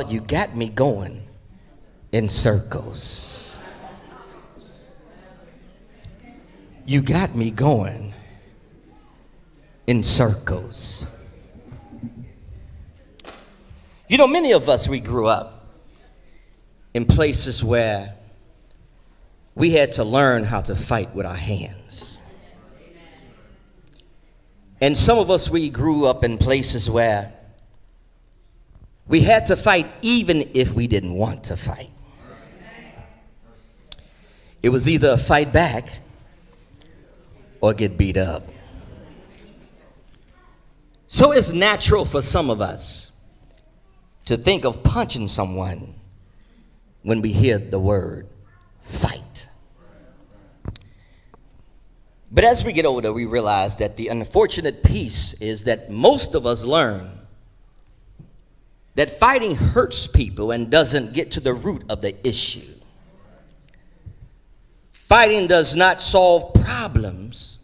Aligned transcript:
But 0.00 0.10
you 0.10 0.22
got 0.22 0.56
me 0.56 0.70
going 0.70 1.20
in 2.10 2.30
circles. 2.30 3.58
You 6.86 7.02
got 7.02 7.36
me 7.36 7.50
going 7.50 8.14
in 9.86 10.02
circles. 10.02 11.04
You 14.08 14.16
know, 14.16 14.26
many 14.26 14.54
of 14.54 14.70
us, 14.70 14.88
we 14.88 15.00
grew 15.00 15.26
up 15.26 15.66
in 16.94 17.04
places 17.04 17.62
where 17.62 18.14
we 19.54 19.72
had 19.72 19.92
to 19.92 20.04
learn 20.04 20.44
how 20.44 20.62
to 20.62 20.74
fight 20.74 21.14
with 21.14 21.26
our 21.26 21.36
hands. 21.36 22.22
And 24.80 24.96
some 24.96 25.18
of 25.18 25.30
us, 25.30 25.50
we 25.50 25.68
grew 25.68 26.06
up 26.06 26.24
in 26.24 26.38
places 26.38 26.88
where 26.88 27.34
we 29.10 29.20
had 29.22 29.46
to 29.46 29.56
fight 29.56 29.88
even 30.02 30.48
if 30.54 30.72
we 30.72 30.86
didn't 30.86 31.14
want 31.14 31.42
to 31.44 31.56
fight. 31.56 31.90
It 34.62 34.68
was 34.68 34.88
either 34.88 35.16
fight 35.16 35.52
back 35.52 35.98
or 37.60 37.74
get 37.74 37.98
beat 37.98 38.16
up. 38.16 38.44
So 41.08 41.32
it's 41.32 41.50
natural 41.50 42.04
for 42.04 42.22
some 42.22 42.50
of 42.50 42.60
us 42.60 43.10
to 44.26 44.36
think 44.36 44.64
of 44.64 44.84
punching 44.84 45.26
someone 45.26 45.96
when 47.02 47.20
we 47.20 47.32
hear 47.32 47.58
the 47.58 47.80
word 47.80 48.28
fight. 48.84 49.48
But 52.30 52.44
as 52.44 52.64
we 52.64 52.72
get 52.72 52.86
older, 52.86 53.12
we 53.12 53.26
realize 53.26 53.74
that 53.78 53.96
the 53.96 54.06
unfortunate 54.06 54.84
piece 54.84 55.34
is 55.42 55.64
that 55.64 55.90
most 55.90 56.36
of 56.36 56.46
us 56.46 56.62
learn 56.62 57.19
that 59.00 59.18
fighting 59.18 59.56
hurts 59.56 60.06
people 60.06 60.50
and 60.50 60.68
doesn't 60.68 61.14
get 61.14 61.30
to 61.30 61.40
the 61.40 61.54
root 61.54 61.82
of 61.88 62.02
the 62.02 62.14
issue. 62.28 62.70
Fighting 65.06 65.46
does 65.46 65.74
not 65.74 66.02
solve 66.02 66.52
problems, 66.52 67.60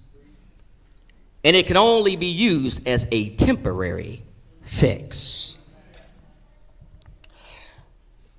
and 1.44 1.54
it 1.54 1.66
can 1.66 1.76
only 1.76 2.16
be 2.16 2.24
used 2.24 2.88
as 2.88 3.06
a 3.12 3.34
temporary 3.36 4.22
fix. 4.62 5.58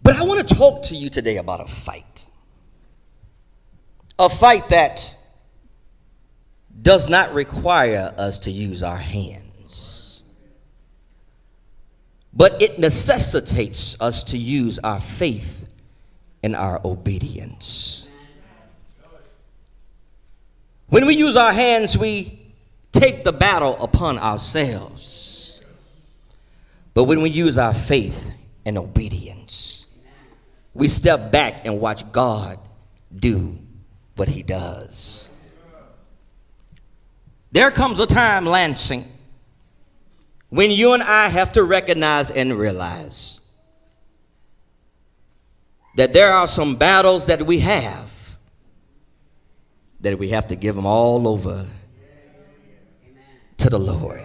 But 0.02 0.16
I 0.16 0.23
want 0.23 0.48
to 0.48 0.56
talk 0.56 0.86
to 0.86 0.95
you 0.95 1.12
today 1.12 1.38
about 1.38 1.62
a 1.62 1.68
fight. 1.68 2.28
A 4.18 4.28
fight 4.28 4.70
that 4.70 5.16
does 6.81 7.09
not 7.09 7.31
require 7.36 8.12
us 8.18 8.40
to 8.40 8.50
use 8.50 8.81
our 8.81 8.98
hands, 8.98 9.47
but 12.38 12.62
it 12.62 12.78
necessitates 12.78 14.00
us 14.00 14.24
to 14.26 14.38
use 14.38 14.78
our 14.84 15.00
faith 15.00 15.68
and 16.44 16.56
our 16.56 16.80
obedience. 16.86 18.08
When 20.90 21.08
we 21.08 21.16
use 21.16 21.36
our 21.36 21.52
hands, 21.52 21.98
we 21.98 22.40
take 22.92 23.24
the 23.24 23.34
battle 23.34 23.76
upon 23.82 24.20
ourselves. 24.20 25.62
But 26.94 27.06
when 27.06 27.24
we 27.24 27.32
use 27.32 27.58
our 27.58 27.74
faith 27.74 28.32
and 28.66 28.78
obedience, 28.78 29.88
we 30.76 30.88
step 30.90 31.32
back 31.32 31.66
and 31.66 31.82
watch 31.82 32.10
God 32.12 32.60
do 33.14 33.58
what 34.16 34.28
he 34.30 34.44
does. 34.44 35.30
There 37.52 37.72
comes 37.72 38.00
a 38.00 38.06
time, 38.06 38.46
Lansing, 38.46 39.06
when 40.50 40.72
you 40.72 40.94
and 40.94 41.03
I 41.03 41.28
have 41.28 41.52
to 41.53 41.64
recognize 41.64 42.31
and 42.31 42.53
realize 42.53 43.42
that 45.95 46.14
there 46.14 46.31
are 46.31 46.48
some 46.48 46.76
battles 46.76 47.26
that 47.26 47.42
we 47.45 47.59
have 47.59 48.14
that 50.02 50.18
we 50.20 50.30
have 50.30 50.45
to 50.45 50.56
give 50.56 50.75
them 50.75 50.86
all 50.86 51.28
over 51.28 51.66
to 53.58 53.69
the 53.69 53.80
Lord. 53.80 54.22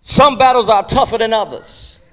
Some 0.00 0.36
battles 0.36 0.68
are 0.68 0.84
tougher 0.84 1.18
than 1.18 1.32
others. 1.32 2.04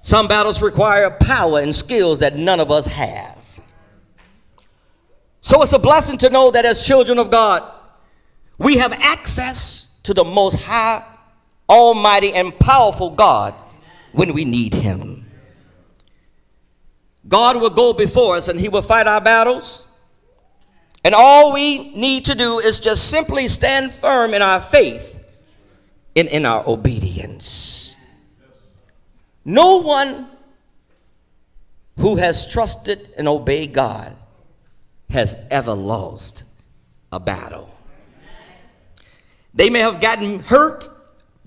Some 0.00 0.26
battles 0.26 0.60
require 0.60 1.10
power 1.10 1.60
and 1.60 1.74
skills 1.74 2.18
that 2.20 2.34
none 2.34 2.60
of 2.60 2.70
us 2.70 2.86
have. 2.86 3.36
So 5.40 5.62
it's 5.62 5.72
a 5.72 5.78
blessing 5.78 6.18
to 6.18 6.30
know 6.30 6.50
that 6.50 6.64
as 6.64 6.84
children 6.84 7.18
of 7.18 7.30
God, 7.30 7.62
we 8.58 8.78
have 8.78 8.92
access 8.92 9.87
to 10.08 10.14
the 10.14 10.24
most 10.24 10.62
high, 10.62 11.04
almighty, 11.68 12.32
and 12.32 12.58
powerful 12.58 13.10
God 13.10 13.54
when 14.12 14.32
we 14.32 14.46
need 14.46 14.72
him. 14.72 15.30
God 17.28 17.60
will 17.60 17.68
go 17.68 17.92
before 17.92 18.36
us 18.36 18.48
and 18.48 18.58
he 18.58 18.70
will 18.70 18.80
fight 18.80 19.06
our 19.06 19.20
battles. 19.20 19.86
And 21.04 21.14
all 21.14 21.52
we 21.52 21.90
need 21.94 22.24
to 22.24 22.34
do 22.34 22.58
is 22.58 22.80
just 22.80 23.10
simply 23.10 23.48
stand 23.48 23.92
firm 23.92 24.32
in 24.32 24.40
our 24.40 24.60
faith 24.60 25.22
and 26.16 26.26
in 26.26 26.46
our 26.46 26.66
obedience. 26.66 27.94
No 29.44 29.82
one 29.82 30.26
who 31.98 32.16
has 32.16 32.46
trusted 32.46 33.12
and 33.18 33.28
obeyed 33.28 33.74
God 33.74 34.16
has 35.10 35.36
ever 35.50 35.74
lost 35.74 36.44
a 37.12 37.20
battle. 37.20 37.70
They 39.58 39.70
may 39.70 39.80
have 39.80 40.00
gotten 40.00 40.38
hurt, 40.38 40.88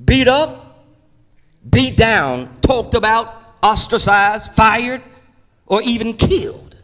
beat 0.04 0.28
up, 0.28 0.86
beat 1.68 1.96
down, 1.96 2.60
talked 2.60 2.94
about, 2.94 3.34
ostracized, 3.64 4.52
fired, 4.52 5.02
or 5.66 5.82
even 5.84 6.14
killed. 6.18 6.76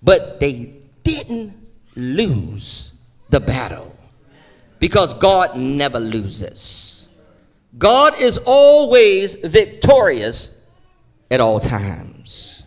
But 0.00 0.38
they 0.38 0.72
didn't 1.02 1.52
lose 1.96 2.94
the 3.30 3.40
battle 3.40 3.92
because 4.78 5.14
God 5.14 5.56
never 5.56 5.98
loses. 5.98 7.08
God 7.76 8.20
is 8.20 8.38
always 8.46 9.34
victorious 9.34 10.70
at 11.28 11.40
all 11.40 11.58
times. 11.58 12.64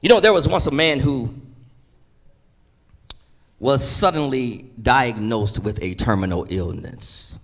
You 0.00 0.08
know, 0.08 0.18
there 0.18 0.32
was 0.32 0.48
once 0.48 0.66
a 0.66 0.72
man 0.72 0.98
who 0.98 1.32
was 3.64 3.82
suddenly 3.82 4.66
diagnosed 4.82 5.58
with 5.58 5.82
a 5.82 5.94
terminal 5.94 6.46
illness. 6.50 7.38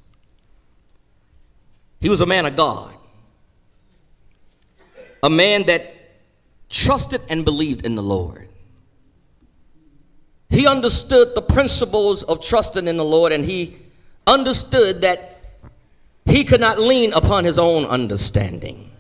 He 1.99 2.11
was 2.11 2.21
a 2.21 2.27
man 2.27 2.45
of 2.45 2.57
God, 2.57 2.95
a 5.23 5.31
man 5.31 5.65
that 5.65 5.95
trusted 6.69 7.23
and 7.31 7.43
believed 7.43 7.87
in 7.87 7.95
the 7.95 8.03
Lord. 8.03 8.51
He 10.51 10.67
understood 10.67 11.35
the 11.35 11.41
principles 11.41 12.23
of 12.23 12.45
trusting 12.45 12.87
in 12.87 12.99
the 12.99 13.05
Lord, 13.05 13.33
and 13.33 13.43
he 13.43 13.79
understood 14.27 15.01
that 15.01 15.41
he 16.27 16.45
could 16.45 16.61
not 16.61 16.79
lean 16.79 17.15
upon 17.15 17.45
his 17.45 17.59
own 17.59 17.87
understanding. 17.87 18.91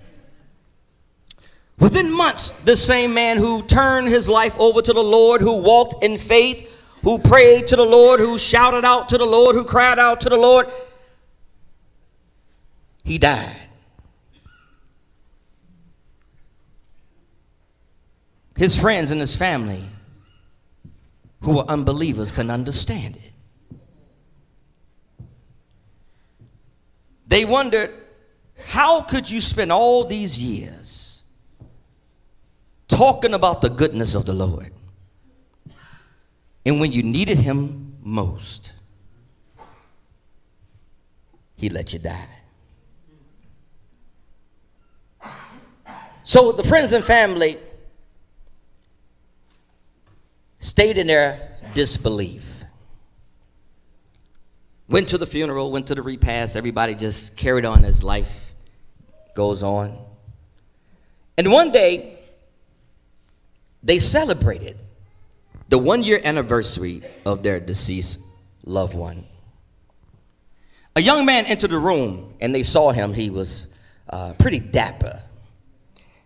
Within 1.78 2.10
months, 2.10 2.48
this 2.64 2.82
same 2.82 3.12
man 3.12 3.36
who 3.36 3.62
turned 3.64 4.09
his 4.09 4.26
life 4.26 4.59
over 4.59 4.80
to 4.80 4.92
the 4.94 5.04
Lord, 5.04 5.42
who 5.42 5.62
walked 5.62 6.03
in 6.03 6.16
faith, 6.16 6.69
who 7.03 7.19
prayed 7.19 7.66
to 7.69 7.77
the 7.77 7.84
Lord, 7.84 8.21
who 8.21 8.38
shouted 8.38 8.84
out 8.84 9.09
to 9.11 9.19
the 9.19 9.25
Lord, 9.25 9.56
who 9.56 9.65
cried 9.65 9.99
out 9.99 10.21
to 10.22 10.28
the 10.28 10.37
Lord, 10.37 10.71
he 13.03 13.19
died. 13.19 13.56
His 18.56 18.78
friends 18.78 19.10
and 19.10 19.21
his 19.21 19.34
family, 19.34 19.83
who 21.41 21.56
were 21.56 21.65
unbelievers, 21.65 22.31
couldn't 22.31 22.50
understand 22.50 23.16
it. 23.16 23.33
They 27.27 27.47
wondered, 27.47 27.94
how 28.66 29.00
could 29.00 29.31
you 29.31 29.41
spend 29.41 29.72
all 29.72 30.04
these 30.04 30.36
years 30.36 31.22
talking 32.89 33.33
about 33.33 33.63
the 33.63 33.71
goodness 33.71 34.15
of 34.15 34.27
the 34.27 34.34
Lord? 34.34 34.72
And 36.65 36.80
when 36.80 36.92
you 36.92 37.03
needed 37.03 37.39
him 37.39 37.97
most, 38.03 38.74
he 41.57 41.68
let 41.71 41.92
you 41.92 41.98
die. 41.98 42.28
So 46.22 46.53
the 46.53 46.62
friends 46.62 46.92
and 46.92 47.04
family 47.04 47.59
stayed 50.59 50.98
in 50.98 51.07
their 51.07 51.59
disbelief. 51.74 52.65
Went 54.89 55.09
to 55.09 55.18
the 55.18 55.27
funeral, 55.27 55.71
went 55.71 55.86
to 55.86 55.95
the 55.95 56.03
repast. 56.03 56.57
Everybody 56.57 56.95
just 56.95 57.36
carried 57.36 57.65
on 57.65 57.84
as 57.84 58.03
life 58.03 58.54
goes 59.34 59.62
on. 59.62 59.97
And 61.39 61.51
one 61.51 61.72
day, 61.72 62.18
they 63.83 63.98
celebrated 63.98 64.77
the 65.71 65.78
one 65.78 66.03
year 66.03 66.21
anniversary 66.22 67.01
of 67.25 67.43
their 67.45 67.61
deceased 67.61 68.19
loved 68.65 68.95
one. 68.95 69.25
A 70.97 71.01
young 71.01 71.25
man 71.25 71.47
entered 71.47 71.71
the 71.71 71.78
room 71.78 72.34
and 72.41 72.53
they 72.53 72.65
saw 72.65 72.91
him. 72.91 73.15
He 73.15 73.31
was 73.31 73.72
uh, 74.09 74.34
pretty 74.39 74.59
dapper. 74.59 75.22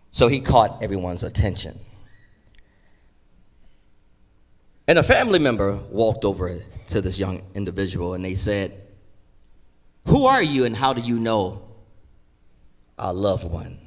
So 0.09 0.27
he 0.27 0.39
caught 0.39 0.81
everyone's 0.81 1.23
attention. 1.23 1.79
And 4.87 4.97
a 4.97 5.03
family 5.03 5.39
member 5.39 5.75
walked 5.91 6.25
over 6.25 6.51
to 6.87 7.01
this 7.01 7.19
young 7.19 7.43
individual 7.53 8.15
and 8.15 8.25
they 8.25 8.35
said, 8.35 8.81
Who 10.07 10.25
are 10.25 10.41
you 10.41 10.65
and 10.65 10.75
how 10.75 10.93
do 10.93 11.01
you 11.01 11.19
know 11.19 11.61
our 12.97 13.13
loved 13.13 13.49
one? 13.49 13.77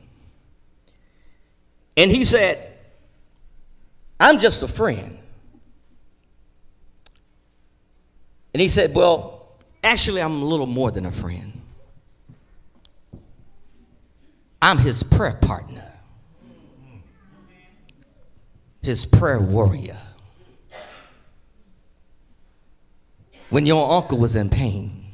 And 1.96 2.12
he 2.12 2.24
said, 2.24 2.76
I'm 4.20 4.38
just 4.38 4.62
a 4.62 4.68
friend. 4.68 5.18
And 8.58 8.62
he 8.62 8.68
said, 8.68 8.92
Well, 8.92 9.46
actually, 9.84 10.20
I'm 10.20 10.42
a 10.42 10.44
little 10.44 10.66
more 10.66 10.90
than 10.90 11.06
a 11.06 11.12
friend. 11.12 11.60
I'm 14.60 14.78
his 14.78 15.04
prayer 15.04 15.38
partner, 15.40 15.88
his 18.82 19.06
prayer 19.06 19.40
warrior. 19.40 19.96
When 23.50 23.64
your 23.64 23.92
uncle 23.92 24.18
was 24.18 24.34
in 24.34 24.50
pain, 24.50 25.04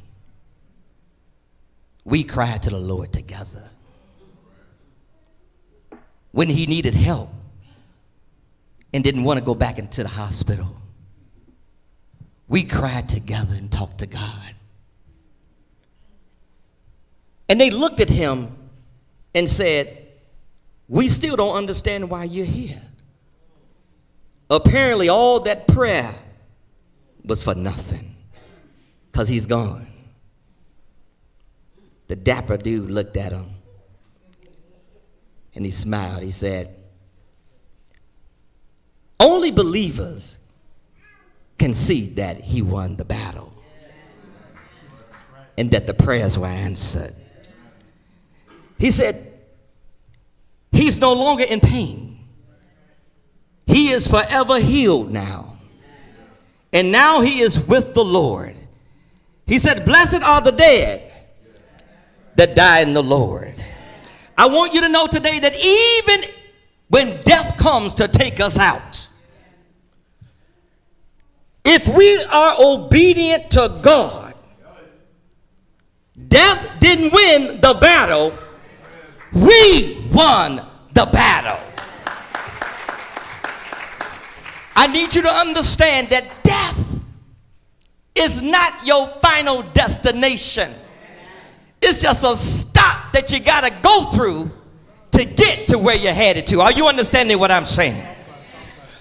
we 2.03 2.23
cried 2.23 2.63
to 2.63 2.71
the 2.71 2.79
Lord 2.79 3.13
together. 3.13 3.69
When 6.31 6.47
he 6.47 6.65
needed 6.65 6.95
help 6.95 7.29
and 8.91 9.03
didn't 9.03 9.23
want 9.23 9.37
to 9.37 9.45
go 9.45 9.53
back 9.53 9.77
into 9.77 10.01
the 10.01 10.09
hospital, 10.09 10.75
we 12.47 12.63
cried 12.63 13.09
together 13.09 13.55
and 13.55 13.71
talked 13.71 13.99
to 13.99 14.05
God. 14.05 14.55
And 17.49 17.59
they 17.59 17.69
looked 17.69 17.99
at 17.99 18.09
him 18.09 18.55
and 19.33 19.49
said, 19.49 20.07
We 20.87 21.07
still 21.09 21.35
don't 21.35 21.55
understand 21.55 22.09
why 22.09 22.23
you're 22.25 22.45
here. 22.45 22.81
Apparently, 24.49 25.09
all 25.09 25.39
that 25.41 25.67
prayer 25.67 26.13
was 27.23 27.43
for 27.43 27.55
nothing 27.55 28.15
because 29.11 29.27
he's 29.27 29.45
gone. 29.45 29.87
The 32.07 32.15
dapper 32.15 32.57
dude 32.57 32.91
looked 32.91 33.17
at 33.17 33.31
him 33.31 33.45
and 35.55 35.65
he 35.65 35.71
smiled. 35.71 36.21
He 36.21 36.31
said, 36.31 36.75
Only 39.19 39.49
believers 39.49 40.37
can 41.57 41.73
see 41.73 42.07
that 42.07 42.41
he 42.41 42.61
won 42.61 42.95
the 42.95 43.05
battle 43.05 43.53
and 45.57 45.71
that 45.71 45.87
the 45.87 45.93
prayers 45.93 46.37
were 46.37 46.47
answered. 46.47 47.13
He 48.77 48.91
said, 48.91 49.31
He's 50.71 50.99
no 50.99 51.13
longer 51.13 51.45
in 51.49 51.61
pain. 51.61 52.17
He 53.65 53.91
is 53.91 54.07
forever 54.07 54.59
healed 54.59 55.11
now. 55.11 55.53
And 56.73 56.91
now 56.91 57.21
he 57.21 57.39
is 57.39 57.57
with 57.59 57.93
the 57.93 58.03
Lord. 58.03 58.55
He 59.47 59.59
said, 59.59 59.85
Blessed 59.85 60.21
are 60.21 60.41
the 60.41 60.51
dead 60.51 61.11
that 62.35 62.55
die 62.55 62.81
in 62.81 62.93
the 62.93 63.03
Lord. 63.03 63.55
I 64.37 64.47
want 64.47 64.73
you 64.73 64.81
to 64.81 64.89
know 64.89 65.07
today 65.07 65.39
that 65.39 65.55
even 65.57 66.29
when 66.89 67.21
death 67.23 67.57
comes 67.57 67.93
to 67.95 68.09
take 68.09 68.41
us 68.41 68.57
out, 68.57 69.07
if 71.65 71.87
we 71.87 72.23
are 72.31 72.55
obedient 72.59 73.49
to 73.51 73.79
God, 73.81 74.33
death 76.27 76.79
didn't 76.79 77.11
win 77.11 77.59
the 77.59 77.77
battle, 77.81 78.31
we 79.33 80.07
won 80.13 80.61
the 80.93 81.09
battle. 81.11 81.59
I 84.77 84.87
need 84.87 85.15
you 85.15 85.21
to 85.23 85.29
understand 85.31 86.09
that 86.09 86.25
death 86.43 87.01
is 88.13 88.41
not 88.41 88.85
your 88.85 89.07
final 89.21 89.63
destination. 89.73 90.71
It's 91.81 92.01
just 92.01 92.23
a 92.23 92.35
stop 92.37 93.11
that 93.13 93.31
you 93.31 93.39
got 93.39 93.63
to 93.63 93.73
go 93.81 94.05
through 94.11 94.51
to 95.11 95.25
get 95.25 95.67
to 95.69 95.77
where 95.79 95.95
you're 95.95 96.13
headed 96.13 96.45
to. 96.47 96.61
Are 96.61 96.71
you 96.71 96.87
understanding 96.87 97.39
what 97.39 97.51
I'm 97.51 97.65
saying? 97.65 98.05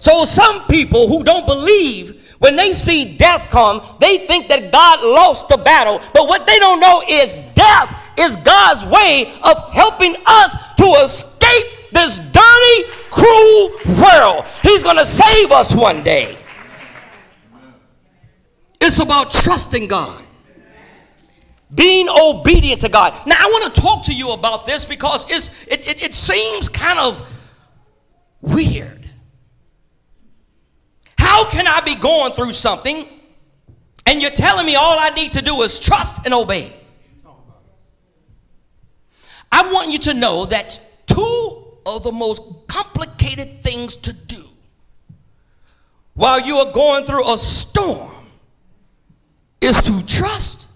So, 0.00 0.24
some 0.24 0.66
people 0.66 1.08
who 1.08 1.24
don't 1.24 1.46
believe 1.46 2.23
when 2.38 2.56
they 2.56 2.72
see 2.72 3.16
death 3.16 3.50
come, 3.50 3.80
they 4.00 4.18
think 4.18 4.48
that 4.48 4.72
God 4.72 5.02
lost 5.02 5.48
the 5.48 5.58
battle. 5.58 6.00
But 6.12 6.28
what 6.28 6.46
they 6.46 6.58
don't 6.58 6.80
know 6.80 7.02
is 7.08 7.34
death 7.54 8.02
is 8.18 8.36
God's 8.36 8.84
way 8.86 9.32
of 9.44 9.72
helping 9.72 10.14
us 10.26 10.56
to 10.76 10.84
escape 11.04 11.66
this 11.92 12.18
dirty, 12.18 12.90
cruel 13.10 13.70
world. 14.02 14.44
He's 14.62 14.82
going 14.82 14.96
to 14.96 15.06
save 15.06 15.52
us 15.52 15.74
one 15.74 16.02
day. 16.02 16.36
It's 18.80 18.98
about 18.98 19.30
trusting 19.30 19.88
God. 19.88 20.22
Being 21.74 22.08
obedient 22.08 22.82
to 22.82 22.88
God. 22.88 23.14
Now, 23.26 23.36
I 23.38 23.46
want 23.46 23.74
to 23.74 23.80
talk 23.80 24.04
to 24.04 24.14
you 24.14 24.32
about 24.32 24.66
this 24.66 24.84
because 24.84 25.24
it, 25.30 25.50
it, 25.66 26.04
it 26.04 26.14
seems 26.14 26.68
kind 26.68 26.98
of 26.98 27.26
weird. 28.40 29.03
How 31.34 31.44
can 31.50 31.66
I 31.66 31.80
be 31.80 31.96
going 31.96 32.32
through 32.32 32.52
something 32.52 33.08
and 34.06 34.22
you're 34.22 34.30
telling 34.30 34.64
me 34.64 34.76
all 34.76 34.96
I 35.00 35.10
need 35.16 35.32
to 35.32 35.42
do 35.42 35.62
is 35.62 35.80
trust 35.80 36.24
and 36.24 36.32
obey? 36.32 36.72
I 39.50 39.72
want 39.72 39.90
you 39.90 39.98
to 39.98 40.14
know 40.14 40.46
that 40.46 40.78
two 41.06 41.76
of 41.86 42.04
the 42.04 42.12
most 42.12 42.40
complicated 42.68 43.64
things 43.64 43.96
to 43.96 44.12
do 44.12 44.44
while 46.14 46.40
you 46.40 46.58
are 46.58 46.72
going 46.72 47.04
through 47.04 47.28
a 47.28 47.36
storm 47.36 48.14
is 49.60 49.82
to 49.82 50.06
trust 50.06 50.68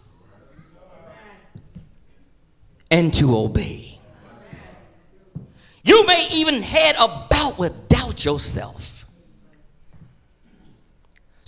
and 2.90 3.14
to 3.14 3.36
obey. 3.36 3.96
You 5.84 6.04
may 6.04 6.26
even 6.32 6.62
head 6.62 6.96
about 6.98 7.60
with 7.60 7.86
doubt 7.86 8.24
yourself. 8.24 8.97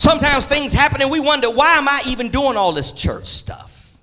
Sometimes 0.01 0.47
things 0.47 0.73
happen 0.73 1.03
and 1.03 1.11
we 1.11 1.21
wonder, 1.21 1.51
why 1.51 1.77
am 1.77 1.87
I 1.87 2.01
even 2.07 2.31
doing 2.31 2.57
all 2.57 2.73
this 2.73 2.91
church 2.91 3.27
stuff? 3.27 3.99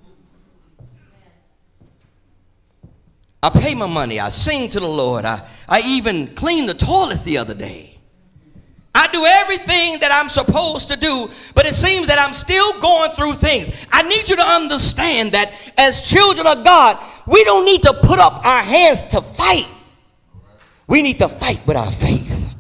I 3.41 3.49
pay 3.49 3.73
my 3.73 3.87
money, 3.87 4.19
I 4.19 4.29
sing 4.29 4.69
to 4.69 4.79
the 4.79 4.87
Lord, 4.87 5.25
I, 5.25 5.41
I 5.67 5.81
even 5.83 6.27
cleaned 6.35 6.69
the 6.69 6.75
toilets 6.75 7.23
the 7.23 7.39
other 7.39 7.55
day. 7.55 7.97
I 8.93 9.07
do 9.07 9.25
everything 9.25 9.99
that 10.01 10.11
I'm 10.11 10.29
supposed 10.29 10.87
to 10.89 10.99
do, 10.99 11.31
but 11.55 11.65
it 11.65 11.73
seems 11.73 12.05
that 12.09 12.19
I'm 12.19 12.35
still 12.35 12.79
going 12.79 13.09
through 13.13 13.33
things. 13.33 13.71
I 13.91 14.03
need 14.03 14.29
you 14.29 14.35
to 14.35 14.45
understand 14.45 15.31
that 15.31 15.51
as 15.79 16.03
children 16.03 16.45
of 16.45 16.63
God, 16.63 17.03
we 17.25 17.43
don't 17.43 17.65
need 17.65 17.81
to 17.81 17.93
put 18.03 18.19
up 18.19 18.45
our 18.45 18.61
hands 18.61 19.01
to 19.05 19.21
fight. 19.23 19.65
We 20.85 21.01
need 21.01 21.17
to 21.17 21.27
fight 21.27 21.65
with 21.65 21.75
our 21.75 21.91
faith. 21.91 22.55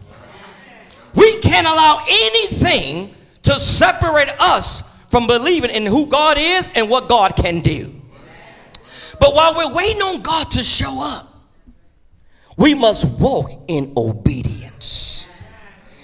We 1.13 1.39
can't 1.41 1.67
allow 1.67 2.03
anything 2.09 3.13
to 3.47 3.59
separate 3.59 4.29
us 4.39 4.83
from 5.09 5.25
believing 5.25 5.71
in 5.71 5.85
who 5.85 6.05
God 6.05 6.37
is 6.37 6.69
and 6.75 6.89
what 6.89 7.07
God 7.07 7.35
can 7.35 7.61
do. 7.61 7.93
But 9.19 9.33
while 9.33 9.55
we're 9.55 9.73
waiting 9.73 10.01
on 10.01 10.21
God 10.21 10.51
to 10.51 10.63
show 10.63 11.01
up, 11.01 11.33
we 12.57 12.73
must 12.73 13.05
walk 13.05 13.51
in 13.67 13.93
obedience. 13.95 15.27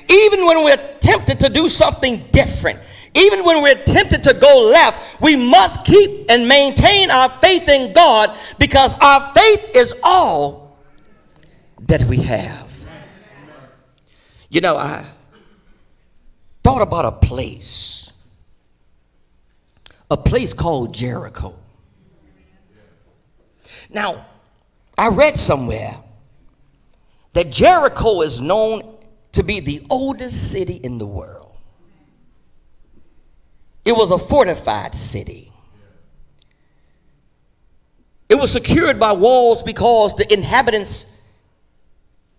Even 0.09 0.45
when 0.45 0.63
we're 0.63 0.97
tempted 0.99 1.39
to 1.41 1.49
do 1.49 1.67
something 1.67 2.25
different, 2.31 2.79
even 3.13 3.43
when 3.43 3.61
we're 3.61 3.83
tempted 3.83 4.23
to 4.23 4.33
go 4.33 4.69
left, 4.71 5.21
we 5.21 5.35
must 5.35 5.83
keep 5.83 6.29
and 6.29 6.47
maintain 6.47 7.11
our 7.11 7.29
faith 7.29 7.67
in 7.67 7.93
God 7.93 8.35
because 8.57 8.93
our 9.01 9.33
faith 9.33 9.75
is 9.75 9.93
all 10.01 10.77
that 11.81 12.03
we 12.03 12.17
have. 12.17 12.71
You 14.49 14.61
know, 14.61 14.77
I 14.77 15.05
thought 16.63 16.81
about 16.81 17.05
a 17.05 17.11
place, 17.11 18.13
a 20.09 20.17
place 20.17 20.53
called 20.53 20.93
Jericho. 20.93 21.55
Now, 23.89 24.25
I 24.97 25.09
read 25.09 25.37
somewhere 25.37 25.97
that 27.33 27.51
Jericho 27.51 28.21
is 28.21 28.41
known 28.41 28.97
to 29.33 29.43
be 29.43 29.59
the 29.59 29.85
oldest 29.89 30.51
city 30.51 30.75
in 30.75 30.97
the 30.97 31.05
world. 31.05 31.57
It 33.85 33.91
was 33.91 34.11
a 34.11 34.17
fortified 34.17 34.95
city. 34.95 35.51
It 38.29 38.35
was 38.35 38.51
secured 38.51 38.99
by 38.99 39.11
walls 39.11 39.61
because 39.61 40.15
the 40.15 40.31
inhabitants 40.31 41.05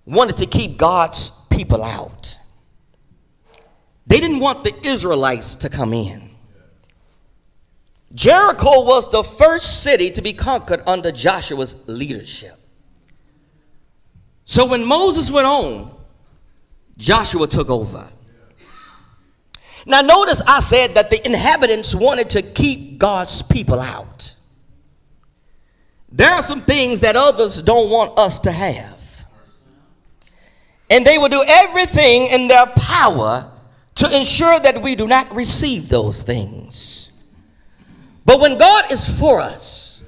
wanted 0.07 0.39
to 0.39 0.47
keep 0.47 0.77
God's 0.77 1.31
people 1.51 1.83
out. 1.83 2.39
They 4.07 4.21
didn't 4.21 4.41
want 4.41 4.65
the 4.65 4.75
Israelites 4.87 5.55
to 5.57 5.69
come 5.69 5.93
in. 5.93 6.31
Jericho 8.15 8.85
was 8.85 9.11
the 9.11 9.25
first 9.25 9.83
city 9.83 10.11
to 10.11 10.23
be 10.23 10.33
conquered 10.33 10.83
under 10.87 11.11
Joshua's 11.11 11.77
leadership. 11.89 12.57
So 14.45 14.67
when 14.67 14.85
Moses 14.85 15.31
went 15.31 15.47
on, 15.47 15.91
Joshua 16.97 17.49
took 17.49 17.71
over. 17.71 18.09
Now, 19.87 20.01
notice 20.01 20.41
I 20.47 20.61
said 20.61 20.95
that 20.95 21.11
the 21.11 21.25
inhabitants 21.27 21.95
wanted 21.95 22.31
to 22.31 22.43
keep 22.43 22.99
God's 22.99 23.43
people 23.43 23.81
out. 23.81 24.35
There 26.11 26.31
are 26.31 26.43
some 26.43 26.63
things 26.63 27.01
that 27.01 27.17
others 27.17 27.61
don't 27.61 27.91
want 27.91 28.17
us 28.19 28.39
to 28.41 28.53
have. 28.53 29.27
And 30.89 31.05
they 31.05 31.19
will 31.19 31.29
do 31.29 31.45
everything 31.47 32.29
in 32.29 32.47
their 32.47 32.67
power 32.67 33.51
to 33.97 34.17
ensure 34.17 34.59
that 34.61 34.83
we 34.83 34.95
do 34.95 35.07
not 35.07 35.35
receive 35.35 35.89
those 35.89 36.23
things. 36.23 37.13
But 38.25 38.41
when 38.41 38.59
God 38.59 38.91
is 38.91 39.09
for 39.09 39.41
us 39.41 40.05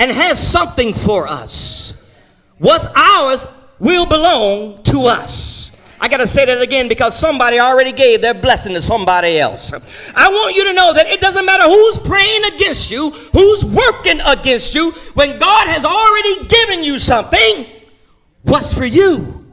and 0.00 0.10
has 0.10 0.44
something 0.44 0.92
for 0.92 1.26
us, 1.26 2.04
what's 2.58 2.86
ours 2.96 3.46
will 3.78 4.06
belong 4.06 4.82
to 4.84 5.00
us. 5.02 5.68
I 6.00 6.08
got 6.08 6.18
to 6.18 6.26
say 6.26 6.44
that 6.44 6.60
again 6.60 6.88
because 6.88 7.18
somebody 7.18 7.58
already 7.58 7.92
gave 7.92 8.22
their 8.22 8.34
blessing 8.34 8.72
to 8.74 8.82
somebody 8.82 9.38
else. 9.38 9.72
I 10.14 10.28
want 10.28 10.54
you 10.54 10.64
to 10.64 10.72
know 10.72 10.92
that 10.94 11.06
it 11.08 11.20
doesn't 11.20 11.44
matter 11.44 11.64
who's 11.64 11.98
praying 11.98 12.44
against 12.54 12.90
you, 12.90 13.10
who's 13.10 13.64
working 13.64 14.20
against 14.26 14.74
you, 14.74 14.92
when 15.14 15.38
God 15.38 15.66
has 15.66 15.84
already 15.84 16.46
given 16.46 16.84
you 16.84 16.98
something, 16.98 17.66
what's 18.42 18.72
for 18.72 18.84
you 18.84 19.44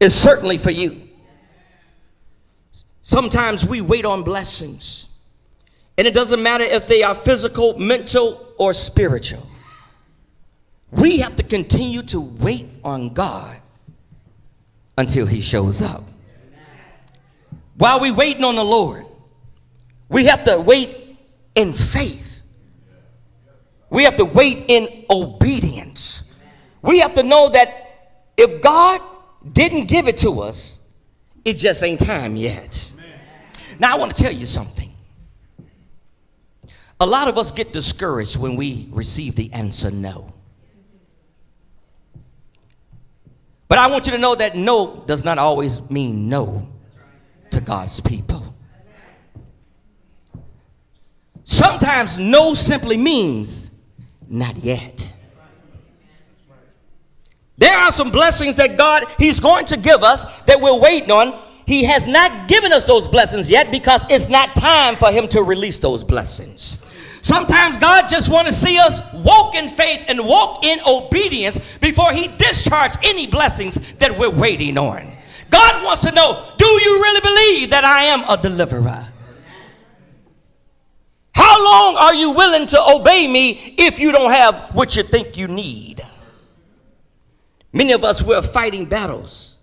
is 0.00 0.14
certainly 0.14 0.58
for 0.58 0.70
you. 0.70 1.07
Sometimes 3.08 3.66
we 3.66 3.80
wait 3.80 4.04
on 4.04 4.22
blessings, 4.22 5.08
and 5.96 6.06
it 6.06 6.12
doesn't 6.12 6.42
matter 6.42 6.64
if 6.64 6.86
they 6.86 7.02
are 7.02 7.14
physical, 7.14 7.78
mental, 7.78 8.52
or 8.58 8.74
spiritual. 8.74 9.48
We 10.90 11.20
have 11.20 11.34
to 11.36 11.42
continue 11.42 12.02
to 12.02 12.20
wait 12.20 12.68
on 12.84 13.14
God 13.14 13.60
until 14.98 15.24
he 15.24 15.40
shows 15.40 15.80
up. 15.80 16.04
While 17.78 17.98
we're 18.00 18.14
waiting 18.14 18.44
on 18.44 18.56
the 18.56 18.62
Lord, 18.62 19.06
we 20.10 20.26
have 20.26 20.44
to 20.44 20.60
wait 20.60 21.16
in 21.54 21.72
faith. 21.72 22.42
We 23.88 24.04
have 24.04 24.18
to 24.18 24.26
wait 24.26 24.66
in 24.68 25.06
obedience. 25.08 26.30
We 26.82 26.98
have 26.98 27.14
to 27.14 27.22
know 27.22 27.48
that 27.48 28.20
if 28.36 28.60
God 28.60 29.00
didn't 29.50 29.86
give 29.86 30.08
it 30.08 30.18
to 30.18 30.42
us, 30.42 30.80
it 31.46 31.54
just 31.54 31.82
ain't 31.82 32.00
time 32.00 32.36
yet. 32.36 32.87
Now, 33.78 33.94
I 33.94 33.98
want 33.98 34.14
to 34.14 34.22
tell 34.22 34.32
you 34.32 34.46
something. 34.46 34.90
A 37.00 37.06
lot 37.06 37.28
of 37.28 37.38
us 37.38 37.50
get 37.50 37.72
discouraged 37.72 38.36
when 38.36 38.56
we 38.56 38.88
receive 38.90 39.36
the 39.36 39.52
answer 39.52 39.90
no. 39.90 40.32
But 43.68 43.78
I 43.78 43.88
want 43.90 44.06
you 44.06 44.12
to 44.12 44.18
know 44.18 44.34
that 44.34 44.56
no 44.56 45.04
does 45.06 45.24
not 45.24 45.38
always 45.38 45.88
mean 45.90 46.28
no 46.28 46.66
to 47.50 47.60
God's 47.60 48.00
people. 48.00 48.42
Sometimes 51.44 52.18
no 52.18 52.54
simply 52.54 52.96
means 52.96 53.70
not 54.28 54.56
yet. 54.56 55.14
There 57.56 57.76
are 57.76 57.90
some 57.90 58.10
blessings 58.10 58.54
that 58.56 58.76
God 58.76 59.04
He's 59.18 59.40
going 59.40 59.66
to 59.66 59.76
give 59.76 60.02
us 60.02 60.42
that 60.42 60.60
we're 60.60 60.78
waiting 60.78 61.10
on. 61.10 61.47
He 61.68 61.84
has 61.84 62.08
not 62.08 62.48
given 62.48 62.72
us 62.72 62.84
those 62.84 63.06
blessings 63.08 63.50
yet 63.50 63.70
because 63.70 64.02
it's 64.08 64.30
not 64.30 64.56
time 64.56 64.96
for 64.96 65.10
Him 65.10 65.28
to 65.28 65.42
release 65.42 65.78
those 65.78 66.02
blessings. 66.02 66.78
Sometimes 67.20 67.76
God 67.76 68.08
just 68.08 68.30
want 68.30 68.46
to 68.46 68.54
see 68.54 68.78
us 68.78 69.02
walk 69.12 69.54
in 69.54 69.68
faith 69.68 70.06
and 70.08 70.18
walk 70.26 70.64
in 70.64 70.78
obedience 70.88 71.76
before 71.76 72.10
he 72.14 72.28
discharge 72.38 72.92
any 73.02 73.26
blessings 73.26 73.74
that 73.96 74.18
we're 74.18 74.30
waiting 74.30 74.78
on. 74.78 75.14
God 75.50 75.84
wants 75.84 76.00
to 76.06 76.12
know, 76.12 76.42
do 76.56 76.64
you 76.64 77.02
really 77.02 77.20
believe 77.20 77.70
that 77.70 77.84
I 77.84 78.04
am 78.04 78.20
a 78.30 78.40
deliverer? 78.40 79.06
How 81.34 81.64
long 81.64 81.96
are 81.96 82.14
you 82.14 82.30
willing 82.30 82.66
to 82.68 82.80
obey 82.96 83.30
me 83.30 83.74
if 83.76 83.98
you 83.98 84.10
don't 84.10 84.30
have 84.30 84.74
what 84.74 84.96
you 84.96 85.02
think 85.02 85.36
you 85.36 85.48
need? 85.48 86.00
Many 87.74 87.92
of 87.92 88.04
us, 88.04 88.22
we're 88.22 88.40
fighting 88.40 88.86
battles 88.86 89.57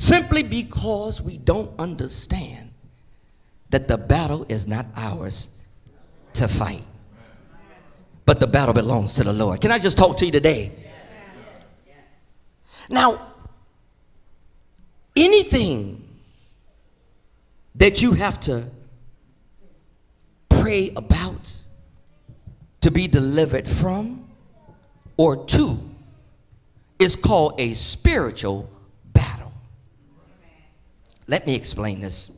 simply 0.00 0.42
because 0.42 1.20
we 1.20 1.36
don't 1.36 1.70
understand 1.78 2.70
that 3.68 3.86
the 3.86 3.98
battle 3.98 4.46
is 4.48 4.66
not 4.66 4.86
ours 4.96 5.50
to 6.32 6.48
fight. 6.48 6.82
But 8.24 8.40
the 8.40 8.46
battle 8.46 8.72
belongs 8.72 9.14
to 9.16 9.24
the 9.24 9.32
Lord. 9.34 9.60
Can 9.60 9.70
I 9.70 9.78
just 9.78 9.98
talk 9.98 10.16
to 10.16 10.24
you 10.24 10.32
today? 10.32 10.72
Now, 12.88 13.20
anything 15.14 16.02
that 17.74 18.00
you 18.00 18.12
have 18.12 18.40
to 18.40 18.64
pray 20.48 20.92
about 20.96 21.60
to 22.80 22.90
be 22.90 23.06
delivered 23.06 23.68
from 23.68 24.26
or 25.18 25.44
to 25.44 25.78
is 26.98 27.16
called 27.16 27.60
a 27.60 27.74
spiritual. 27.74 28.70
Let 31.30 31.46
me 31.46 31.54
explain 31.54 32.00
this. 32.00 32.36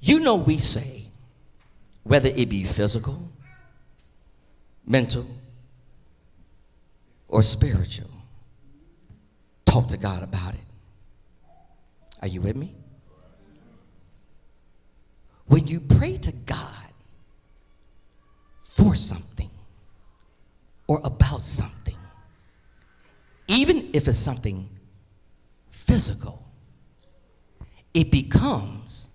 You 0.00 0.18
know, 0.18 0.34
we 0.34 0.58
say, 0.58 1.04
whether 2.02 2.28
it 2.28 2.48
be 2.48 2.64
physical, 2.64 3.30
mental, 4.84 5.24
or 7.28 7.44
spiritual, 7.44 8.10
talk 9.64 9.86
to 9.86 9.96
God 9.96 10.24
about 10.24 10.54
it. 10.54 10.66
Are 12.20 12.26
you 12.26 12.40
with 12.40 12.56
me? 12.56 12.74
When 15.46 15.68
you 15.68 15.78
pray 15.78 16.16
to 16.16 16.32
God 16.32 16.92
for 18.64 18.96
something 18.96 19.50
or 20.88 21.00
about 21.04 21.42
something, 21.44 21.77
even 23.48 23.90
if 23.92 24.06
it's 24.06 24.18
something 24.18 24.68
physical, 25.70 26.46
it 27.94 28.10
becomes 28.10 29.08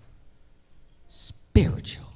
spiritual. 1.08 2.12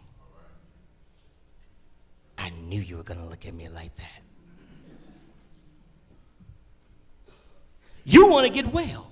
I 2.37 2.49
knew 2.49 2.81
you 2.81 2.97
were 2.97 3.03
going 3.03 3.19
to 3.19 3.25
look 3.25 3.45
at 3.45 3.53
me 3.53 3.69
like 3.69 3.95
that. 3.95 4.21
You 8.03 8.27
want 8.27 8.47
to 8.47 8.53
get 8.53 8.73
well. 8.73 9.11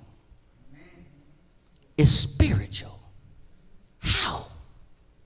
It's 1.97 2.11
spiritual. 2.11 2.99
How? 3.99 4.47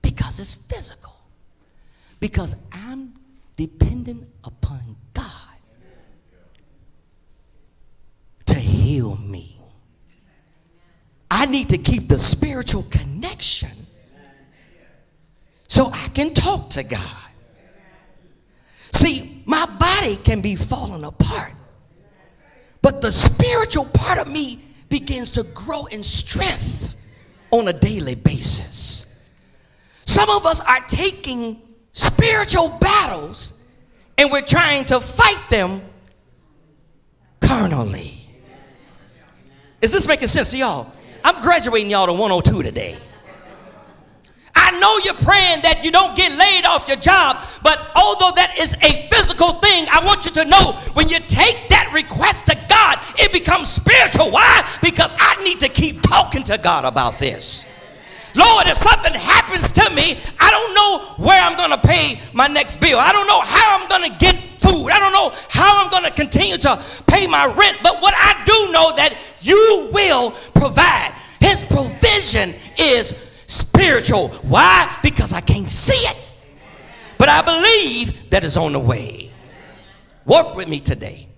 Because 0.02 0.38
it's 0.38 0.54
physical. 0.54 1.14
Because 2.18 2.56
I'm 2.72 3.14
dependent 3.56 4.28
upon 4.44 4.96
God 5.14 5.24
to 8.46 8.54
heal 8.90 9.16
me. 9.18 9.56
I 11.30 11.46
need 11.46 11.68
to 11.68 11.78
keep 11.78 12.08
the 12.08 12.18
spiritual 12.18 12.82
connection 12.90 13.70
so 15.68 15.92
I 15.92 16.08
can 16.08 16.34
talk 16.34 16.70
to 16.70 16.82
God. 16.82 17.28
See, 18.92 19.44
my 19.46 19.64
body 19.78 20.16
can 20.16 20.40
be 20.40 20.56
falling 20.56 21.04
apart, 21.04 21.52
but 22.82 23.00
the 23.00 23.12
spiritual 23.12 23.84
part 23.84 24.18
of 24.18 24.32
me 24.32 24.58
begins 24.88 25.30
to 25.32 25.44
grow 25.44 25.86
in 25.86 26.02
strength 26.02 26.96
on 27.52 27.68
a 27.68 27.72
daily 27.72 28.16
basis. 28.16 29.20
Some 30.04 30.30
of 30.30 30.46
us 30.46 30.60
are 30.60 30.80
taking 30.88 31.62
spiritual 31.92 32.76
battles 32.80 33.54
and 34.18 34.32
we're 34.32 34.42
trying 34.42 34.84
to 34.86 35.00
fight 35.00 35.48
them 35.48 35.80
carnally. 37.40 38.19
Is 39.82 39.92
this 39.92 40.06
making 40.06 40.28
sense 40.28 40.50
to 40.50 40.58
y'all? 40.58 40.92
I'm 41.24 41.40
graduating 41.42 41.90
y'all 41.90 42.06
to 42.06 42.12
102 42.12 42.62
today. 42.62 42.96
I 44.54 44.78
know 44.78 44.98
you're 44.98 45.14
praying 45.14 45.62
that 45.62 45.80
you 45.84 45.90
don't 45.90 46.16
get 46.16 46.36
laid 46.36 46.64
off 46.64 46.86
your 46.86 46.96
job, 46.96 47.44
but 47.62 47.78
although 47.96 48.32
that 48.36 48.56
is 48.58 48.74
a 48.82 49.08
physical 49.08 49.54
thing, 49.54 49.86
I 49.90 50.04
want 50.04 50.26
you 50.26 50.32
to 50.32 50.44
know 50.44 50.72
when 50.92 51.08
you 51.08 51.18
take 51.18 51.68
that 51.70 51.90
request 51.94 52.46
to 52.46 52.56
God, 52.68 52.98
it 53.18 53.32
becomes 53.32 53.70
spiritual. 53.70 54.30
Why? 54.30 54.68
Because 54.82 55.10
I 55.16 55.42
need 55.44 55.60
to 55.60 55.68
keep 55.68 56.02
talking 56.02 56.42
to 56.44 56.58
God 56.58 56.84
about 56.84 57.18
this. 57.18 57.64
Lord, 58.36 58.66
if 58.66 58.78
something 58.78 59.14
happens 59.14 59.72
to 59.72 59.90
me, 59.90 60.18
I 60.38 60.50
don't 60.50 60.74
know 60.74 61.24
where 61.24 61.40
I'm 61.42 61.56
going 61.56 61.70
to 61.70 61.86
pay 61.86 62.20
my 62.32 62.46
next 62.46 62.80
bill. 62.80 62.98
I 62.98 63.12
don't 63.12 63.26
know 63.26 63.40
how 63.40 63.78
I'm 63.80 63.88
going 63.88 64.10
to 64.10 64.16
get 64.18 64.36
food. 64.60 64.90
I 64.90 64.98
don't 65.00 65.12
know 65.12 65.34
how 65.48 65.82
I'm 65.82 65.90
going 65.90 66.04
to 66.04 66.12
continue 66.12 66.56
to 66.58 66.84
pay 67.06 67.26
my 67.26 67.46
rent. 67.46 67.78
But 67.82 68.00
what 68.00 68.14
I 68.16 68.42
do 68.44 68.72
know 68.72 68.94
that 68.96 69.16
you 69.40 69.90
will 69.92 70.32
provide. 70.54 71.14
His 71.40 71.62
provision 71.64 72.54
is 72.78 73.14
spiritual. 73.46 74.28
Why? 74.42 74.98
Because 75.02 75.32
I 75.32 75.40
can't 75.40 75.68
see 75.68 76.06
it. 76.08 76.32
But 77.18 77.28
I 77.28 77.42
believe 77.42 78.30
that 78.30 78.44
is 78.44 78.56
on 78.56 78.72
the 78.72 78.78
way. 78.78 79.30
Work 80.24 80.54
with 80.54 80.68
me 80.68 80.80
today. 80.80 81.28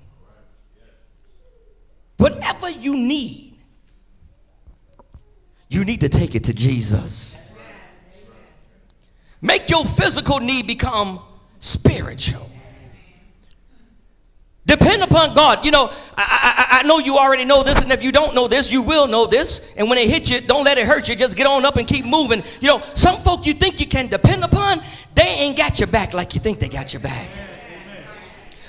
Whatever 2.19 2.71
you 2.71 2.95
need, 2.95 3.57
you 5.69 5.85
need 5.85 6.03
to 6.03 6.09
take 6.09 6.35
it 6.35 6.45
to 6.45 6.55
Jesus. 6.55 7.39
Make 9.41 9.69
your 9.71 9.85
physical 9.85 10.39
need 10.39 10.67
become 10.67 11.21
spiritual. 11.59 12.52
Depend 14.73 15.03
upon 15.03 15.35
God. 15.35 15.67
You 15.67 15.71
know, 15.71 15.91
I, 16.17 16.57
I, 16.71 16.79
I, 16.81 16.83
know 16.85 16.99
you 16.99 17.19
already 17.19 17.45
know 17.45 17.63
this, 17.63 17.83
and 17.83 17.93
if 17.93 18.03
you 18.03 18.11
don't 18.11 18.35
know 18.35 18.49
this, 18.49 18.73
you 18.73 18.81
will 18.81 19.07
know 19.07 19.27
this. 19.27 19.71
And 19.77 19.87
when 19.91 19.99
it 19.99 20.09
hits 20.09 20.31
you, 20.31 20.41
don't 20.41 20.65
let 20.65 20.79
it 20.79 20.87
hurt 20.87 21.11
you. 21.11 21.15
Just 21.15 21.37
get 21.37 21.47
on 21.47 21.67
up 21.67 21.77
and 21.77 21.87
keep 21.87 22.07
moving. 22.07 22.43
You 22.63 22.69
know, 22.69 22.81
some 22.95 23.21
folk 23.21 23.45
you 23.45 23.53
think 23.53 23.81
you 23.81 23.87
can 23.87 24.07
depend 24.07 24.43
upon, 24.43 24.81
they 25.15 25.25
ain't 25.25 25.59
got 25.59 25.79
your 25.79 25.89
back 25.89 26.15
like 26.15 26.35
you 26.35 26.41
think 26.41 26.59
they 26.59 26.71
got 26.71 26.95
your 26.95 27.01
back. 27.01 27.29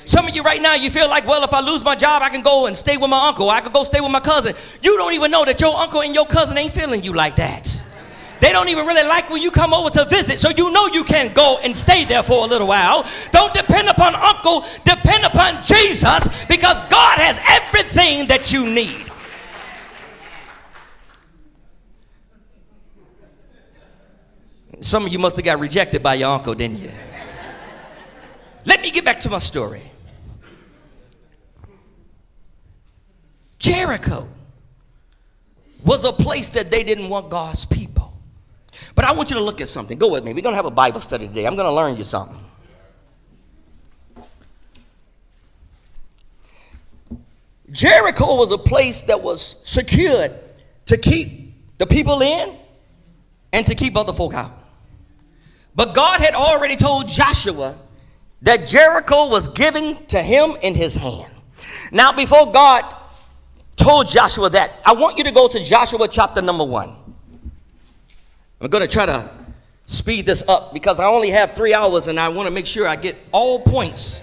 Some 0.04 0.28
of 0.28 0.36
you 0.36 0.44
right 0.44 0.62
now, 0.62 0.76
you 0.76 0.90
feel 0.90 1.08
like, 1.08 1.26
well, 1.26 1.46
if 1.46 1.54
I 1.54 1.62
lose 1.62 1.86
my 1.86 1.96
job, 1.96 2.22
I 2.22 2.28
can 2.28 2.42
go 2.42 2.66
and 2.66 2.76
stay 2.76 2.98
with 2.98 3.10
my 3.10 3.30
uncle. 3.30 3.50
I 3.50 3.62
could 3.62 3.72
go 3.72 3.86
stay 3.86 4.02
with 4.02 4.12
my 4.12 4.20
cousin. 4.20 4.56
You 4.82 4.98
don't 4.98 5.14
even 5.14 5.32
know 5.32 5.46
that 5.46 5.62
your 5.62 5.74
uncle 5.74 6.02
and 6.02 6.14
your 6.14 6.26
cousin 6.26 6.58
ain't 6.58 6.74
feeling 6.74 7.02
you 7.02 7.14
like 7.14 7.38
that. 7.38 7.82
They 8.44 8.52
don't 8.52 8.68
even 8.68 8.86
really 8.86 9.08
like 9.08 9.30
when 9.30 9.42
you 9.42 9.52
come 9.52 9.74
over 9.74 9.90
to 9.92 10.04
visit, 10.04 10.38
so 10.38 10.50
you 10.50 10.70
know 10.70 10.88
you 10.88 11.06
can't 11.06 11.34
go 11.34 11.60
and 11.64 11.74
stay 11.74 12.04
there 12.04 12.22
for 12.22 12.44
a 12.44 12.46
little 12.46 12.68
while. 12.68 13.06
Don't 13.32 13.54
depend 13.54 13.88
upon 13.88 14.16
uncle, 14.16 14.66
depend 14.84 15.24
upon 15.24 15.64
Jesus 15.64 16.44
because 16.44 16.78
God 16.90 17.20
has 17.20 17.40
everything 17.48 18.28
that 18.28 18.52
you 18.52 18.66
need. 18.66 19.06
Some 24.82 25.06
of 25.06 25.14
you 25.14 25.20
must 25.20 25.38
have 25.38 25.46
got 25.46 25.62
rejected 25.62 26.04
by 26.04 26.16
your 26.16 26.28
uncle, 26.28 26.54
didn't 26.54 26.80
you? 26.80 26.92
Let 28.66 28.82
me 28.82 28.92
get 28.92 29.06
back 29.06 29.22
to 29.22 29.30
my 29.30 29.40
story. 29.40 29.84
Jericho 33.58 34.28
was 35.86 36.04
a 36.04 36.12
place 36.12 36.50
that 36.50 36.70
they 36.70 36.84
didn't 36.84 37.08
want 37.08 37.30
God's 37.30 37.64
people. 37.64 37.93
But 38.96 39.06
I 39.06 39.14
want 39.14 39.30
you 39.30 39.36
to 39.36 39.44
look 39.44 39.62
at 39.62 39.70
something. 39.70 39.98
Go 39.98 40.12
with 40.12 40.24
me. 40.24 40.34
We're 40.34 40.42
going 40.42 40.54
to 40.54 40.58
have 40.58 40.66
a 40.66 40.72
Bible 40.72 41.02
study 41.02 41.28
today. 41.28 41.46
I'm 41.46 41.56
going 41.56 41.68
to 41.68 41.74
learn 41.74 41.98
you 41.98 42.04
something. 42.04 42.38
Jericho 47.72 48.36
was 48.36 48.52
a 48.52 48.58
place 48.58 49.02
that 49.04 49.22
was 49.22 49.58
secured 49.64 50.32
to 50.86 50.98
keep 50.98 51.56
the 51.80 51.88
people 51.88 52.22
in 52.22 52.56
and 53.52 53.66
to 53.66 53.74
keep 53.74 53.98
other 53.98 54.14
folk 54.14 54.34
out. 54.34 54.52
But 55.76 55.96
God 55.96 56.20
had 56.20 56.36
already 56.36 56.76
told 56.76 57.08
Joshua 57.08 57.76
that 58.44 58.68
Jericho 58.68 59.28
was 59.28 59.48
given 59.48 60.06
to 60.08 60.22
him 60.22 60.54
in 60.62 60.76
his 60.76 60.96
hand. 60.96 61.34
Now, 61.92 62.12
before 62.12 62.52
God 62.52 62.84
told 63.76 64.08
Joshua 64.08 64.50
that, 64.52 64.82
I 64.86 64.94
want 64.94 65.18
you 65.18 65.24
to 65.24 65.32
go 65.32 65.48
to 65.48 65.64
Joshua 65.64 66.08
chapter 66.08 66.42
number 66.42 66.66
one. 66.66 66.96
I'm 68.64 68.70
going 68.70 68.82
to 68.82 68.88
try 68.88 69.06
to 69.06 69.30
speed 69.86 70.26
this 70.26 70.42
up 70.48 70.74
because 70.74 71.02
I 71.02 71.08
only 71.08 71.30
have 71.32 71.52
three 71.52 71.74
hours 71.74 72.08
and 72.08 72.18
I 72.18 72.30
want 72.30 72.48
to 72.48 72.54
make 72.54 72.66
sure 72.66 72.88
I 72.88 72.96
get 72.96 73.18
all 73.34 73.60
points 73.60 74.22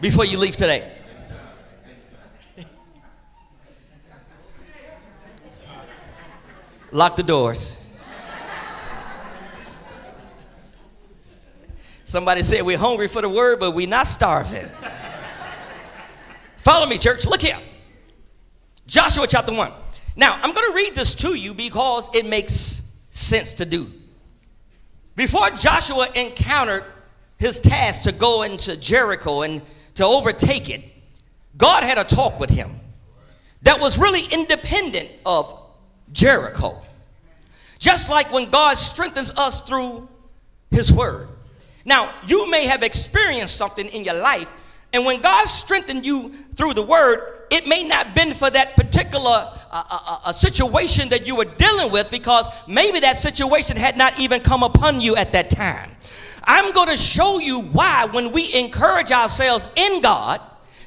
before 0.00 0.24
you 0.24 0.38
leave 0.38 0.54
today. 0.54 0.88
Lock 6.92 7.16
the 7.16 7.24
doors. 7.24 7.76
Somebody 12.04 12.44
said 12.44 12.62
we're 12.62 12.78
hungry 12.78 13.08
for 13.08 13.20
the 13.20 13.28
word, 13.28 13.58
but 13.58 13.72
we're 13.72 13.88
not 13.88 14.06
starving. 14.06 14.68
Follow 16.58 16.86
me, 16.86 16.98
church. 16.98 17.26
Look 17.26 17.42
here. 17.42 17.58
Joshua 18.86 19.26
chapter 19.26 19.52
1. 19.52 19.72
Now, 20.14 20.38
I'm 20.40 20.52
going 20.54 20.70
to 20.70 20.76
read 20.76 20.94
this 20.94 21.16
to 21.16 21.34
you 21.34 21.52
because 21.52 22.08
it 22.14 22.26
makes 22.26 22.79
sense 23.10 23.54
to 23.54 23.64
do. 23.64 23.90
Before 25.16 25.50
Joshua 25.50 26.08
encountered 26.14 26.84
his 27.36 27.60
task 27.60 28.04
to 28.04 28.12
go 28.12 28.42
into 28.42 28.76
Jericho 28.76 29.42
and 29.42 29.60
to 29.94 30.04
overtake 30.04 30.70
it, 30.70 30.82
God 31.56 31.82
had 31.82 31.98
a 31.98 32.04
talk 32.04 32.40
with 32.40 32.50
him 32.50 32.70
that 33.62 33.80
was 33.80 33.98
really 33.98 34.22
independent 34.30 35.10
of 35.26 35.60
Jericho. 36.12 36.80
Just 37.78 38.08
like 38.08 38.32
when 38.32 38.50
God 38.50 38.78
strengthens 38.78 39.30
us 39.36 39.60
through 39.62 40.08
his 40.70 40.92
word. 40.92 41.28
Now, 41.84 42.12
you 42.26 42.48
may 42.50 42.66
have 42.66 42.82
experienced 42.82 43.56
something 43.56 43.86
in 43.86 44.04
your 44.04 44.14
life, 44.14 44.52
and 44.92 45.04
when 45.04 45.20
God 45.20 45.46
strengthened 45.46 46.04
you 46.04 46.32
through 46.54 46.74
the 46.74 46.82
word, 46.82 47.46
it 47.50 47.66
may 47.66 47.86
not 47.86 48.14
been 48.14 48.34
for 48.34 48.50
that 48.50 48.76
particular 48.76 49.52
uh, 49.70 49.84
uh, 49.90 50.18
a 50.26 50.34
situation 50.34 51.08
that 51.10 51.26
you 51.26 51.36
were 51.36 51.44
dealing 51.44 51.92
with 51.92 52.10
because 52.10 52.46
maybe 52.66 53.00
that 53.00 53.16
situation 53.16 53.76
had 53.76 53.96
not 53.96 54.18
even 54.18 54.40
come 54.40 54.62
upon 54.62 55.00
you 55.00 55.16
at 55.16 55.32
that 55.32 55.50
time. 55.50 55.90
I'm 56.44 56.72
going 56.72 56.88
to 56.88 56.96
show 56.96 57.38
you 57.38 57.60
why 57.60 58.08
when 58.12 58.32
we 58.32 58.52
encourage 58.54 59.12
ourselves 59.12 59.68
in 59.76 60.00
God, 60.00 60.40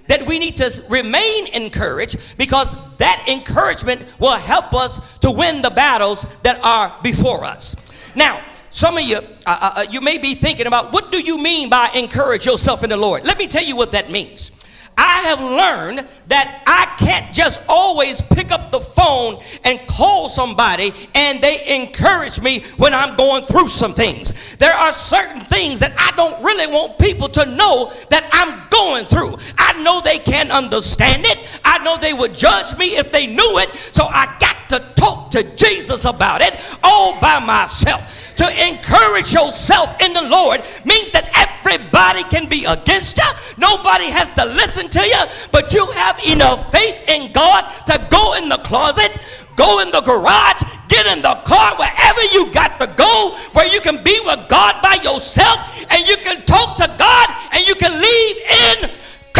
that 0.08 0.26
we 0.26 0.38
need 0.38 0.58
to 0.58 0.84
remain 0.89 1.48
encouraged 1.54 2.38
because 2.38 2.76
that 2.98 3.26
encouragement 3.30 4.06
will 4.19 4.38
help 4.38 4.74
us 4.74 5.17
to 5.19 5.32
win 5.32 5.62
the 5.62 5.69
battles 5.69 6.26
that 6.43 6.60
are 6.63 6.93
before 7.04 7.46
us. 7.46 7.76
Now, 8.15 8.43
some 8.69 8.98
of 8.98 9.04
you, 9.04 9.17
uh, 9.17 9.22
uh, 9.46 9.72
uh 9.78 9.86
you 9.89 10.02
may 10.02 10.17
be 10.17 10.36
thinking 10.36 10.67
about 10.67 10.91
what 10.91 11.12
do 11.12 11.22
you 11.22 11.38
mean 11.38 11.69
by 11.69 11.89
encourage 11.96 12.46
yourself 12.46 12.84
in 12.84 12.89
the 12.89 12.98
Lord? 12.98 13.24
Let 13.24 13.38
me 13.38 13.48
tell 13.48 13.63
you 13.63 13.76
what 13.76 13.91
that 13.93 14.12
means. 14.12 14.52
I 14.97 15.21
have 15.21 15.39
learned 15.39 16.08
that 16.27 16.63
I 16.65 16.86
can't 17.03 17.34
just 17.34 17.62
always 17.67 18.21
pick 18.21 18.51
up 18.51 18.71
the 18.71 18.79
phone 18.79 19.41
and 19.63 19.79
call 19.88 20.29
somebody 20.29 20.93
and 21.15 21.41
they 21.41 21.75
encourage 21.75 22.41
me 22.41 22.62
when 22.77 22.93
I'm 22.93 23.15
going 23.15 23.43
through 23.43 23.69
some 23.69 23.93
things. 23.93 24.56
There 24.58 24.73
are 24.73 24.93
certain 24.93 25.41
things 25.41 25.79
that 25.79 25.93
I 25.97 26.15
don't 26.15 26.43
really 26.43 26.67
want 26.67 26.99
people 26.99 27.29
to 27.29 27.45
know 27.45 27.91
that 28.10 28.29
I'm 28.32 28.69
going 28.69 29.06
through. 29.06 29.38
I 29.58 29.82
know 29.82 30.01
they 30.01 30.19
can't 30.19 30.51
understand 30.51 31.25
it. 31.25 31.39
I 31.63 31.84
know 31.84 31.97
they 31.97 32.13
would 32.13 32.34
judge 32.34 32.77
me 32.77 32.97
if 32.97 33.12
they 33.12 33.27
knew 33.27 33.60
it. 33.60 33.73
So 33.75 34.06
I 34.06 34.36
got 34.39 34.58
to 34.69 34.93
talk 34.95 35.32
to 35.32 35.56
Jesus 35.56 36.06
about 36.06 36.41
it 36.41 36.60
all 36.84 37.19
by 37.19 37.39
myself 37.39 38.22
to 38.36 38.67
encourage 38.67 39.34
yourself 39.34 40.00
in 40.02 40.13
the 40.13 40.28
Lord 40.28 40.62
means 40.86 41.12
that 41.12 41.30
everybody 41.34 42.24
can 42.24 42.50
be 42.50 42.65
against 42.65 43.17
you. 43.17 43.30
Nobody 43.58 44.10
has 44.10 44.30
to 44.36 44.46
listen 44.46 44.89
to 44.89 45.02
you, 45.02 45.24
but 45.52 45.74
you 45.74 45.86
have 45.93 46.19
enough 46.26 46.72
faith 46.72 47.08
in 47.10 47.32
God 47.32 47.63
to 47.88 48.00
go 48.10 48.36
in 48.36 48.50
the 48.50 48.58
closet, 48.65 49.12
go 49.56 49.82
in 49.82 49.91
the 49.91 50.02
garage, 50.02 50.62
get 50.89 51.06
in 51.08 51.22
the 51.22 51.36
car, 51.46 51.76
wherever 51.78 52.24
you 52.34 52.52
got 52.52 52.80
to 52.80 52.88
go, 52.98 53.36
where 53.54 53.67
you 53.67 53.82
can 53.82 54.04
be 54.04 54.19
with 54.26 54.50
God 54.50 54.82
by 54.82 54.98
yourself 55.04 55.60
and 55.91 56.08
you 56.08 56.17
can 56.17 56.41
talk 56.46 56.78
to 56.78 56.88
God 56.98 57.28
and 57.54 57.67
you 57.67 57.76
can 57.76 57.91
leave 57.91 58.38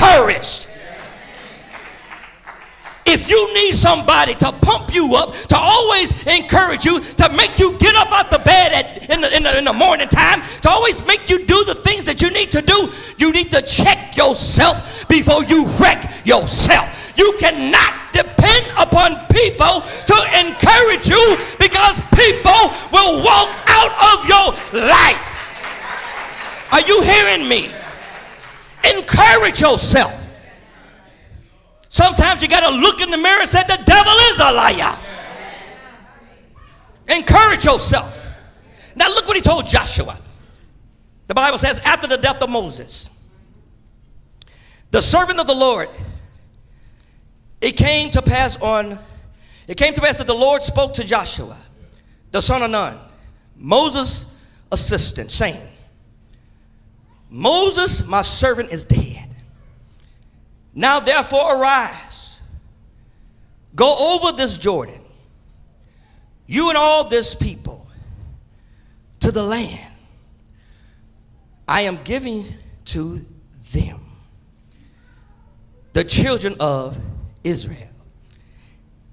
encouraged. 0.04 0.70
If 3.06 3.30
you 3.30 3.54
need 3.54 3.76
somebody 3.76 4.34
to 4.36 4.52
pump 4.62 4.96
you 4.96 5.16
up, 5.16 5.34
to 5.34 5.58
always 5.58 6.12
encourage 6.26 6.86
you, 6.86 7.00
to 7.02 7.30
make 7.36 7.60
you 7.60 7.78
get 7.78 7.96
up 7.96 8.12
out 8.12 8.32
the 8.32 8.40
in, 9.14 9.22
the, 9.22 9.36
in, 9.36 9.44
the, 9.44 9.58
in 9.58 9.66
the 9.66 9.74
morning 9.74 10.08
time, 10.08 10.42
to 10.62 10.70
always 10.70 11.06
make 11.06 11.30
you 11.30 11.46
do 11.46 11.64
the 11.66 11.76
things 11.76 12.04
that 12.06 12.22
you 12.22 12.30
need 12.32 12.52
to 12.52 12.62
do, 12.62 12.90
you 13.18 13.32
need 13.32 13.52
to 13.52 13.62
check 13.62 14.18
yourself 14.18 15.08
before 15.08 15.44
you 15.46 15.66
wreck 15.80 16.26
yourself. 16.26 17.14
You 17.16 17.36
cannot 17.40 17.94
depend 18.12 18.66
upon 18.78 19.16
people 19.30 19.82
to 19.82 20.18
encourage 20.42 21.08
you 21.08 21.38
because 21.60 22.02
people 22.18 22.62
will 22.92 23.24
walk 23.24 23.50
out 23.70 23.94
of 24.12 24.28
your 24.28 24.48
life. 24.82 25.22
Are 26.74 26.82
you 26.82 27.02
hearing 27.04 27.48
me? 27.48 27.70
Encourage 28.98 29.62
yourself. 29.62 30.14
Sometimes 31.90 32.42
you 32.42 32.48
got 32.48 32.68
to 32.68 32.76
look 32.76 33.02
in 33.02 33.12
the 33.12 33.18
mirror 33.18 33.42
and 33.42 33.50
say, 33.50 33.62
The 33.68 33.82
devil 33.86 34.14
is 34.32 34.40
a 34.40 34.52
liar. 34.52 34.98
Encourage 37.10 37.66
yourself. 37.66 38.23
Now, 38.96 39.08
look 39.08 39.28
what 39.28 39.36
he 39.36 39.42
told 39.42 39.66
Joshua. 39.66 40.18
The 41.28 41.34
Bible 41.34 41.58
says, 41.58 41.80
after 41.86 42.08
the 42.08 42.18
death 42.18 42.42
of 42.42 42.50
Moses, 42.50 43.10
the 44.92 45.02
servant 45.02 45.40
of 45.40 45.48
the 45.48 45.56
Lord, 45.56 45.90
it 47.62 47.78
came 47.78 48.12
to 48.12 48.22
pass 48.22 48.62
on, 48.62 49.00
it 49.68 49.78
came 49.78 49.94
to 49.94 50.02
pass 50.02 50.18
that 50.18 50.28
the 50.28 50.36
Lord 50.36 50.62
spoke 50.62 50.94
to 50.96 51.04
Joshua, 51.04 51.58
the 52.32 52.42
son 52.42 52.62
of 52.62 52.70
Nun, 52.70 52.98
Moses' 53.56 54.26
assistant, 54.72 55.32
saying, 55.32 55.68
Moses, 57.30 58.06
my 58.06 58.22
servant, 58.22 58.72
is 58.72 58.84
dead. 58.84 59.30
Now 60.76 61.00
therefore 61.00 61.60
arise, 61.60 62.42
go 63.76 64.16
over 64.16 64.36
this 64.36 64.58
Jordan, 64.58 65.02
you 66.46 66.70
and 66.70 66.78
all 66.78 67.08
this 67.08 67.34
people 67.34 67.63
to 69.24 69.32
the 69.32 69.42
land 69.42 69.80
I 71.66 71.84
am 71.84 71.98
giving 72.04 72.44
to 72.88 73.26
them, 73.72 74.02
the 75.94 76.04
children 76.04 76.56
of 76.60 76.98
Israel. 77.42 77.90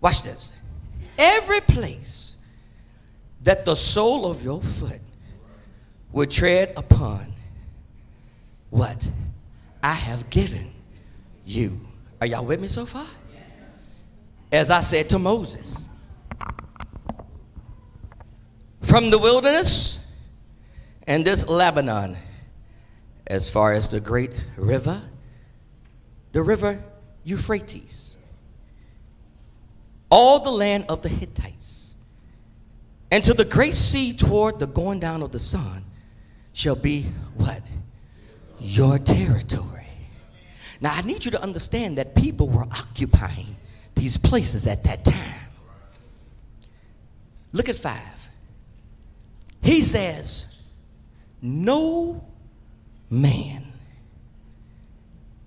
Watch 0.00 0.22
this. 0.22 0.52
Every 1.16 1.60
place 1.60 2.36
that 3.42 3.64
the 3.64 3.76
sole 3.76 4.28
of 4.28 4.42
your 4.42 4.60
foot 4.60 4.98
would 6.10 6.32
tread 6.32 6.72
upon, 6.76 7.26
what 8.70 9.08
I 9.80 9.92
have 9.92 10.28
given 10.28 10.72
you. 11.46 11.80
Are 12.20 12.26
y'all 12.26 12.44
with 12.44 12.60
me 12.60 12.66
so 12.66 12.84
far? 12.84 13.06
As 14.50 14.70
I 14.70 14.80
said 14.80 15.08
to 15.10 15.20
Moses, 15.20 15.88
from 18.82 19.10
the 19.10 19.18
wilderness 19.18 19.99
and 21.10 21.24
this 21.24 21.48
Lebanon, 21.48 22.16
as 23.26 23.50
far 23.50 23.72
as 23.72 23.88
the 23.88 23.98
great 23.98 24.30
river, 24.56 25.02
the 26.30 26.40
river 26.40 26.80
Euphrates, 27.24 28.16
all 30.08 30.38
the 30.38 30.52
land 30.52 30.84
of 30.88 31.02
the 31.02 31.08
Hittites, 31.08 31.94
and 33.10 33.24
to 33.24 33.34
the 33.34 33.44
great 33.44 33.74
sea 33.74 34.12
toward 34.12 34.60
the 34.60 34.68
going 34.68 35.00
down 35.00 35.20
of 35.20 35.32
the 35.32 35.40
sun 35.40 35.84
shall 36.52 36.76
be 36.76 37.06
what? 37.34 37.60
Your 38.60 38.96
territory. 39.00 39.88
Now, 40.80 40.92
I 40.94 41.02
need 41.02 41.24
you 41.24 41.32
to 41.32 41.42
understand 41.42 41.98
that 41.98 42.14
people 42.14 42.48
were 42.48 42.66
occupying 42.70 43.56
these 43.96 44.16
places 44.16 44.68
at 44.68 44.84
that 44.84 45.04
time. 45.04 45.48
Look 47.50 47.68
at 47.68 47.74
five. 47.74 48.28
He 49.60 49.80
says, 49.80 50.46
No 51.42 52.24
man 53.08 53.64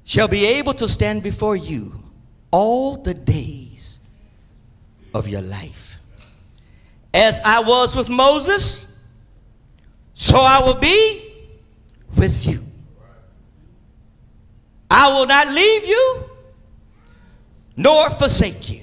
shall 0.03 0.27
be 0.27 0.45
able 0.45 0.73
to 0.73 0.87
stand 0.87 1.23
before 1.23 1.55
you 1.55 1.93
all 2.51 2.97
the 2.97 3.13
days 3.13 3.99
of 5.13 5.27
your 5.27 5.41
life. 5.41 5.97
As 7.13 7.39
I 7.45 7.61
was 7.61 7.95
with 7.95 8.09
Moses, 8.09 9.03
so 10.13 10.37
I 10.37 10.59
will 10.63 10.79
be 10.79 11.31
with 12.15 12.45
you. 12.45 12.63
I 14.89 15.11
will 15.13 15.25
not 15.25 15.47
leave 15.47 15.85
you 15.85 16.29
nor 17.75 18.09
forsake 18.11 18.69
you. 18.69 18.81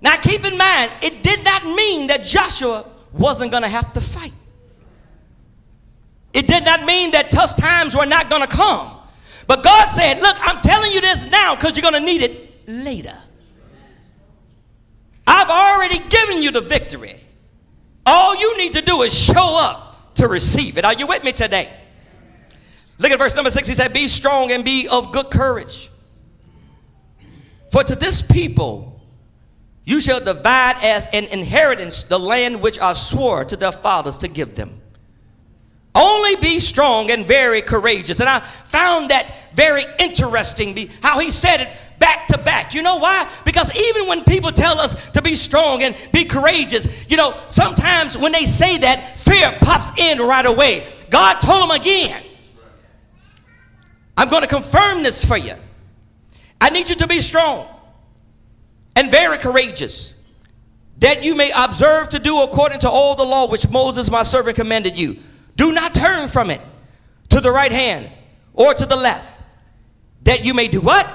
Now 0.00 0.16
keep 0.16 0.44
in 0.44 0.58
mind, 0.58 0.90
it 1.02 1.22
did 1.22 1.44
not 1.44 1.64
mean 1.64 2.08
that 2.08 2.24
Joshua 2.24 2.84
wasn't 3.12 3.50
going 3.50 3.62
to 3.62 3.68
have 3.68 3.92
to 3.94 4.00
fight. 4.00 4.32
It 6.34 6.48
did 6.48 6.64
not 6.64 6.84
mean 6.84 7.12
that 7.12 7.30
tough 7.30 7.56
times 7.56 7.96
were 7.96 8.06
not 8.06 8.28
going 8.28 8.42
to 8.42 8.48
come. 8.48 8.90
But 9.46 9.62
God 9.62 9.86
said, 9.86 10.20
Look, 10.20 10.36
I'm 10.40 10.60
telling 10.60 10.92
you 10.92 11.00
this 11.00 11.26
now 11.26 11.54
because 11.54 11.76
you're 11.76 11.88
going 11.88 12.02
to 12.02 12.06
need 12.06 12.22
it 12.22 12.68
later. 12.68 13.14
I've 15.26 15.48
already 15.48 15.98
given 16.08 16.42
you 16.42 16.50
the 16.50 16.60
victory. 16.60 17.20
All 18.04 18.36
you 18.36 18.58
need 18.58 18.74
to 18.74 18.82
do 18.82 19.02
is 19.02 19.16
show 19.16 19.56
up 19.56 20.14
to 20.16 20.28
receive 20.28 20.76
it. 20.76 20.84
Are 20.84 20.94
you 20.94 21.06
with 21.06 21.24
me 21.24 21.32
today? 21.32 21.70
Look 22.98 23.10
at 23.10 23.18
verse 23.18 23.34
number 23.34 23.50
six. 23.50 23.68
He 23.68 23.74
said, 23.74 23.92
Be 23.92 24.08
strong 24.08 24.50
and 24.50 24.64
be 24.64 24.88
of 24.90 25.12
good 25.12 25.30
courage. 25.30 25.90
For 27.70 27.82
to 27.82 27.94
this 27.94 28.22
people 28.22 29.00
you 29.84 30.00
shall 30.00 30.20
divide 30.20 30.76
as 30.82 31.06
an 31.12 31.24
inheritance 31.26 32.04
the 32.04 32.18
land 32.18 32.60
which 32.60 32.80
I 32.80 32.94
swore 32.94 33.44
to 33.44 33.56
their 33.56 33.72
fathers 33.72 34.18
to 34.18 34.28
give 34.28 34.54
them. 34.54 34.80
Only 35.94 36.36
be 36.36 36.58
strong 36.60 37.10
and 37.10 37.24
very 37.24 37.62
courageous. 37.62 38.20
And 38.20 38.28
I 38.28 38.40
found 38.40 39.10
that 39.10 39.52
very 39.54 39.84
interesting 40.00 40.88
how 41.02 41.20
he 41.20 41.30
said 41.30 41.60
it 41.60 41.68
back 42.00 42.26
to 42.28 42.38
back. 42.38 42.74
You 42.74 42.82
know 42.82 42.96
why? 42.96 43.30
Because 43.44 43.74
even 43.88 44.08
when 44.08 44.24
people 44.24 44.50
tell 44.50 44.80
us 44.80 45.10
to 45.10 45.22
be 45.22 45.36
strong 45.36 45.82
and 45.82 45.96
be 46.12 46.24
courageous, 46.24 47.08
you 47.08 47.16
know, 47.16 47.38
sometimes 47.48 48.18
when 48.18 48.32
they 48.32 48.44
say 48.44 48.78
that, 48.78 49.18
fear 49.18 49.56
pops 49.60 49.90
in 50.00 50.18
right 50.18 50.44
away. 50.44 50.86
God 51.10 51.40
told 51.40 51.70
them 51.70 51.76
again, 51.80 52.22
I'm 54.16 54.28
going 54.28 54.42
to 54.42 54.48
confirm 54.48 55.02
this 55.02 55.24
for 55.24 55.36
you. 55.36 55.54
I 56.60 56.70
need 56.70 56.88
you 56.88 56.96
to 56.96 57.06
be 57.06 57.20
strong 57.20 57.68
and 58.96 59.10
very 59.10 59.38
courageous, 59.38 60.20
that 60.98 61.24
you 61.24 61.34
may 61.34 61.52
observe 61.56 62.08
to 62.10 62.18
do 62.18 62.40
according 62.42 62.80
to 62.80 62.88
all 62.88 63.14
the 63.14 63.24
law 63.24 63.48
which 63.48 63.68
Moses 63.68 64.10
my 64.10 64.22
servant 64.22 64.56
commanded 64.56 64.98
you. 64.98 65.18
Do 65.56 65.72
not 65.72 65.94
turn 65.94 66.28
from 66.28 66.50
it 66.50 66.60
to 67.30 67.40
the 67.40 67.50
right 67.50 67.72
hand 67.72 68.10
or 68.52 68.74
to 68.74 68.86
the 68.86 68.96
left, 68.96 69.42
that 70.22 70.44
you 70.44 70.54
may 70.54 70.68
do 70.68 70.80
what? 70.80 71.06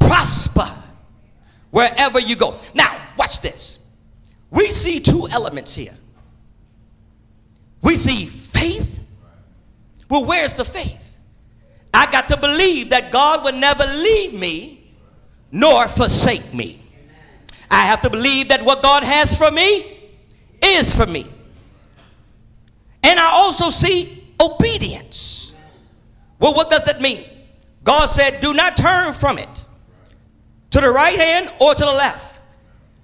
Prosper 0.00 0.68
wherever 1.70 2.18
you 2.18 2.36
go. 2.36 2.56
Now, 2.74 2.96
watch 3.16 3.40
this. 3.40 3.78
We 4.50 4.68
see 4.68 5.00
two 5.00 5.28
elements 5.30 5.74
here. 5.74 5.94
We 7.82 7.96
see 7.96 8.26
faith. 8.26 9.00
Well, 10.08 10.24
where's 10.24 10.54
the 10.54 10.64
faith? 10.64 11.16
I 11.92 12.10
got 12.10 12.28
to 12.28 12.36
believe 12.36 12.90
that 12.90 13.12
God 13.12 13.44
would 13.44 13.54
never 13.54 13.84
leave 13.86 14.38
me 14.38 14.94
nor 15.50 15.88
forsake 15.88 16.52
me. 16.54 16.80
I 17.70 17.86
have 17.86 18.02
to 18.02 18.10
believe 18.10 18.48
that 18.48 18.62
what 18.62 18.82
God 18.82 19.02
has 19.02 19.36
for 19.36 19.50
me 19.50 20.10
is 20.62 20.94
for 20.94 21.06
me. 21.06 21.26
I 23.18 23.26
also 23.26 23.70
see 23.70 24.24
obedience. 24.40 25.54
Well, 26.38 26.54
what 26.54 26.70
does 26.70 26.84
that 26.84 27.00
mean? 27.00 27.24
God 27.84 28.06
said, 28.06 28.40
Do 28.40 28.54
not 28.54 28.76
turn 28.76 29.12
from 29.14 29.38
it 29.38 29.64
to 30.70 30.80
the 30.80 30.90
right 30.90 31.18
hand 31.18 31.50
or 31.60 31.74
to 31.74 31.80
the 31.80 31.86
left. 31.86 32.40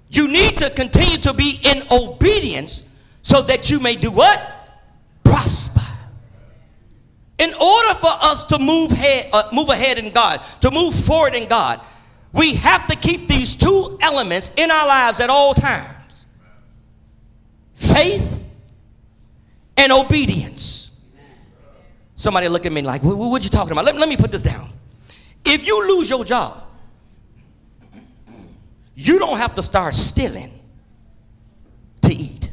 You 0.09 0.27
need 0.27 0.57
to 0.57 0.69
continue 0.69 1.17
to 1.17 1.33
be 1.33 1.59
in 1.63 1.83
obedience 1.91 2.83
so 3.21 3.41
that 3.41 3.69
you 3.69 3.79
may 3.79 3.95
do 3.95 4.11
what? 4.11 4.39
Prosper. 5.23 5.81
In 7.37 7.53
order 7.53 7.93
for 7.95 8.11
us 8.21 8.45
to 8.45 8.59
move 8.59 8.91
ahead, 8.91 9.27
uh, 9.33 9.43
move 9.51 9.69
ahead 9.69 9.97
in 9.97 10.11
God, 10.11 10.41
to 10.61 10.71
move 10.71 10.95
forward 10.95 11.33
in 11.33 11.49
God, 11.49 11.81
we 12.31 12.53
have 12.53 12.87
to 12.87 12.95
keep 12.95 13.27
these 13.27 13.55
two 13.55 13.97
elements 14.01 14.51
in 14.55 14.71
our 14.71 14.87
lives 14.87 15.19
at 15.19 15.29
all 15.29 15.53
times 15.53 15.95
faith 17.75 18.34
and 19.77 19.91
obedience. 19.91 20.99
Somebody 22.15 22.47
look 22.47 22.65
at 22.65 22.71
me 22.71 22.81
like, 22.81 23.03
what, 23.03 23.17
what 23.17 23.43
you 23.43 23.49
talking 23.49 23.71
about? 23.71 23.85
Let, 23.85 23.95
let 23.97 24.07
me 24.07 24.17
put 24.17 24.31
this 24.31 24.43
down. 24.43 24.69
If 25.43 25.67
you 25.67 25.87
lose 25.87 26.09
your 26.09 26.23
job, 26.23 26.63
you 28.95 29.19
don't 29.19 29.37
have 29.37 29.53
to 29.55 29.63
start 29.63 29.93
stealing 29.93 30.51
to 32.01 32.13
eat. 32.13 32.51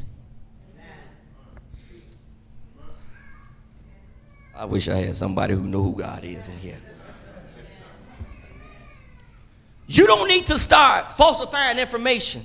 I 4.55 4.65
wish 4.65 4.87
I 4.87 4.95
had 4.95 5.15
somebody 5.15 5.55
who 5.55 5.63
knew 5.63 5.81
who 5.81 5.95
God 5.95 6.23
is 6.23 6.49
in 6.49 6.57
here. 6.57 6.81
You 9.87 10.07
don't 10.07 10.27
need 10.27 10.45
to 10.47 10.57
start 10.57 11.13
falsifying 11.13 11.77
information. 11.77 12.41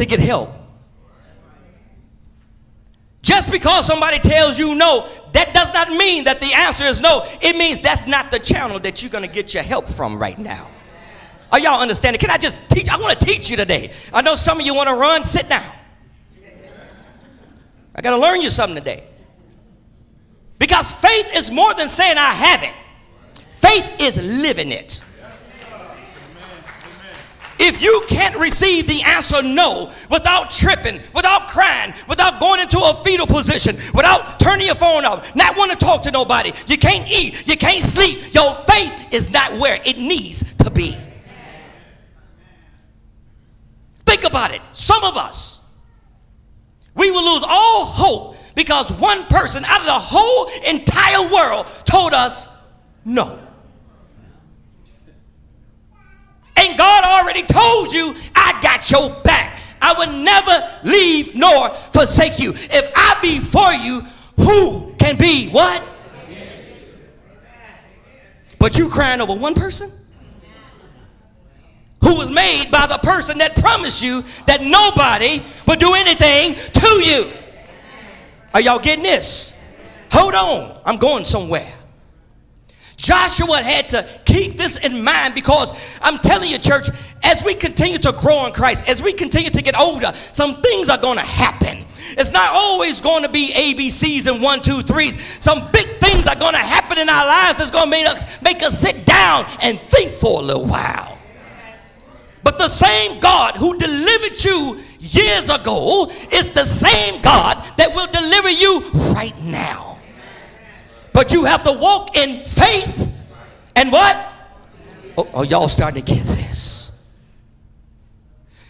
To 0.00 0.06
get 0.06 0.18
help. 0.18 0.50
Just 3.20 3.52
because 3.52 3.84
somebody 3.84 4.18
tells 4.18 4.58
you 4.58 4.74
no, 4.74 5.06
that 5.34 5.52
does 5.52 5.70
not 5.74 5.90
mean 5.90 6.24
that 6.24 6.40
the 6.40 6.50
answer 6.54 6.84
is 6.84 7.02
no. 7.02 7.28
It 7.42 7.54
means 7.54 7.80
that's 7.80 8.06
not 8.06 8.30
the 8.30 8.38
channel 8.38 8.78
that 8.78 9.02
you're 9.02 9.10
going 9.10 9.26
to 9.26 9.30
get 9.30 9.52
your 9.52 9.62
help 9.62 9.90
from 9.90 10.18
right 10.18 10.38
now. 10.38 10.66
Are 11.52 11.60
y'all 11.60 11.82
understanding? 11.82 12.18
Can 12.18 12.30
I 12.30 12.38
just 12.38 12.56
teach? 12.70 12.88
I 12.88 12.98
want 12.98 13.20
to 13.20 13.26
teach 13.26 13.50
you 13.50 13.58
today. 13.58 13.92
I 14.10 14.22
know 14.22 14.36
some 14.36 14.58
of 14.58 14.64
you 14.64 14.74
want 14.74 14.88
to 14.88 14.94
run, 14.94 15.22
sit 15.22 15.50
down. 15.50 15.70
I 17.94 18.00
got 18.00 18.16
to 18.16 18.18
learn 18.18 18.40
you 18.40 18.48
something 18.48 18.76
today. 18.76 19.04
Because 20.58 20.92
faith 20.92 21.36
is 21.36 21.50
more 21.50 21.74
than 21.74 21.90
saying 21.90 22.16
I 22.16 22.32
have 22.32 22.62
it, 22.62 22.74
faith 23.58 24.00
is 24.00 24.16
living 24.40 24.70
it. 24.70 25.04
If 27.62 27.82
you 27.82 28.02
can't 28.08 28.36
receive 28.38 28.88
the 28.88 29.02
answer 29.02 29.42
no 29.42 29.92
without 30.10 30.50
tripping, 30.50 30.98
without 31.14 31.48
crying, 31.48 31.92
without 32.08 32.40
going 32.40 32.58
into 32.62 32.78
a 32.78 32.94
fetal 33.04 33.26
position, 33.26 33.76
without 33.94 34.40
turning 34.40 34.64
your 34.64 34.74
phone 34.74 35.04
off, 35.04 35.36
not 35.36 35.58
want 35.58 35.70
to 35.70 35.76
talk 35.76 36.00
to 36.04 36.10
nobody, 36.10 36.52
you 36.66 36.78
can't 36.78 37.06
eat, 37.10 37.46
you 37.46 37.58
can't 37.58 37.84
sleep, 37.84 38.32
your 38.32 38.54
faith 38.66 39.12
is 39.12 39.30
not 39.30 39.52
where 39.60 39.78
it 39.84 39.98
needs 39.98 40.42
to 40.56 40.70
be. 40.70 40.96
Think 44.06 44.24
about 44.24 44.54
it. 44.54 44.62
Some 44.72 45.04
of 45.04 45.18
us, 45.18 45.60
we 46.94 47.10
will 47.10 47.34
lose 47.34 47.44
all 47.46 47.84
hope 47.84 48.36
because 48.54 48.90
one 48.92 49.24
person 49.26 49.66
out 49.66 49.80
of 49.80 49.86
the 49.86 49.92
whole 49.92 50.50
entire 50.66 51.30
world 51.30 51.66
told 51.84 52.14
us 52.14 52.48
no. 53.04 53.38
God 56.76 57.04
already 57.04 57.42
told 57.42 57.92
you, 57.92 58.14
I 58.34 58.58
got 58.62 58.90
your 58.90 59.10
back. 59.22 59.58
I 59.82 59.94
will 59.94 60.12
never 60.22 60.80
leave 60.84 61.34
nor 61.34 61.70
forsake 61.70 62.38
you. 62.38 62.52
If 62.52 62.92
I 62.94 63.18
be 63.22 63.38
for 63.38 63.72
you, 63.72 64.02
who 64.36 64.94
can 64.98 65.16
be 65.16 65.48
what? 65.48 65.82
But 68.58 68.76
you 68.76 68.88
crying 68.88 69.20
over 69.20 69.34
one 69.34 69.54
person? 69.54 69.90
Who 72.02 72.16
was 72.16 72.30
made 72.30 72.70
by 72.70 72.86
the 72.86 72.98
person 72.98 73.38
that 73.38 73.54
promised 73.56 74.02
you 74.02 74.22
that 74.46 74.60
nobody 74.62 75.42
would 75.66 75.78
do 75.78 75.94
anything 75.94 76.54
to 76.72 76.88
you. 77.04 77.30
Are 78.54 78.60
y'all 78.60 78.78
getting 78.78 79.04
this? 79.04 79.56
Hold 80.12 80.34
on, 80.34 80.80
I'm 80.84 80.96
going 80.96 81.24
somewhere. 81.24 81.72
Joshua 83.00 83.62
had 83.62 83.88
to 83.88 84.06
keep 84.26 84.58
this 84.58 84.76
in 84.76 85.02
mind 85.02 85.34
because 85.34 85.98
I'm 86.02 86.18
telling 86.18 86.50
you, 86.50 86.58
church, 86.58 86.90
as 87.22 87.42
we 87.42 87.54
continue 87.54 87.96
to 87.96 88.12
grow 88.12 88.44
in 88.44 88.52
Christ, 88.52 88.90
as 88.90 89.02
we 89.02 89.14
continue 89.14 89.48
to 89.48 89.62
get 89.62 89.74
older, 89.78 90.12
some 90.14 90.60
things 90.60 90.90
are 90.90 90.98
going 90.98 91.16
to 91.16 91.24
happen. 91.24 91.86
It's 92.18 92.30
not 92.30 92.50
always 92.52 93.00
going 93.00 93.22
to 93.22 93.30
be 93.30 93.52
ABCs 93.54 94.30
and 94.30 94.42
one, 94.42 94.60
two, 94.60 94.82
threes. 94.82 95.18
Some 95.42 95.70
big 95.72 95.86
things 96.00 96.26
are 96.26 96.36
going 96.36 96.52
to 96.52 96.58
happen 96.58 96.98
in 96.98 97.08
our 97.08 97.26
lives 97.26 97.58
that's 97.58 97.70
going 97.70 97.86
to 97.86 97.90
make 97.90 98.06
us, 98.06 98.42
make 98.42 98.62
us 98.62 98.78
sit 98.78 99.06
down 99.06 99.46
and 99.62 99.80
think 99.80 100.12
for 100.12 100.40
a 100.40 100.44
little 100.44 100.66
while. 100.66 101.16
But 102.42 102.58
the 102.58 102.68
same 102.68 103.18
God 103.18 103.56
who 103.56 103.78
delivered 103.78 104.44
you 104.44 104.78
years 104.98 105.48
ago 105.48 106.10
is 106.30 106.52
the 106.52 106.66
same 106.66 107.22
God 107.22 107.64
that 107.78 107.94
will 107.94 108.08
deliver 108.08 108.50
you 108.50 108.90
right 109.14 109.34
now. 109.44 109.89
But 111.20 111.34
you 111.34 111.44
have 111.44 111.62
to 111.64 111.72
walk 111.74 112.16
in 112.16 112.42
faith 112.44 113.12
and 113.76 113.92
what? 113.92 114.16
Oh, 115.18 115.28
oh 115.34 115.42
y'all 115.42 115.68
starting 115.68 116.02
to 116.02 116.14
get 116.14 116.24
this. 116.24 117.06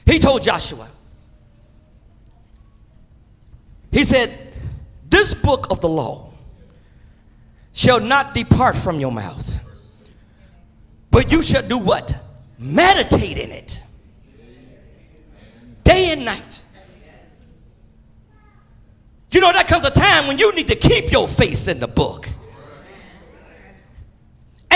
He 0.04 0.18
told 0.18 0.42
Joshua, 0.42 0.90
he 3.92 4.02
said, 4.04 4.36
This 5.08 5.32
book 5.32 5.68
of 5.70 5.80
the 5.80 5.88
law 5.88 6.32
shall 7.72 8.00
not 8.00 8.34
depart 8.34 8.74
from 8.74 8.98
your 8.98 9.12
mouth, 9.12 9.54
but 11.12 11.30
you 11.30 11.44
shall 11.44 11.62
do 11.62 11.78
what? 11.78 12.20
Meditate 12.58 13.38
in 13.38 13.52
it 13.52 13.80
day 15.84 16.10
and 16.10 16.24
night. 16.24 16.64
You 19.30 19.40
know, 19.40 19.52
there 19.52 19.62
comes 19.62 19.84
a 19.84 19.90
time 19.90 20.26
when 20.26 20.36
you 20.36 20.52
need 20.52 20.66
to 20.66 20.74
keep 20.74 21.12
your 21.12 21.28
face 21.28 21.68
in 21.68 21.78
the 21.78 21.86
book. 21.86 22.28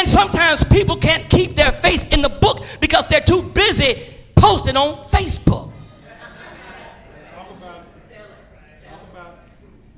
And 0.05 0.13
sometimes 0.13 0.63
people 0.65 0.99
can't 0.99 1.31
keep 1.31 1.57
their 1.57 1.73
face 1.73 2.05
in 2.13 2.21
the 2.21 2.29
book 2.29 2.63
because 2.79 3.07
they're 3.07 3.23
too 3.23 3.41
busy 3.41 4.03
posting 4.37 4.77
on 4.77 5.03
Facebook. 5.05 5.73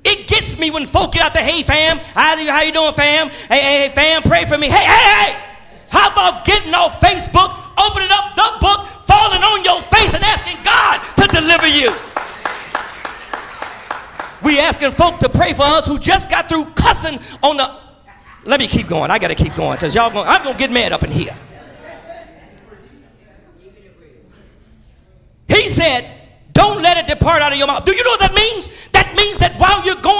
It 0.05 0.25
gets 0.29 0.57
me 0.57 0.71
when 0.71 0.85
folk 0.85 1.11
get 1.11 1.23
out 1.23 1.33
there, 1.33 1.43
hey 1.43 1.61
fam, 1.61 1.97
how 2.15 2.35
you, 2.35 2.49
how 2.49 2.61
you 2.61 2.71
doing 2.71 2.93
fam? 2.93 3.27
Hey, 3.49 3.59
hey, 3.59 3.89
hey 3.89 3.91
fam, 3.93 4.21
pray 4.21 4.45
for 4.45 4.57
me. 4.57 4.67
Hey, 4.67 4.85
hey, 4.85 5.25
hey. 5.25 5.43
How 5.89 6.09
about 6.09 6.45
getting 6.45 6.73
off 6.73 7.01
Facebook, 7.01 7.51
opening 7.77 8.07
up 8.09 8.33
the 8.37 8.49
book, 8.61 8.87
falling 9.11 9.43
on 9.43 9.65
your 9.65 9.81
face 9.91 10.13
and 10.13 10.23
asking 10.23 10.63
God 10.63 11.01
to 11.17 11.27
deliver 11.35 11.67
you? 11.67 11.91
We 14.41 14.57
asking 14.61 14.91
folk 14.91 15.19
to 15.19 15.27
pray 15.27 15.51
for 15.51 15.63
us 15.63 15.85
who 15.85 15.99
just 15.99 16.29
got 16.29 16.47
through 16.47 16.63
cussing 16.75 17.19
on 17.43 17.57
the. 17.57 17.86
Let 18.47 18.61
me 18.61 18.67
keep 18.67 18.87
going. 18.87 19.11
I 19.11 19.19
got 19.19 19.27
to 19.27 19.35
keep 19.35 19.53
going 19.55 19.75
because 19.75 19.93
y'all 19.93 20.09
going. 20.09 20.25
I'm 20.25 20.41
gonna 20.41 20.57
get 20.57 20.71
mad 20.71 20.93
up 20.93 21.03
in 21.03 21.11
here. 21.11 21.35
He 25.49 25.67
said, 25.69 26.09
don't 26.53 26.81
let 26.81 26.97
it 26.97 27.07
depart 27.07 27.41
out 27.41 27.51
of 27.51 27.57
your 27.57 27.67
mouth. 27.67 27.83
Do 27.83 27.93
you 27.93 28.03
know 28.05 28.11
what 28.11 28.21
that 28.21 28.33
means? 28.33 28.89
That 28.93 29.13
means 29.15 29.37
that 29.39 29.59
while 29.59 29.85
you're 29.85 30.01
going 30.01 30.16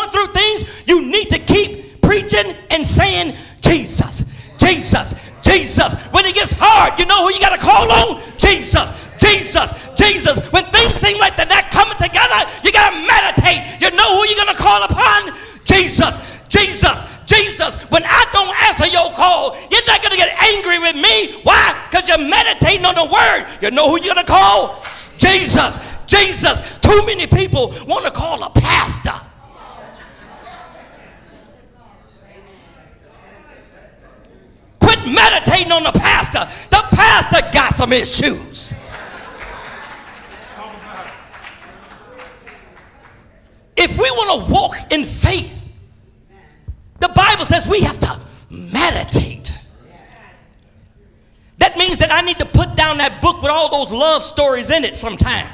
sometime 54.96 55.48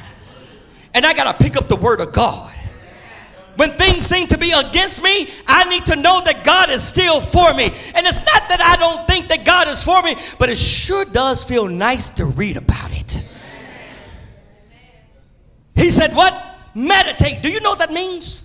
and 0.94 1.06
I 1.06 1.14
got 1.14 1.38
to 1.38 1.44
pick 1.44 1.58
up 1.58 1.68
the 1.68 1.76
word 1.76 2.00
of 2.02 2.12
God. 2.12 2.52
When 3.56 3.72
things 3.72 4.04
seem 4.04 4.28
to 4.28 4.38
be 4.38 4.52
against 4.52 5.04
me, 5.04 5.30
I 5.48 5.70
need 5.70 5.86
to 5.86 5.96
know 5.96 6.22
that 6.26 6.44
God 6.44 6.70
is 6.72 6.84
still 6.84 7.22
for 7.22 7.54
me. 7.54 7.66
And 7.66 8.08
it's 8.08 8.20
not 8.20 8.50
that 8.50 8.62
I 8.62 8.78
don't 8.78 9.08
think 9.08 9.28
that 9.28 9.46
God 9.46 9.68
is 9.68 9.84
for 9.84 10.02
me, 10.02 10.16
but 10.40 10.50
it 10.50 10.58
sure 10.58 11.06
does 11.06 11.44
feel 11.44 11.68
nice 11.68 12.10
to 12.12 12.26
read 12.26 12.58
about 12.58 12.92
it. 13.00 13.24
He 15.76 15.92
said, 15.92 16.16
What? 16.16 16.34
Meditate. 16.74 17.44
Do 17.44 17.52
you 17.52 17.60
know 17.60 17.72
what 17.72 17.80
that 17.80 17.94
means? 17.94 18.44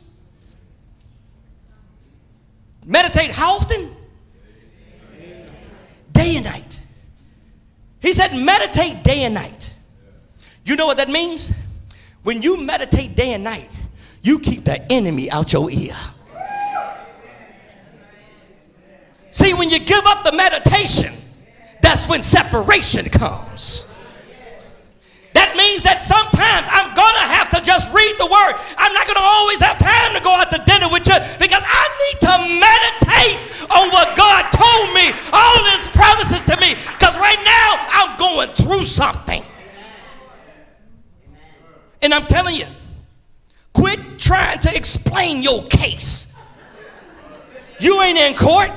Meditate 2.86 3.30
how 3.30 3.54
often? 3.56 3.94
Day 6.12 6.36
and 6.36 6.44
night. 6.44 6.80
He 8.00 8.12
said, 8.12 8.34
Meditate 8.34 9.02
day 9.02 9.22
and 9.22 9.32
night. 9.32 9.74
You 10.68 10.76
know 10.76 10.84
what 10.84 10.98
that 10.98 11.08
means? 11.08 11.54
When 12.24 12.42
you 12.42 12.58
meditate 12.58 13.16
day 13.16 13.32
and 13.32 13.42
night, 13.42 13.70
you 14.20 14.38
keep 14.38 14.66
the 14.66 14.76
enemy 14.92 15.30
out 15.30 15.50
your 15.50 15.70
ear. 15.70 15.96
See, 19.30 19.54
when 19.54 19.70
you 19.70 19.78
give 19.80 20.04
up 20.04 20.24
the 20.24 20.36
meditation, 20.36 21.14
that's 21.80 22.06
when 22.06 22.20
separation 22.20 23.08
comes. 23.08 23.86
That 25.32 25.56
means 25.56 25.80
that 25.88 26.04
sometimes 26.04 26.68
I'm 26.68 26.92
gonna 26.92 27.26
have 27.32 27.48
to 27.56 27.64
just 27.64 27.88
read 27.88 28.20
the 28.20 28.28
word. 28.28 28.60
I'm 28.76 28.92
not 28.92 29.08
gonna 29.08 29.24
always 29.24 29.64
have 29.64 29.78
time 29.80 30.12
to 30.12 30.20
go 30.20 30.36
out 30.36 30.52
to 30.52 30.60
dinner 30.68 30.92
with 30.92 31.08
you 31.08 31.16
because 31.40 31.64
I 31.64 31.84
need 31.96 32.16
to 32.28 32.34
meditate 32.60 33.40
on 33.72 33.88
what 33.88 34.12
God 34.20 34.44
told 34.52 34.92
me, 34.92 35.16
all 35.32 35.64
his 35.64 35.88
promises 35.96 36.44
to 36.44 36.60
me. 36.60 36.76
Because 36.76 37.16
right 37.16 37.40
now 37.40 37.88
I'm 37.88 38.12
going 38.20 38.52
through 38.52 38.84
something. 38.84 39.48
And 42.02 42.14
I'm 42.14 42.26
telling 42.26 42.56
you, 42.56 42.66
quit 43.72 43.98
trying 44.18 44.58
to 44.60 44.76
explain 44.76 45.42
your 45.42 45.64
case. 45.68 46.34
You 47.80 48.00
ain't 48.02 48.18
in 48.18 48.34
court. 48.34 48.70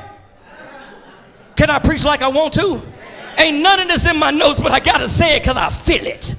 Can 1.55 1.69
I 1.69 1.79
preach 1.79 2.03
like 2.03 2.21
I 2.21 2.29
want 2.29 2.53
to? 2.53 2.81
Ain't 3.37 3.61
none 3.61 3.79
of 3.79 3.87
this 3.87 4.09
in 4.09 4.17
my 4.17 4.31
notes, 4.31 4.59
but 4.59 4.71
I 4.71 4.79
gotta 4.79 5.09
say 5.09 5.37
it 5.37 5.43
because 5.43 5.57
I 5.57 5.69
feel 5.69 6.05
it. 6.05 6.35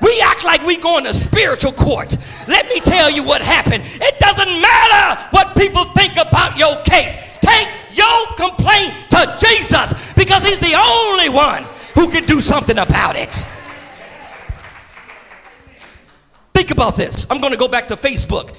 We 0.00 0.20
act 0.20 0.44
like 0.44 0.62
we 0.64 0.76
going 0.76 1.04
to 1.04 1.14
spiritual 1.14 1.72
court. 1.72 2.16
Let 2.46 2.68
me 2.68 2.80
tell 2.80 3.10
you 3.10 3.24
what 3.24 3.40
happened. 3.40 3.84
It 3.84 4.18
doesn't 4.18 4.60
matter 4.60 5.28
what 5.30 5.56
people 5.56 5.84
think 5.96 6.12
about 6.12 6.58
your 6.58 6.76
case. 6.82 7.38
Take 7.40 7.68
your 7.90 8.26
complaint 8.36 8.92
to 9.10 9.38
Jesus 9.40 10.12
because 10.12 10.46
he's 10.46 10.58
the 10.58 10.74
only 10.76 11.30
one 11.30 11.64
who 11.94 12.10
can 12.10 12.24
do 12.24 12.40
something 12.40 12.78
about 12.78 13.16
it. 13.16 13.46
Think 16.54 16.70
about 16.70 16.96
this. 16.96 17.26
I'm 17.30 17.40
going 17.40 17.52
to 17.52 17.58
go 17.58 17.68
back 17.68 17.88
to 17.88 17.96
Facebook. 17.96 18.56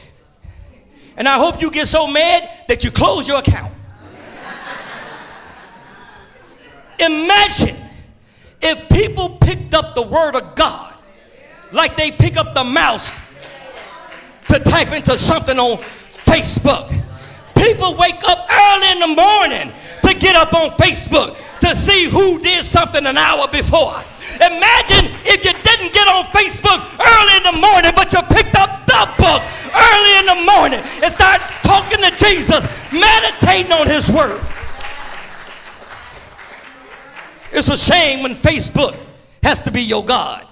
And 1.17 1.27
I 1.27 1.37
hope 1.37 1.61
you 1.61 1.71
get 1.71 1.87
so 1.87 2.07
mad 2.07 2.49
that 2.67 2.83
you 2.83 2.91
close 2.91 3.27
your 3.27 3.39
account. 3.39 3.73
Imagine 6.99 7.75
if 8.61 8.89
people 8.89 9.29
picked 9.37 9.73
up 9.73 9.95
the 9.95 10.01
word 10.01 10.35
of 10.35 10.55
God 10.55 10.95
like 11.71 11.95
they 11.95 12.11
pick 12.11 12.37
up 12.37 12.53
the 12.53 12.63
mouse 12.63 13.17
to 14.49 14.59
type 14.59 14.91
into 14.91 15.17
something 15.17 15.57
on 15.57 15.77
Facebook. 15.77 16.89
People 17.55 17.95
wake 17.97 18.23
up 18.27 18.47
early 18.51 18.91
in 18.91 18.99
the 18.99 19.07
morning 19.07 19.73
to 20.05 20.13
get 20.13 20.35
up 20.35 20.53
on 20.53 20.69
Facebook 20.77 21.33
to 21.59 21.75
see 21.75 22.05
who 22.05 22.39
did 22.39 22.63
something 22.63 23.05
an 23.05 23.17
hour 23.17 23.47
before. 23.47 23.97
Imagine 24.37 25.09
if 25.25 25.43
you 25.43 25.53
didn't 25.53 25.93
get 25.93 26.07
on 26.07 26.25
Facebook 26.29 26.81
early 27.01 27.33
in 27.37 27.43
the 27.43 27.57
morning, 27.57 27.91
but 27.95 28.13
you 28.13 28.21
picked 28.29 28.55
up 28.55 28.85
the 28.85 29.01
book 29.17 29.41
early 29.73 30.13
in 30.21 30.25
the 30.25 30.39
morning 30.45 30.79
and 31.01 31.11
start 31.11 31.41
talking 31.63 31.97
to 31.97 32.11
Jesus, 32.17 32.65
meditating 32.93 33.71
on 33.71 33.87
his 33.87 34.09
word. 34.11 34.41
It's 37.51 37.69
a 37.69 37.77
shame 37.77 38.21
when 38.21 38.33
Facebook 38.33 38.97
has 39.41 39.61
to 39.61 39.71
be 39.71 39.81
your 39.81 40.05
God. 40.05 40.45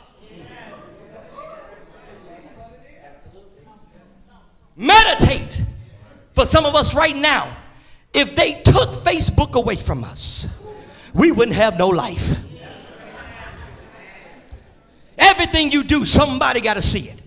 Meditate. 4.75 5.61
For 6.31 6.45
some 6.47 6.65
of 6.65 6.73
us 6.73 6.95
right 6.95 7.15
now, 7.15 7.55
if 8.13 8.35
they 8.35 8.61
took 8.61 8.89
Facebook 9.03 9.53
away 9.53 9.75
from 9.75 10.03
us, 10.03 10.47
we 11.13 11.31
wouldn't 11.31 11.55
have 11.57 11.77
no 11.77 11.87
life. 11.87 12.37
Everything 15.17 15.71
you 15.71 15.83
do, 15.83 16.05
somebody 16.05 16.61
got 16.61 16.75
to 16.75 16.81
see 16.81 17.09
it. 17.09 17.21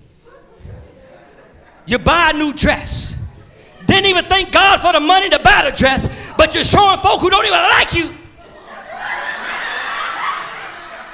You 1.86 1.98
buy 1.98 2.32
a 2.34 2.38
new 2.38 2.52
dress. 2.52 3.16
Didn't 3.86 4.06
even 4.06 4.24
thank 4.24 4.52
God 4.52 4.80
for 4.80 4.92
the 4.92 5.00
money 5.00 5.30
to 5.30 5.38
buy 5.38 5.68
the 5.70 5.76
dress, 5.76 6.32
but 6.36 6.54
you're 6.54 6.64
showing 6.64 6.98
folk 6.98 7.20
who 7.20 7.30
don't 7.30 7.46
even 7.46 7.60
like 7.60 7.94
you 7.94 8.12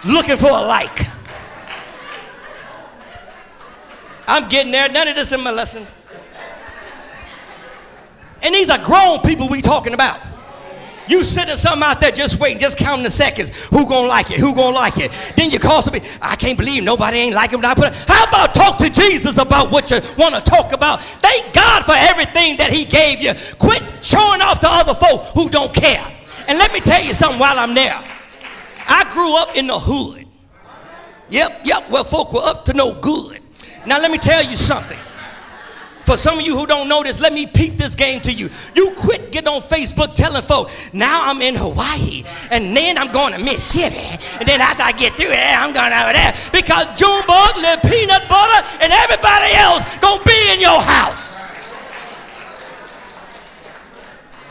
looking 0.05 0.37
for 0.37 0.51
a 0.51 0.63
like. 0.63 1.07
I'm 4.27 4.49
getting 4.49 4.73
there. 4.73 4.89
None 4.89 5.09
of 5.09 5.17
this 5.17 5.33
in 5.33 5.43
my 5.43 5.51
lesson. 5.51 5.87
And 8.43 8.55
these 8.55 8.71
are 8.71 8.83
grown 8.83 9.21
people 9.21 9.49
we 9.49 9.63
talking 9.63 9.95
about. 9.95 10.21
You 11.09 11.25
sitting 11.25 11.57
something 11.57 11.83
out 11.83 12.01
there 12.01 12.13
just 12.13 12.39
waiting, 12.39 12.59
just 12.59 12.79
counting 12.79 13.05
the 13.05 13.11
seconds. 13.11 13.67
Who 13.67 13.87
gonna 13.87 14.07
like 14.07 14.31
it? 14.31 14.39
Who 14.39 14.55
gonna 14.55 14.75
like 14.75 14.99
it? 14.99 15.11
Then 15.37 15.51
you 15.51 15.59
call 15.59 15.83
somebody, 15.83 16.07
I 16.21 16.37
can't 16.37 16.57
believe 16.57 16.85
nobody 16.85 17.19
ain't 17.19 17.35
like 17.35 17.51
him. 17.51 17.61
When 17.61 17.67
I 17.67 17.75
put. 17.75 17.95
How 18.09 18.25
about 18.25 18.55
talk 18.55 18.79
to 18.79 18.89
Jesus 18.89 19.39
about 19.39 19.71
what 19.73 19.91
you 19.91 19.99
want 20.17 20.35
to 20.35 20.41
talk 20.41 20.73
about? 20.73 21.03
Thank 21.03 21.53
God 21.53 21.85
for 21.85 21.95
everything 21.95 22.57
that 22.59 22.71
he 22.71 22.85
gave 22.85 23.21
you. 23.21 23.33
Quit 23.59 23.83
showing 24.03 24.41
off 24.41 24.61
to 24.61 24.69
other 24.69 24.95
folk 24.95 25.25
who 25.35 25.49
don't 25.49 25.75
care. 25.75 26.07
And 26.49 26.59
let 26.59 26.73
me 26.73 26.81
tell 26.81 27.03
you 27.03 27.15
something 27.15 27.39
while 27.39 27.59
I'm 27.59 27.75
there. 27.75 27.99
I 28.89 29.05
grew 29.13 29.37
up 29.37 29.57
in 29.57 29.67
the 29.67 29.79
hood. 29.79 30.27
Yep, 31.31 31.61
yep, 31.65 31.91
well, 31.91 32.05
folk 32.05 32.33
were 32.33 32.43
up 32.43 32.65
to 32.67 32.75
no 32.75 32.93
good. 33.01 33.41
Now, 33.87 34.01
let 34.01 34.11
me 34.11 34.19
tell 34.19 34.45
you 34.45 34.57
something. 34.57 34.99
For 36.05 36.17
some 36.17 36.39
of 36.39 36.45
you 36.45 36.57
who 36.57 36.67
don't 36.67 36.89
know 36.89 37.03
this, 37.03 37.21
let 37.21 37.33
me 37.33 37.47
peep 37.47 37.77
this 37.77 37.95
game 37.95 38.21
to 38.23 38.33
you. 38.33 38.51
You 38.75 38.91
quit 38.97 39.31
getting 39.31 39.49
on 39.49 39.63
Facebook 39.63 40.15
telling 40.15 40.43
folks, 40.43 40.93
now 40.93 41.23
I'm 41.25 41.41
in 41.41 41.55
Hawaii, 41.55 42.25
and 42.51 42.77
then 42.77 42.99
I'm 42.99 43.13
going 43.13 43.33
to 43.33 43.39
Mississippi, 43.39 44.19
and 44.39 44.49
then 44.49 44.61
after 44.61 44.83
I 44.83 44.93
get 44.93 45.15
through 45.15 45.29
there, 45.29 45.57
I'm 45.57 45.73
going 45.73 45.93
over 45.93 46.13
there. 46.13 46.35
Because 46.53 46.87
Junebug, 46.99 47.57
little 47.57 47.89
peanut 47.89 48.29
butter, 48.29 48.61
and 48.81 48.93
everybody 48.93 49.55
else 49.55 49.83
gonna 49.99 50.25
be 50.25 50.53
in 50.53 50.61
your 50.61 50.81
house. 50.81 51.31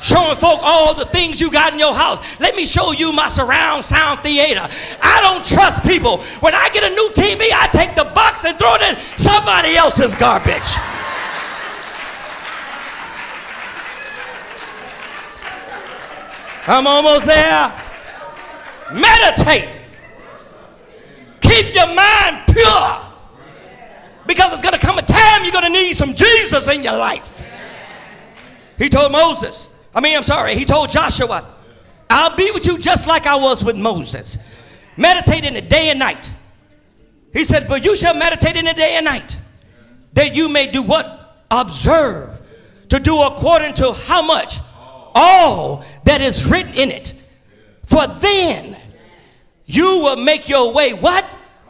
showing 0.01 0.35
folk 0.35 0.59
all 0.63 0.95
the 0.95 1.05
things 1.05 1.39
you 1.39 1.51
got 1.51 1.73
in 1.73 1.79
your 1.79 1.93
house. 1.93 2.39
Let 2.39 2.55
me 2.55 2.65
show 2.65 2.91
you 2.91 3.11
my 3.11 3.29
surround 3.29 3.85
sound 3.85 4.21
theater. 4.21 4.67
I 4.99 5.21
don't 5.21 5.45
trust 5.45 5.83
people. 5.83 6.17
When 6.41 6.55
I 6.55 6.69
get 6.73 6.83
a 6.83 6.89
new 6.89 7.09
TV, 7.13 7.49
I 7.53 7.69
take 7.71 7.95
the 7.95 8.05
box 8.15 8.43
and 8.43 8.57
throw 8.57 8.73
it 8.75 8.81
in 8.81 8.97
somebody 9.15 9.75
else's 9.75 10.15
garbage. 10.15 10.75
I'm 16.67 16.85
almost 16.85 17.25
there. 17.25 17.73
Meditate. 18.93 19.69
Keep 21.41 21.75
your 21.75 21.87
mind 21.87 22.43
pure. 22.47 22.99
Because 24.27 24.53
it's 24.53 24.61
going 24.61 24.73
to 24.73 24.79
come 24.79 24.97
a 24.97 25.01
time 25.01 25.43
you're 25.43 25.51
going 25.51 25.65
to 25.65 25.69
need 25.69 25.93
some 25.93 26.13
Jesus 26.13 26.73
in 26.73 26.83
your 26.83 26.97
life. 26.97 27.37
He 28.77 28.89
told 28.89 29.11
Moses, 29.11 29.69
I 29.93 30.01
mean, 30.01 30.15
I'm 30.15 30.23
sorry, 30.23 30.55
he 30.55 30.65
told 30.65 30.89
Joshua, 30.89 31.45
I'll 32.09 32.35
be 32.35 32.51
with 32.51 32.65
you 32.65 32.77
just 32.77 33.07
like 33.07 33.25
I 33.25 33.35
was 33.35 33.63
with 33.63 33.77
Moses. 33.77 34.37
Meditate 34.97 35.45
in 35.45 35.53
the 35.53 35.61
day 35.61 35.89
and 35.89 35.99
night. 35.99 36.31
He 37.33 37.45
said, 37.45 37.67
But 37.67 37.85
you 37.85 37.95
shall 37.95 38.13
meditate 38.13 38.55
in 38.55 38.65
the 38.65 38.73
day 38.73 38.95
and 38.95 39.05
night, 39.05 39.39
that 40.13 40.35
you 40.35 40.49
may 40.49 40.69
do 40.69 40.83
what? 40.83 41.45
Observe 41.49 42.41
to 42.89 42.99
do 42.99 43.21
according 43.21 43.73
to 43.75 43.93
how 43.93 44.21
much? 44.21 44.59
All 45.13 45.83
that 46.05 46.21
is 46.21 46.49
written 46.49 46.73
in 46.75 46.89
it. 46.89 47.13
For 47.85 48.07
then 48.07 48.77
you 49.65 49.99
will 49.99 50.17
make 50.17 50.47
your 50.47 50.73
way 50.73 50.93
what? 50.93 51.25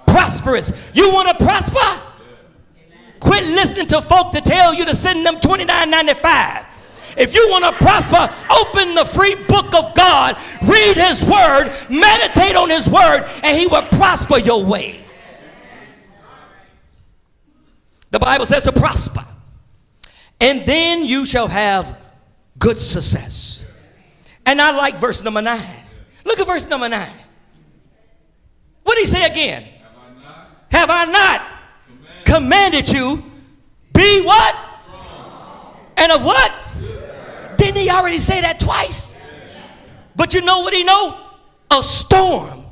Prosperous. 0.07 0.71
You 0.93 1.11
want 1.11 1.29
to 1.29 1.43
prosper? 1.43 2.01
Quit 3.19 3.43
listening 3.43 3.87
to 3.87 4.01
folk 4.01 4.31
to 4.33 4.41
tell 4.41 4.73
you 4.73 4.85
to 4.85 4.95
send 4.95 5.25
them 5.25 5.35
$29.95. 5.35 6.65
If 7.17 7.35
you 7.35 7.47
want 7.49 7.65
to 7.65 7.71
prosper, 7.83 8.33
open 8.51 8.95
the 8.95 9.05
free 9.05 9.35
book 9.47 9.73
of 9.75 9.93
God, 9.93 10.37
read 10.63 10.95
His 10.95 11.23
Word, 11.23 11.71
meditate 11.89 12.55
on 12.55 12.69
His 12.69 12.89
Word, 12.89 13.29
and 13.43 13.59
He 13.59 13.67
will 13.67 13.83
prosper 13.83 14.39
your 14.39 14.63
way. 14.63 15.03
The 18.11 18.19
Bible 18.19 18.45
says 18.45 18.63
to 18.63 18.71
prosper, 18.71 19.25
and 20.39 20.65
then 20.65 21.05
you 21.05 21.25
shall 21.25 21.47
have 21.47 21.97
good 22.61 22.77
success. 22.77 23.65
And 24.45 24.61
I 24.61 24.75
like 24.77 24.95
verse 24.95 25.23
number 25.23 25.41
nine. 25.41 25.83
Look 26.23 26.39
at 26.39 26.47
verse 26.47 26.69
number 26.69 26.87
nine. 26.87 27.09
What 28.83 28.95
did 28.95 29.01
he 29.01 29.07
say 29.07 29.25
again? 29.25 29.63
Have 29.63 29.99
I 29.99 30.13
not, 30.23 30.47
Have 30.71 30.89
I 30.89 31.05
not 31.05 31.41
commanded. 32.23 32.85
commanded 32.85 32.89
you? 32.89 33.23
Be 33.93 34.21
what? 34.21 34.55
Strong. 34.55 35.77
And 35.97 36.11
of 36.11 36.23
what? 36.23 36.53
Didn't 37.57 37.81
he 37.81 37.89
already 37.89 38.19
say 38.19 38.41
that 38.41 38.59
twice? 38.59 39.17
But 40.15 40.33
you 40.33 40.41
know 40.41 40.59
what 40.61 40.73
he 40.73 40.83
know? 40.83 41.17
A 41.71 41.81
storm 41.81 42.65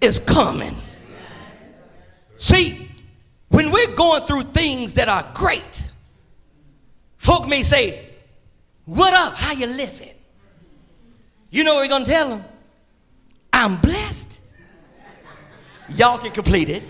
is 0.00 0.18
coming. 0.18 0.74
See, 2.38 2.88
when 3.48 3.70
we're 3.70 3.94
going 3.94 4.24
through 4.24 4.42
things 4.44 4.94
that 4.94 5.08
are 5.08 5.24
great, 5.34 5.84
folk 7.18 7.46
may 7.46 7.62
say, 7.62 8.05
what 8.86 9.12
up? 9.12 9.36
How 9.36 9.52
you 9.52 9.66
living? 9.66 10.14
You 11.50 11.64
know 11.64 11.74
what 11.74 11.82
we're 11.82 11.88
going 11.88 12.04
to 12.04 12.10
tell 12.10 12.28
them? 12.30 12.44
I'm 13.52 13.76
blessed. 13.76 14.40
Y'all 15.90 16.18
can 16.18 16.32
complete 16.32 16.68
it. 16.68 16.82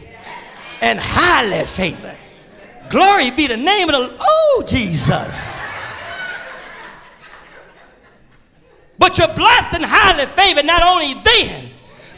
And 0.80 0.98
highly 1.00 1.64
favored. 1.64 2.18
Glory 2.90 3.30
be 3.30 3.46
the 3.46 3.56
name 3.56 3.88
of 3.88 3.94
the 3.94 4.16
Oh 4.20 4.64
Jesus. 4.66 5.58
But 8.98 9.18
you're 9.18 9.34
blessed 9.34 9.74
and 9.74 9.84
highly 9.84 10.26
favored 10.26 10.66
not 10.66 10.82
only 10.82 11.14
then, 11.22 11.70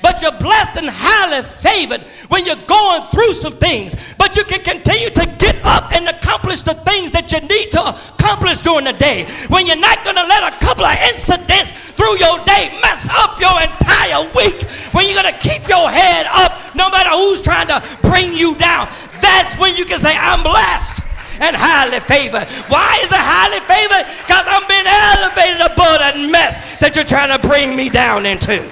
but 0.02 0.22
you're 0.22 0.36
blessed 0.38 0.78
and 0.78 0.88
highly 0.90 1.42
favored 1.42 2.02
when 2.28 2.44
you're 2.44 2.60
going 2.66 3.02
through 3.10 3.34
some 3.34 3.54
things. 3.56 4.14
But 4.18 4.36
you 4.36 4.44
can 4.44 4.60
continue 4.60 5.10
to 5.10 5.24
get 5.38 5.56
up 5.64 5.92
and 5.92 6.08
accomplish 6.08 6.62
the 6.62 6.74
things 6.74 7.10
that 7.12 7.30
you 7.32 7.40
need 7.46 7.70
to 7.72 7.82
accomplish 7.82 8.60
during 8.60 8.84
the 8.84 8.94
day. 8.94 9.26
When 9.48 9.66
you're 9.66 9.80
not 9.80 10.04
going 10.04 10.16
to 10.16 10.26
let 10.26 10.46
a 10.46 10.54
couple 10.64 10.84
of 10.84 10.96
incidents 11.08 11.92
through 11.92 12.18
your 12.18 12.38
day 12.44 12.70
mess 12.82 13.08
up 13.10 13.40
your 13.40 13.54
entire 13.58 14.22
week. 14.34 14.62
When 14.94 15.06
you're 15.06 15.18
going 15.18 15.32
to 15.32 15.40
keep 15.40 15.66
your 15.68 15.90
head 15.90 16.26
up 16.30 16.52
no 16.74 16.90
matter 16.90 17.10
who's 17.10 17.42
trying 17.42 17.68
to 17.68 17.78
bring 18.02 18.32
you 18.32 18.54
down. 18.56 18.88
That's 19.20 19.50
when 19.58 19.76
you 19.76 19.84
can 19.84 19.98
say, 19.98 20.14
I'm 20.14 20.42
blessed 20.42 21.02
and 21.40 21.54
highly 21.54 22.00
favored. 22.00 22.46
Why 22.70 22.98
is 23.02 23.10
it 23.10 23.22
highly 23.22 23.62
favored? 23.66 24.06
Because 24.26 24.46
I'm 24.46 24.66
being 24.66 24.86
elevated 24.86 25.62
above 25.62 25.98
that 26.02 26.16
mess 26.30 26.76
that 26.78 26.94
you're 26.94 27.06
trying 27.06 27.30
to 27.34 27.40
bring 27.46 27.76
me 27.76 27.88
down 27.88 28.26
into. 28.26 28.62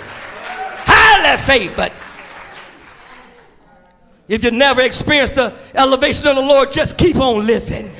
Highly 0.87 1.37
favored. 1.43 1.93
If 4.28 4.43
you 4.43 4.51
never 4.51 4.80
experienced 4.80 5.34
the 5.34 5.55
elevation 5.74 6.26
of 6.28 6.34
the 6.37 6.43
Lord, 6.43 6.72
just 6.72 6.99
keep 6.99 7.16
on 7.16 7.47
living. 7.47 7.91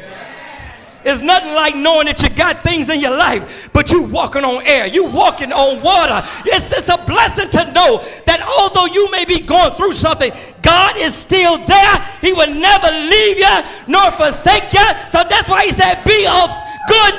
It's 1.09 1.23
nothing 1.23 1.55
like 1.55 1.77
knowing 1.77 2.07
that 2.07 2.21
you 2.21 2.29
got 2.31 2.65
things 2.65 2.91
in 2.91 2.99
your 2.99 3.17
life, 3.17 3.71
but 3.73 3.93
you 3.93 4.03
walking 4.03 4.43
on 4.43 4.61
air, 4.67 4.89
you 4.89 5.05
walking 5.05 5.53
on 5.53 5.81
water. 5.81 6.19
It's, 6.47 6.77
it's 6.77 6.89
a 6.89 6.99
blessing 7.07 7.49
to 7.51 7.73
know 7.73 8.03
that 8.27 8.43
although 8.43 8.93
you 8.93 9.09
may 9.13 9.25
be 9.25 9.39
going 9.39 9.71
through 9.75 9.93
something, 9.93 10.33
God 10.63 10.97
is 10.97 11.15
still 11.15 11.59
there. 11.59 11.95
He 12.21 12.33
will 12.33 12.53
never 12.53 12.91
leave 12.91 13.39
you 13.39 13.57
nor 13.87 14.11
forsake 14.19 14.73
you. 14.73 14.83
So 15.15 15.23
that's 15.31 15.49
why 15.49 15.67
he 15.67 15.71
said, 15.71 16.03
be 16.03 16.27
of 16.27 16.51
good 16.91 17.15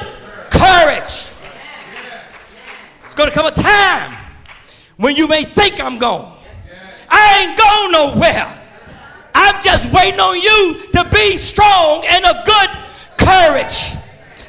courage. 0.52 1.32
It's 3.06 3.16
going 3.16 3.30
to 3.30 3.36
come 3.36 3.48
a 3.48 3.52
time 3.52 4.17
when 4.98 5.16
you 5.16 5.28
may 5.28 5.44
think 5.44 5.80
I'm 5.80 5.98
gone. 5.98 6.34
I 7.10 7.46
ain't 7.46 7.58
going 7.58 7.92
nowhere. 7.92 8.54
I'm 9.34 9.64
just 9.64 9.92
waiting 9.94 10.20
on 10.20 10.42
you 10.42 10.80
to 10.94 11.10
be 11.14 11.38
strong 11.38 12.04
and 12.08 12.26
of 12.26 12.46
good 12.46 12.70
courage. 13.18 13.94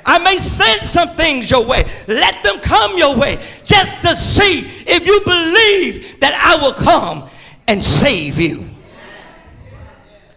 I 0.05 0.19
may 0.19 0.39
send 0.39 0.81
some 0.83 1.11
things 1.11 1.51
your 1.51 1.67
way. 1.67 1.85
Let 2.09 2.43
them 2.43 2.59
come 2.61 2.97
your 2.97 3.17
way 3.17 3.37
just 3.65 4.01
to 4.03 4.15
see 4.15 4.61
if 4.87 5.07
you 5.07 5.21
believe 5.21 6.19
that 6.21 6.35
I 6.35 6.63
will 6.63 6.73
come 6.73 7.29
and 7.69 7.83
save 7.83 8.41
you. 8.41 8.65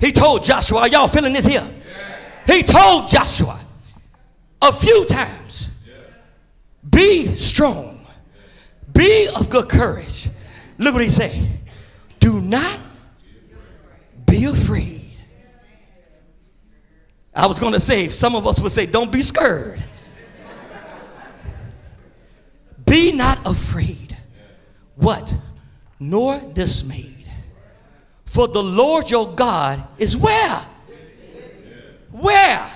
He 0.02 0.12
told 0.12 0.44
Joshua, 0.44 0.90
y'all 0.90 1.08
feeling 1.08 1.32
this 1.32 1.46
here? 1.46 1.68
He 2.48 2.64
told 2.64 3.08
Joshua 3.08 3.60
a 4.62 4.74
few 4.74 5.06
times, 5.06 5.70
be 6.90 7.28
strong, 7.28 7.91
be 8.94 9.28
of 9.36 9.50
good 9.50 9.70
courage. 9.70 10.30
Look 10.78 10.94
what 10.94 11.04
he 11.04 11.10
said. 11.10 11.48
Do 12.20 12.40
not 12.42 12.80
be 14.26 14.46
afraid. 14.46 15.12
I 17.34 17.48
was 17.48 17.60
going 17.60 17.74
to 17.74 17.80
say, 17.80 18.10
some 18.10 18.36
of 18.36 18.46
us 18.46 18.60
would 18.60 18.72
say, 18.72 18.86
don't 18.86 19.12
be 19.12 19.24
scared. 19.24 19.82
be 22.86 23.12
not 23.12 23.40
afraid. 23.46 24.18
What? 24.96 25.34
Nor 26.00 26.40
dismayed. 26.54 27.30
For 28.26 28.48
the 28.48 28.62
Lord 28.62 29.10
your 29.10 29.34
God 29.34 29.82
is 29.98 30.16
where? 30.16 30.62
Where? 32.12 32.72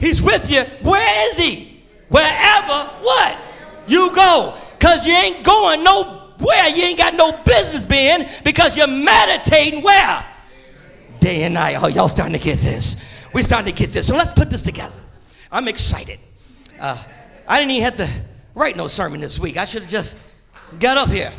He's 0.00 0.22
with 0.22 0.50
you. 0.50 0.62
Where 0.88 1.30
is 1.30 1.38
he? 1.38 1.82
Wherever 2.08 2.90
what? 3.02 3.36
You 3.86 4.14
go. 4.14 4.54
Because 4.78 5.06
you 5.06 5.12
ain't 5.12 5.44
going 5.44 5.82
nowhere. 5.82 6.68
You 6.68 6.84
ain't 6.84 6.98
got 6.98 7.14
no 7.14 7.32
business 7.44 7.84
being 7.84 8.26
because 8.44 8.76
you're 8.76 8.86
meditating 8.86 9.82
where? 9.82 10.24
Day 11.20 11.42
and 11.42 11.54
night. 11.54 11.76
Oh, 11.82 11.88
y'all 11.88 12.08
starting 12.08 12.36
to 12.36 12.42
get 12.42 12.58
this. 12.58 12.96
We're 13.34 13.42
starting 13.42 13.72
to 13.72 13.76
get 13.76 13.92
this. 13.92 14.06
So 14.06 14.14
let's 14.14 14.30
put 14.30 14.50
this 14.50 14.62
together. 14.62 14.94
I'm 15.50 15.66
excited. 15.68 16.18
Uh, 16.78 17.02
I 17.46 17.58
didn't 17.58 17.72
even 17.72 17.84
have 17.84 17.96
to 17.96 18.08
write 18.54 18.76
no 18.76 18.86
sermon 18.86 19.20
this 19.20 19.38
week. 19.38 19.56
I 19.56 19.64
should 19.64 19.82
have 19.82 19.90
just 19.90 20.16
got 20.78 20.96
up 20.96 21.08
here. 21.08 21.32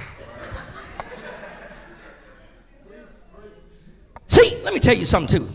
See, 4.28 4.62
let 4.64 4.74
me 4.74 4.80
tell 4.80 4.96
you 4.96 5.06
something 5.06 5.40
too. 5.40 5.50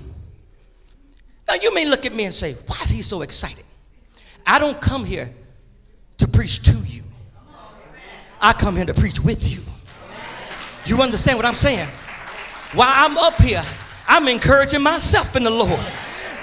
Now, 1.46 1.54
you 1.54 1.72
may 1.74 1.84
look 1.84 2.06
at 2.06 2.14
me 2.14 2.24
and 2.24 2.34
say, 2.34 2.54
why 2.66 2.76
is 2.84 2.90
he 2.90 3.02
so 3.02 3.22
excited? 3.22 3.64
I 4.46 4.58
don't 4.58 4.80
come 4.80 5.04
here 5.04 5.32
to 6.18 6.28
preach 6.28 6.66
you, 6.66 6.74
I 8.44 8.52
come 8.52 8.76
here 8.76 8.84
to 8.84 8.92
preach 8.92 9.20
with 9.20 9.50
you. 9.50 9.62
You 10.84 11.00
understand 11.00 11.38
what 11.38 11.46
I'm 11.46 11.54
saying? 11.54 11.88
While 12.74 12.92
I'm 12.92 13.16
up 13.16 13.40
here, 13.40 13.64
I'm 14.06 14.28
encouraging 14.28 14.82
myself 14.82 15.34
in 15.34 15.44
the 15.44 15.50
Lord. 15.50 15.80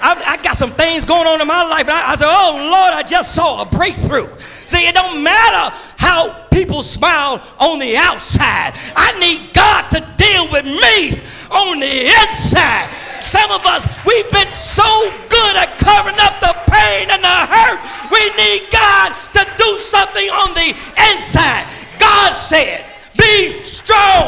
I, 0.02 0.34
I 0.34 0.42
got 0.42 0.56
some 0.56 0.72
things 0.72 1.06
going 1.06 1.28
on 1.28 1.40
in 1.40 1.46
my 1.46 1.62
life. 1.62 1.86
I, 1.86 2.10
I 2.10 2.16
said, 2.16 2.26
oh 2.26 2.58
Lord, 2.58 2.90
I 2.90 3.06
just 3.06 3.36
saw 3.36 3.62
a 3.62 3.66
breakthrough. 3.66 4.26
See, 4.66 4.88
it 4.88 4.96
don't 4.96 5.22
matter 5.22 5.70
how 5.94 6.42
people 6.50 6.82
smile 6.82 7.38
on 7.60 7.78
the 7.78 7.94
outside. 7.94 8.74
I 8.98 9.14
need 9.22 9.54
God 9.54 9.86
to 9.94 10.02
deal 10.18 10.50
with 10.50 10.66
me 10.66 11.22
on 11.54 11.78
the 11.78 12.10
inside. 12.10 12.90
Some 13.22 13.46
of 13.54 13.62
us, 13.62 13.86
we've 14.02 14.26
been 14.34 14.50
so 14.50 14.82
good 15.30 15.54
at 15.54 15.78
covering 15.78 16.18
up 16.18 16.34
the 16.42 16.50
pain 16.66 17.14
and 17.14 17.22
the 17.22 17.38
hurt. 17.46 17.78
We 18.10 18.26
need 18.34 18.66
God 18.74 19.14
to 19.38 19.46
do 19.54 19.70
something 19.86 20.26
on 20.34 20.50
the 20.58 20.74
inside. 21.14 21.81
God 22.02 22.32
said, 22.32 22.84
be 23.16 23.60
strong, 23.60 24.26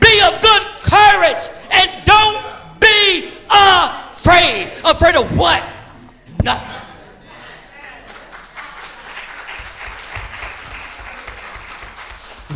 be 0.00 0.20
of 0.20 0.40
good 0.40 0.62
courage, 0.82 1.44
and 1.72 1.88
don't 2.04 2.44
be 2.80 3.32
afraid 3.50 4.08
afraid. 4.84 5.16
Of 5.16 5.38
what? 5.38 5.64
Nothing. 6.42 6.68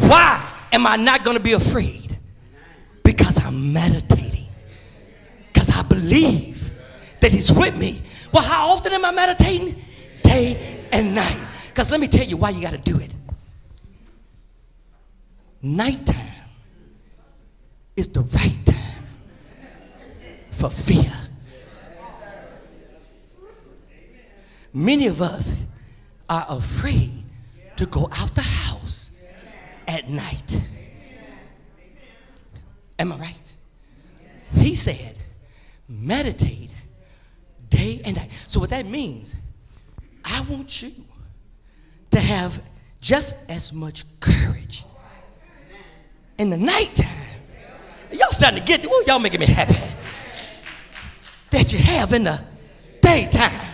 Why 0.08 0.48
am 0.72 0.86
I 0.86 0.96
not 0.96 1.24
going 1.24 1.36
to 1.36 1.42
be 1.42 1.52
afraid? 1.52 2.16
Because 3.04 3.44
I'm 3.44 3.72
meditating. 3.72 4.46
Because 5.52 5.76
I 5.76 5.82
believe 5.82 6.72
that 7.20 7.32
He's 7.32 7.52
with 7.52 7.78
me. 7.78 8.02
Well, 8.32 8.42
how 8.42 8.68
often 8.68 8.92
am 8.92 9.04
I 9.04 9.12
meditating? 9.12 9.76
Day 10.22 10.86
and 10.92 11.14
night. 11.14 11.40
Because 11.68 11.90
let 11.90 12.00
me 12.00 12.08
tell 12.08 12.26
you 12.26 12.36
why 12.36 12.50
you 12.50 12.62
got 12.62 12.72
to 12.72 12.78
do 12.78 12.98
it. 12.98 13.12
Nighttime 15.62 16.16
is 17.94 18.08
the 18.08 18.22
right 18.22 18.58
time 18.66 19.04
for 20.50 20.68
fear. 20.68 21.12
Many 24.74 25.06
of 25.06 25.22
us 25.22 25.54
are 26.28 26.46
afraid 26.48 27.22
to 27.76 27.86
go 27.86 28.08
out 28.18 28.34
the 28.34 28.40
house 28.40 29.12
at 29.86 30.08
night. 30.08 30.60
Am 32.98 33.12
I 33.12 33.16
right? 33.18 33.52
He 34.54 34.74
said, 34.74 35.16
meditate 35.88 36.70
day 37.68 38.00
and 38.04 38.16
night. 38.16 38.30
So, 38.48 38.58
what 38.58 38.70
that 38.70 38.86
means, 38.86 39.36
I 40.24 40.40
want 40.48 40.82
you 40.82 40.92
to 42.10 42.18
have 42.18 42.60
just 43.00 43.34
as 43.48 43.72
much 43.72 44.04
courage 44.18 44.84
in 46.38 46.50
the 46.50 46.56
nighttime. 46.56 47.06
Y'all 48.10 48.30
starting 48.30 48.58
to 48.58 48.64
get, 48.64 48.84
y'all 49.06 49.18
making 49.18 49.40
me 49.40 49.46
happy. 49.46 49.74
That 51.50 51.72
you 51.72 51.78
have 51.78 52.12
in 52.12 52.24
the 52.24 52.40
daytime. 53.00 53.68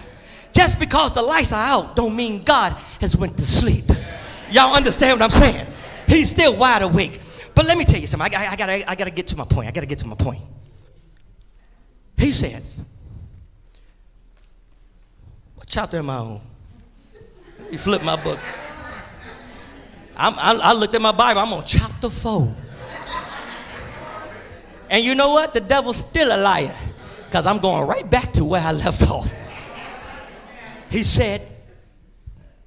Just 0.52 0.78
because 0.78 1.12
the 1.12 1.22
lights 1.22 1.52
are 1.52 1.64
out 1.64 1.96
don't 1.96 2.14
mean 2.14 2.42
God 2.42 2.72
has 3.00 3.16
went 3.16 3.36
to 3.38 3.46
sleep. 3.46 3.84
Y'all 4.50 4.74
understand 4.74 5.20
what 5.20 5.32
I'm 5.32 5.38
saying? 5.38 5.66
He's 6.06 6.30
still 6.30 6.56
wide 6.56 6.82
awake. 6.82 7.20
But 7.54 7.66
let 7.66 7.76
me 7.76 7.84
tell 7.84 8.00
you 8.00 8.06
something. 8.06 8.34
I, 8.34 8.44
I, 8.44 8.52
I, 8.52 8.56
gotta, 8.56 8.90
I 8.90 8.94
gotta 8.94 9.10
get 9.10 9.26
to 9.28 9.36
my 9.36 9.44
point. 9.44 9.68
I 9.68 9.72
gotta 9.72 9.86
get 9.86 9.98
to 10.00 10.06
my 10.06 10.14
point. 10.14 10.40
He 12.16 12.32
says, 12.32 12.84
what 15.54 15.66
chapter 15.68 15.98
am 15.98 16.10
I 16.10 16.16
on? 16.16 16.40
You 17.70 17.78
flip 17.78 18.02
my 18.02 18.16
book. 18.22 18.38
I, 20.18 20.58
I 20.62 20.72
looked 20.72 20.94
at 20.94 21.00
my 21.00 21.12
Bible. 21.12 21.40
I'm 21.40 21.52
on 21.52 21.64
chapter 21.64 22.10
four. 22.10 22.54
And 24.90 25.04
you 25.04 25.14
know 25.14 25.30
what? 25.30 25.54
The 25.54 25.60
devil's 25.60 25.98
still 25.98 26.34
a 26.34 26.38
liar 26.38 26.74
because 27.26 27.46
I'm 27.46 27.58
going 27.58 27.86
right 27.86 28.08
back 28.08 28.32
to 28.34 28.44
where 28.44 28.62
I 28.62 28.72
left 28.72 29.08
off. 29.08 29.32
He 30.90 31.04
said, 31.04 31.46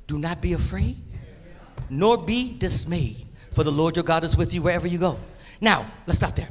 Do 0.08 0.20
not 0.20 0.41
be 0.41 0.54
afraid, 0.54 0.97
nor 1.89 2.18
be 2.18 2.56
dismayed, 2.58 3.26
for 3.52 3.64
the 3.64 3.72
Lord 3.72 3.95
your 3.95 4.04
God 4.04 4.24
is 4.24 4.38
with 4.38 4.54
you 4.54 4.62
wherever 4.62 4.88
you 4.88 4.99
go. 4.99 5.20
Now, 5.60 5.89
let's 6.06 6.20
stop 6.20 6.36
there. 6.36 6.49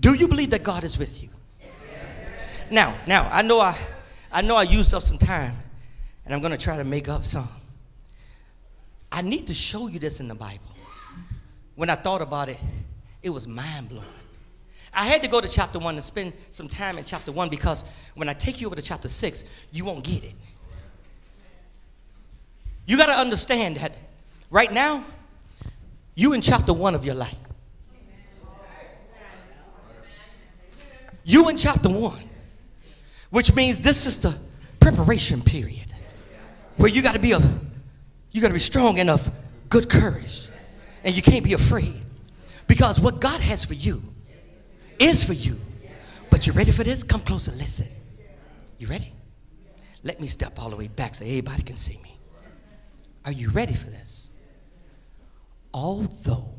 Do 0.00 0.14
you 0.14 0.28
believe 0.28 0.50
that 0.50 0.62
God 0.62 0.84
is 0.84 0.98
with 0.98 1.22
you? 1.22 1.28
Now, 2.70 2.96
now, 3.06 3.28
I 3.30 3.42
know 3.42 3.60
I, 3.60 3.76
I 4.32 4.42
know 4.42 4.56
I 4.56 4.62
used 4.62 4.94
up 4.94 5.02
some 5.02 5.18
time, 5.18 5.54
and 6.24 6.32
I'm 6.32 6.40
going 6.40 6.52
to 6.52 6.58
try 6.58 6.76
to 6.76 6.84
make 6.84 7.08
up 7.08 7.24
some. 7.24 7.48
I 9.14 9.22
need 9.22 9.46
to 9.46 9.54
show 9.54 9.86
you 9.86 10.00
this 10.00 10.18
in 10.18 10.26
the 10.26 10.34
Bible. 10.34 10.74
When 11.76 11.88
I 11.88 11.94
thought 11.94 12.20
about 12.20 12.48
it, 12.48 12.58
it 13.22 13.30
was 13.30 13.46
mind 13.46 13.88
blowing. 13.88 14.04
I 14.92 15.04
had 15.04 15.22
to 15.22 15.28
go 15.28 15.40
to 15.40 15.46
chapter 15.48 15.78
one 15.78 15.94
and 15.94 16.02
spend 16.02 16.32
some 16.50 16.66
time 16.66 16.98
in 16.98 17.04
chapter 17.04 17.30
one 17.30 17.48
because 17.48 17.84
when 18.16 18.28
I 18.28 18.34
take 18.34 18.60
you 18.60 18.66
over 18.66 18.74
to 18.74 18.82
chapter 18.82 19.06
six, 19.06 19.44
you 19.70 19.84
won't 19.84 20.02
get 20.02 20.24
it. 20.24 20.34
You 22.86 22.96
got 22.96 23.06
to 23.06 23.12
understand 23.12 23.76
that 23.76 23.96
right 24.50 24.72
now, 24.72 25.04
you 26.16 26.32
in 26.32 26.40
chapter 26.40 26.72
one 26.72 26.96
of 26.96 27.04
your 27.04 27.14
life. 27.14 27.36
You 31.22 31.48
in 31.50 31.56
chapter 31.56 31.88
one, 31.88 32.28
which 33.30 33.54
means 33.54 33.78
this 33.78 34.06
is 34.06 34.18
the 34.18 34.36
preparation 34.80 35.40
period 35.40 35.94
where 36.78 36.90
you 36.90 37.00
got 37.00 37.14
to 37.14 37.20
be 37.20 37.30
a, 37.30 37.40
you 38.34 38.40
got 38.40 38.48
to 38.48 38.54
be 38.54 38.58
strong 38.60 38.98
and 38.98 39.08
of 39.08 39.30
good 39.70 39.88
courage, 39.88 40.48
and 41.04 41.14
you 41.14 41.22
can't 41.22 41.44
be 41.44 41.52
afraid 41.52 42.02
because 42.66 42.98
what 42.98 43.20
God 43.20 43.40
has 43.40 43.64
for 43.64 43.74
you 43.74 44.02
is 44.98 45.22
for 45.22 45.34
you. 45.34 45.58
But 46.30 46.44
you 46.44 46.52
ready 46.52 46.72
for 46.72 46.82
this? 46.82 47.04
Come 47.04 47.20
closer, 47.20 47.52
listen. 47.52 47.86
You 48.78 48.88
ready? 48.88 49.12
Let 50.02 50.20
me 50.20 50.26
step 50.26 50.60
all 50.60 50.68
the 50.68 50.74
way 50.74 50.88
back 50.88 51.14
so 51.14 51.24
everybody 51.24 51.62
can 51.62 51.76
see 51.76 51.96
me. 52.02 52.18
Are 53.24 53.30
you 53.30 53.50
ready 53.50 53.72
for 53.72 53.86
this? 53.86 54.30
Although 55.72 56.54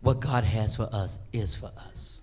what 0.00 0.20
God 0.20 0.44
has 0.44 0.76
for 0.76 0.88
us 0.92 1.18
is 1.34 1.54
for 1.54 1.70
us. 1.76 2.22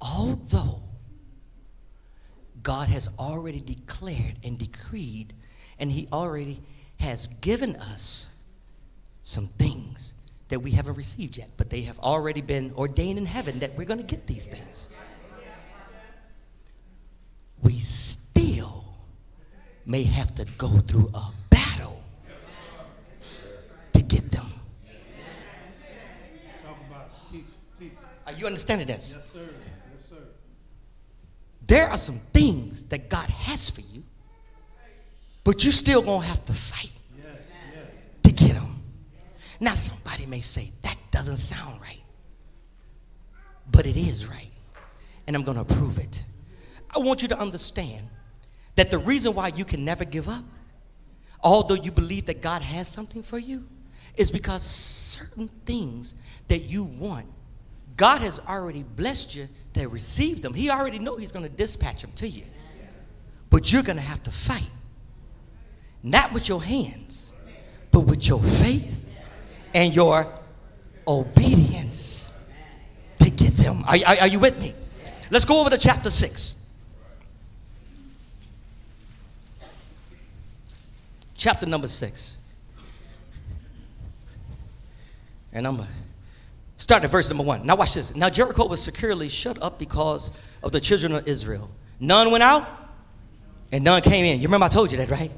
Although 0.00 0.83
God 2.64 2.88
has 2.88 3.08
already 3.18 3.60
declared 3.60 4.38
and 4.42 4.58
decreed, 4.58 5.34
and 5.78 5.92
He 5.92 6.08
already 6.12 6.62
has 6.98 7.28
given 7.40 7.76
us 7.76 8.28
some 9.22 9.46
things 9.46 10.14
that 10.48 10.60
we 10.60 10.70
haven't 10.72 10.96
received 10.96 11.36
yet, 11.36 11.50
but 11.58 11.68
they 11.68 11.82
have 11.82 11.98
already 12.00 12.40
been 12.40 12.72
ordained 12.74 13.18
in 13.18 13.26
heaven 13.26 13.58
that 13.60 13.76
we're 13.76 13.84
going 13.84 14.00
to 14.00 14.04
get 14.04 14.26
these 14.26 14.46
things. 14.46 14.88
we 17.62 17.78
still 17.78 18.84
may 19.86 20.02
have 20.02 20.34
to 20.34 20.44
go 20.58 20.68
through 20.68 21.10
a 21.14 21.30
battle 21.50 22.02
to 23.92 24.02
get 24.02 24.30
them. 24.30 24.46
Are 28.26 28.32
you 28.32 28.46
understanding 28.46 28.86
this? 28.86 29.16
Yes, 29.16 29.30
sir. 29.32 29.48
There 31.66 31.88
are 31.88 31.98
some 31.98 32.18
things 32.32 32.84
that 32.84 33.08
God 33.08 33.28
has 33.30 33.70
for 33.70 33.80
you, 33.80 34.02
but 35.44 35.64
you 35.64 35.70
still 35.70 36.02
gonna 36.02 36.26
have 36.26 36.44
to 36.46 36.52
fight 36.52 36.90
Yes, 37.16 37.26
yes. 37.72 37.86
to 38.22 38.32
get 38.32 38.54
them. 38.54 38.82
Now, 39.60 39.74
somebody 39.74 40.26
may 40.26 40.40
say, 40.40 40.72
that 40.82 40.96
doesn't 41.10 41.36
sound 41.36 41.80
right. 41.80 42.02
But 43.70 43.86
it 43.86 43.96
is 43.96 44.26
right. 44.26 44.50
And 45.26 45.36
I'm 45.36 45.44
to 45.44 45.64
prove 45.64 45.98
it. 45.98 46.24
I 46.94 46.98
want 46.98 47.22
you 47.22 47.28
to 47.28 47.38
understand 47.38 48.08
that 48.76 48.90
the 48.90 48.98
reason 48.98 49.34
why 49.34 49.48
you 49.48 49.64
can 49.64 49.84
never 49.84 50.04
give 50.04 50.28
up, 50.28 50.44
although 51.42 51.74
you 51.74 51.90
believe 51.90 52.26
that 52.26 52.42
God 52.42 52.62
has 52.62 52.88
something 52.88 53.22
for 53.22 53.38
you, 53.38 53.66
is 54.16 54.30
because 54.30 54.62
certain 54.62 55.48
things 55.64 56.14
that 56.48 56.62
you 56.62 56.84
want, 56.84 57.26
God 57.96 58.22
has 58.22 58.40
already 58.40 58.82
blessed 58.82 59.36
you 59.36 59.48
to 59.74 59.88
receive 59.88 60.42
them. 60.42 60.54
He 60.54 60.70
already 60.70 60.98
know 60.98 61.16
he's 61.16 61.32
going 61.32 61.44
to 61.44 61.50
dispatch 61.50 62.02
them 62.02 62.12
to 62.16 62.28
you. 62.28 62.44
But 63.50 63.72
you're 63.72 63.82
going 63.82 63.96
to 63.96 64.02
have 64.02 64.22
to 64.24 64.30
fight. 64.30 64.70
Not 66.02 66.32
with 66.32 66.48
your 66.48 66.62
hands, 66.62 67.32
but 67.90 68.00
with 68.00 68.26
your 68.26 68.42
faith 68.42 69.08
and 69.72 69.94
your 69.94 70.28
obedience 71.06 72.30
to 73.20 73.30
get 73.30 73.56
them. 73.56 73.84
Are, 73.86 73.96
are, 74.06 74.16
are 74.22 74.26
you 74.26 74.38
with 74.38 74.60
me? 74.60 74.74
Let's 75.30 75.44
go 75.44 75.60
over 75.60 75.70
to 75.70 75.78
chapter 75.78 76.10
6. 76.10 76.66
Chapter 81.36 81.66
number 81.66 81.88
6. 81.88 82.36
And 85.52 85.66
I'm 85.66 85.86
start 86.84 87.02
at 87.02 87.08
verse 87.08 87.30
number 87.30 87.42
1. 87.42 87.64
Now, 87.64 87.76
watch 87.76 87.94
this. 87.94 88.14
Now, 88.14 88.28
Jericho 88.28 88.68
was 88.68 88.82
securely 88.82 89.30
shut 89.30 89.60
up 89.62 89.78
because 89.78 90.30
of 90.62 90.70
the 90.70 90.80
children 90.80 91.14
of 91.14 91.26
Israel. 91.26 91.70
None 91.98 92.30
went 92.30 92.42
out 92.42 92.68
and 93.72 93.82
none 93.82 94.02
came 94.02 94.26
in. 94.26 94.38
You 94.38 94.48
remember 94.48 94.66
I 94.66 94.68
told 94.68 94.92
you 94.92 94.98
that, 94.98 95.10
right? 95.10 95.32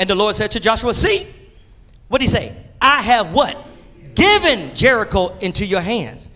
And 0.00 0.10
the 0.10 0.16
Lord 0.16 0.34
said 0.34 0.50
to 0.50 0.58
Joshua, 0.58 0.92
See, 0.92 1.28
what 2.08 2.20
did 2.20 2.24
he 2.24 2.30
say? 2.34 2.56
I 2.82 3.02
have 3.02 3.32
what? 3.32 3.56
Given 4.16 4.74
Jericho 4.74 5.38
into 5.38 5.64
your 5.64 5.80
hands. 5.80 6.28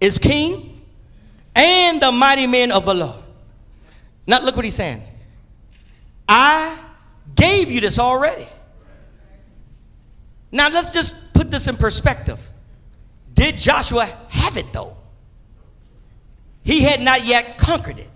Is 0.00 0.18
king 0.18 0.82
and 1.54 2.02
the 2.02 2.10
mighty 2.10 2.48
men 2.48 2.72
of 2.72 2.84
the 2.84 2.94
Lord. 2.94 3.22
Now 4.26 4.42
look 4.42 4.56
what 4.56 4.64
he's 4.64 4.74
saying. 4.74 5.04
I 6.28 6.76
gave 7.36 7.70
you 7.70 7.80
this 7.80 8.00
already. 8.00 8.48
Now 10.50 10.68
let's 10.68 10.90
just 10.90 11.32
put 11.32 11.52
this 11.52 11.68
in 11.68 11.76
perspective. 11.76 12.40
Did 13.36 13.58
Joshua 13.58 14.06
have 14.30 14.56
it 14.56 14.72
though? 14.72 14.96
He 16.64 16.80
had 16.80 17.00
not 17.00 17.24
yet 17.24 17.58
conquered 17.58 18.00
it. 18.00 18.10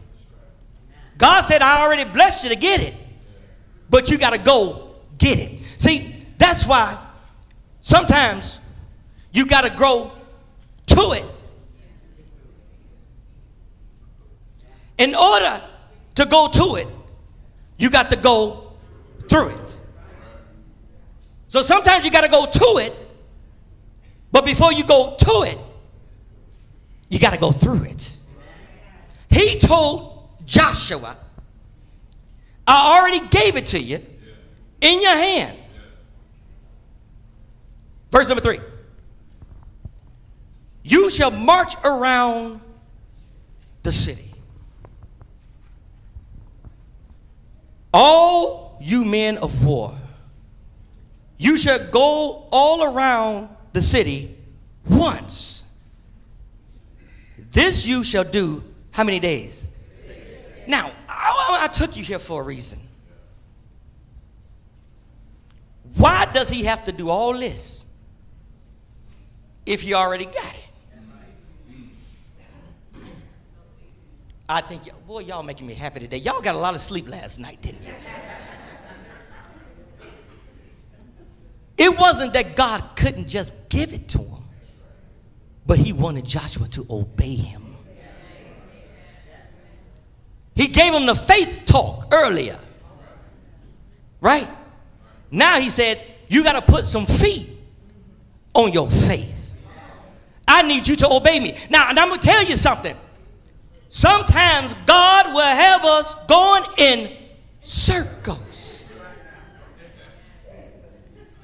God 1.18 1.43
said, 1.43 1.62
I 1.62 1.83
already 1.83 2.11
blessed 2.11 2.45
you 2.45 2.51
to 2.51 2.57
get 2.57 2.81
it, 2.81 2.95
but 3.91 4.11
you 4.11 4.18
got 4.18 4.33
to 4.33 4.39
go 4.39 4.97
get 5.18 5.39
it. 5.39 5.61
See, 5.79 6.16
that's 6.39 6.66
why 6.66 6.99
sometimes 7.83 8.59
you 9.33 9.45
got 9.47 9.61
to 9.61 9.71
grow 9.77 10.11
to 10.87 11.12
it. 11.12 11.25
In 14.99 15.14
order 15.14 15.62
to 16.14 16.27
go 16.27 16.49
to 16.49 16.77
it, 16.77 16.89
you 17.79 17.91
got 17.91 18.11
to 18.11 18.16
go 18.16 18.73
through 19.29 19.49
it. 19.49 19.77
So 21.49 21.62
sometimes 21.62 22.05
you 22.05 22.11
got 22.11 22.23
to 22.23 22.29
go 22.29 22.47
to 22.47 22.79
it, 22.79 22.95
but 24.33 24.45
before 24.45 24.72
you 24.72 24.85
go 24.85 25.16
to 25.18 25.43
it, 25.43 25.59
you 27.09 27.18
got 27.18 27.33
to 27.33 27.39
go 27.39 27.53
through 27.53 27.85
it. 27.85 28.16
He 29.28 29.59
told 29.59 30.28
Joshua, 30.47 31.16
I 32.66 32.99
already 32.99 33.26
gave 33.28 33.57
it 33.57 33.66
to 33.66 33.81
you 33.81 34.01
in 34.81 35.03
your 35.03 35.12
hand. 35.12 35.57
Verse 38.11 38.28
number 38.28 38.43
three. 38.43 38.61
You 40.83 41.11
shall 41.11 41.31
march 41.31 41.74
around 41.85 42.61
the 43.83 43.93
city. 43.93 44.33
All 47.93 48.78
you 48.81 49.05
men 49.05 49.37
of 49.39 49.64
war, 49.64 49.93
you 51.39 51.59
shall 51.59 51.85
go 51.91 52.49
all 52.51 52.83
around 52.83 53.50
the 53.73 53.81
city 53.81 54.37
once. 54.89 55.64
This 57.53 57.87
you 57.87 58.05
shall 58.05 58.25
do 58.25 58.62
how 58.93 59.05
many 59.05 59.18
days? 59.18 59.66
Now, 60.66 60.91
I, 61.09 61.61
I 61.62 61.68
took 61.68 61.97
you 61.97 62.05
here 62.05 62.18
for 62.18 62.43
a 62.43 62.45
reason. 62.45 62.79
Why 65.97 66.27
does 66.33 66.49
he 66.49 66.64
have 66.64 66.85
to 66.85 66.93
do 66.93 67.09
all 67.09 67.33
this 67.35 67.87
if 69.66 69.81
he 69.81 69.95
already 69.95 70.27
got 70.27 70.55
it? 70.55 70.68
I 74.49 74.61
think, 74.61 74.83
boy, 75.07 75.21
y'all 75.21 75.45
making 75.45 75.66
me 75.68 75.75
happy 75.75 76.01
today. 76.01 76.16
Y'all 76.16 76.41
got 76.41 76.57
a 76.57 76.59
lot 76.59 76.75
of 76.75 76.81
sleep 76.81 77.09
last 77.09 77.39
night, 77.39 77.62
didn't 77.62 77.83
you? 77.87 77.93
It 81.81 81.99
wasn't 81.99 82.35
that 82.35 82.57
God 82.57 82.85
couldn't 82.95 83.26
just 83.26 83.55
give 83.70 83.95
it 83.95 84.07
to 84.09 84.18
him, 84.18 84.43
but 85.66 85.78
he 85.78 85.95
wanted 85.95 86.26
Joshua 86.26 86.68
to 86.68 86.87
obey 86.91 87.35
him. 87.35 87.62
He 90.55 90.66
gave 90.66 90.93
him 90.93 91.07
the 91.07 91.14
faith 91.14 91.62
talk 91.64 92.09
earlier. 92.12 92.59
Right? 94.20 94.47
Now 95.31 95.59
he 95.59 95.70
said, 95.70 95.99
You 96.28 96.45
got 96.45 96.53
to 96.53 96.61
put 96.61 96.85
some 96.85 97.07
feet 97.07 97.49
on 98.53 98.74
your 98.74 98.91
faith. 98.91 99.55
I 100.47 100.61
need 100.61 100.87
you 100.87 100.97
to 100.97 101.11
obey 101.11 101.41
me. 101.41 101.57
Now, 101.70 101.89
and 101.89 101.99
I'm 101.99 102.09
going 102.09 102.20
to 102.20 102.26
tell 102.26 102.45
you 102.45 102.59
something. 102.59 102.95
Sometimes 103.89 104.74
God 104.85 105.33
will 105.33 105.41
have 105.41 105.83
us 105.83 106.14
going 106.28 106.64
in 106.76 107.11
circles 107.62 108.50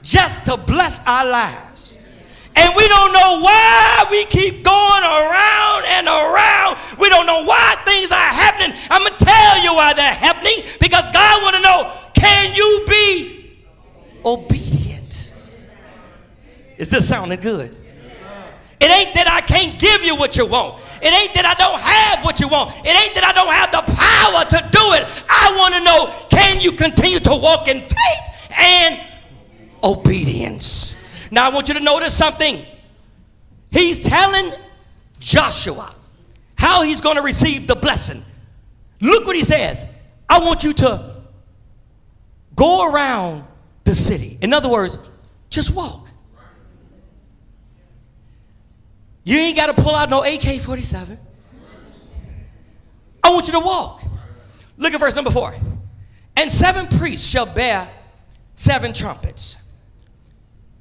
just 0.07 0.45
to 0.45 0.57
bless 0.57 1.01
our 1.05 1.27
lives. 1.27 1.99
And 2.55 2.73
we 2.75 2.89
don't 2.89 3.13
know 3.13 3.41
why 3.43 4.07
we 4.11 4.25
keep 4.27 4.65
going 4.65 5.05
around 5.05 5.85
and 5.85 6.07
around. 6.07 6.79
We 6.99 7.11
don't 7.11 7.27
know 7.27 7.45
why 7.45 7.75
things 7.85 8.11
are 8.11 8.33
happening. 8.33 8.79
I'm 8.89 9.03
going 9.03 9.19
to 9.19 9.25
tell 9.25 9.63
you 9.63 9.75
why 9.75 9.93
they're 9.93 10.15
happening 10.15 10.65
because 10.81 11.05
God 11.13 11.43
want 11.43 11.57
to 11.57 11.63
know, 11.63 11.93
can 12.15 12.55
you 12.55 12.87
be 12.89 13.59
obedient? 14.25 15.33
Is 16.79 16.89
this 16.89 17.09
sounding 17.09 17.41
good? 17.41 17.77
It 18.79 18.91
ain't 18.91 19.15
that 19.17 19.29
I 19.29 19.41
can't 19.41 19.79
give 19.79 20.03
you 20.03 20.17
what 20.17 20.37
you 20.37 20.47
want. 20.47 20.81
It 21.03 21.13
ain't 21.13 21.35
that 21.35 21.45
I 21.45 21.55
don't 21.59 21.81
have 21.81 22.25
what 22.25 22.41
you 22.41 22.49
want. 22.49 22.71
It 22.85 22.95
ain't 22.95 23.15
that 23.17 23.25
I 23.25 23.33
don't 23.33 23.53
have 23.53 23.73
the 23.73 23.85
power 23.91 24.45
to 24.55 24.59
do 24.71 24.85
it. 24.97 25.05
I 25.29 25.53
want 25.59 25.75
to 25.75 25.83
know 25.85 26.29
can 26.31 26.61
you 26.61 26.73
continue 26.73 27.19
to 27.21 27.37
walk 27.37 27.69
in 27.69 27.81
faith 27.81 28.53
and 28.57 29.01
obedience? 29.87 30.97
Now, 31.31 31.49
I 31.49 31.55
want 31.55 31.69
you 31.69 31.75
to 31.75 31.81
notice 31.81 32.17
something. 32.17 32.63
He's 33.71 34.01
telling 34.01 34.53
Joshua 35.19 35.95
how 36.57 36.83
he's 36.83 37.01
going 37.01 37.17
to 37.17 37.23
receive 37.23 37.67
the 37.67 37.77
blessing. 37.77 38.23
Look 39.01 39.27
what 39.27 39.37
he 39.37 39.43
says. 39.43 39.87
I 40.29 40.41
want 40.41 40.65
you 40.65 40.73
to 40.75 41.23
go 42.55 42.91
around 42.91 43.45
the 43.85 43.95
city. 43.95 44.39
In 44.43 44.53
other 44.53 44.69
words, 44.69 44.99
just 45.51 45.71
walk. 45.71 46.09
You 49.25 49.39
ain't 49.39 49.57
got 49.57 49.75
to 49.75 49.83
pull 49.83 49.95
out 49.95 50.09
no 50.09 50.23
AK 50.23 50.61
47. 50.61 51.19
I 53.25 53.31
want 53.31 53.47
you 53.49 53.53
to 53.55 53.61
walk. 53.61 54.03
Look 54.77 54.95
at 54.95 55.01
verse 55.01 55.17
number 55.17 55.31
four. 55.31 55.55
And 56.37 56.51
seven 56.51 56.87
priests 56.87 57.27
shall 57.27 57.47
bear 57.47 57.89
seven 58.55 58.93
trumpets, 58.93 59.57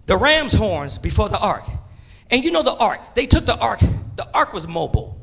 the 0.05 0.17
ram's 0.17 0.53
horns 0.53 0.97
before 0.97 1.29
the 1.29 1.39
ark. 1.39 1.63
And 2.31 2.43
you 2.43 2.51
know 2.51 2.63
the 2.63 2.75
ark, 2.75 3.15
they 3.15 3.25
took 3.25 3.45
the 3.45 3.57
ark, 3.57 3.79
the 4.15 4.27
ark 4.33 4.53
was 4.53 4.67
mobile, 4.67 5.19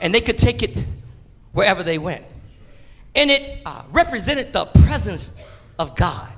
and 0.00 0.14
they 0.14 0.20
could 0.20 0.38
take 0.38 0.62
it 0.62 0.76
wherever 1.52 1.82
they 1.82 1.98
went. 1.98 2.24
And 3.14 3.30
it 3.30 3.62
uh, 3.64 3.84
represented 3.90 4.52
the 4.52 4.66
presence 4.66 5.40
of 5.78 5.94
God. 5.96 6.28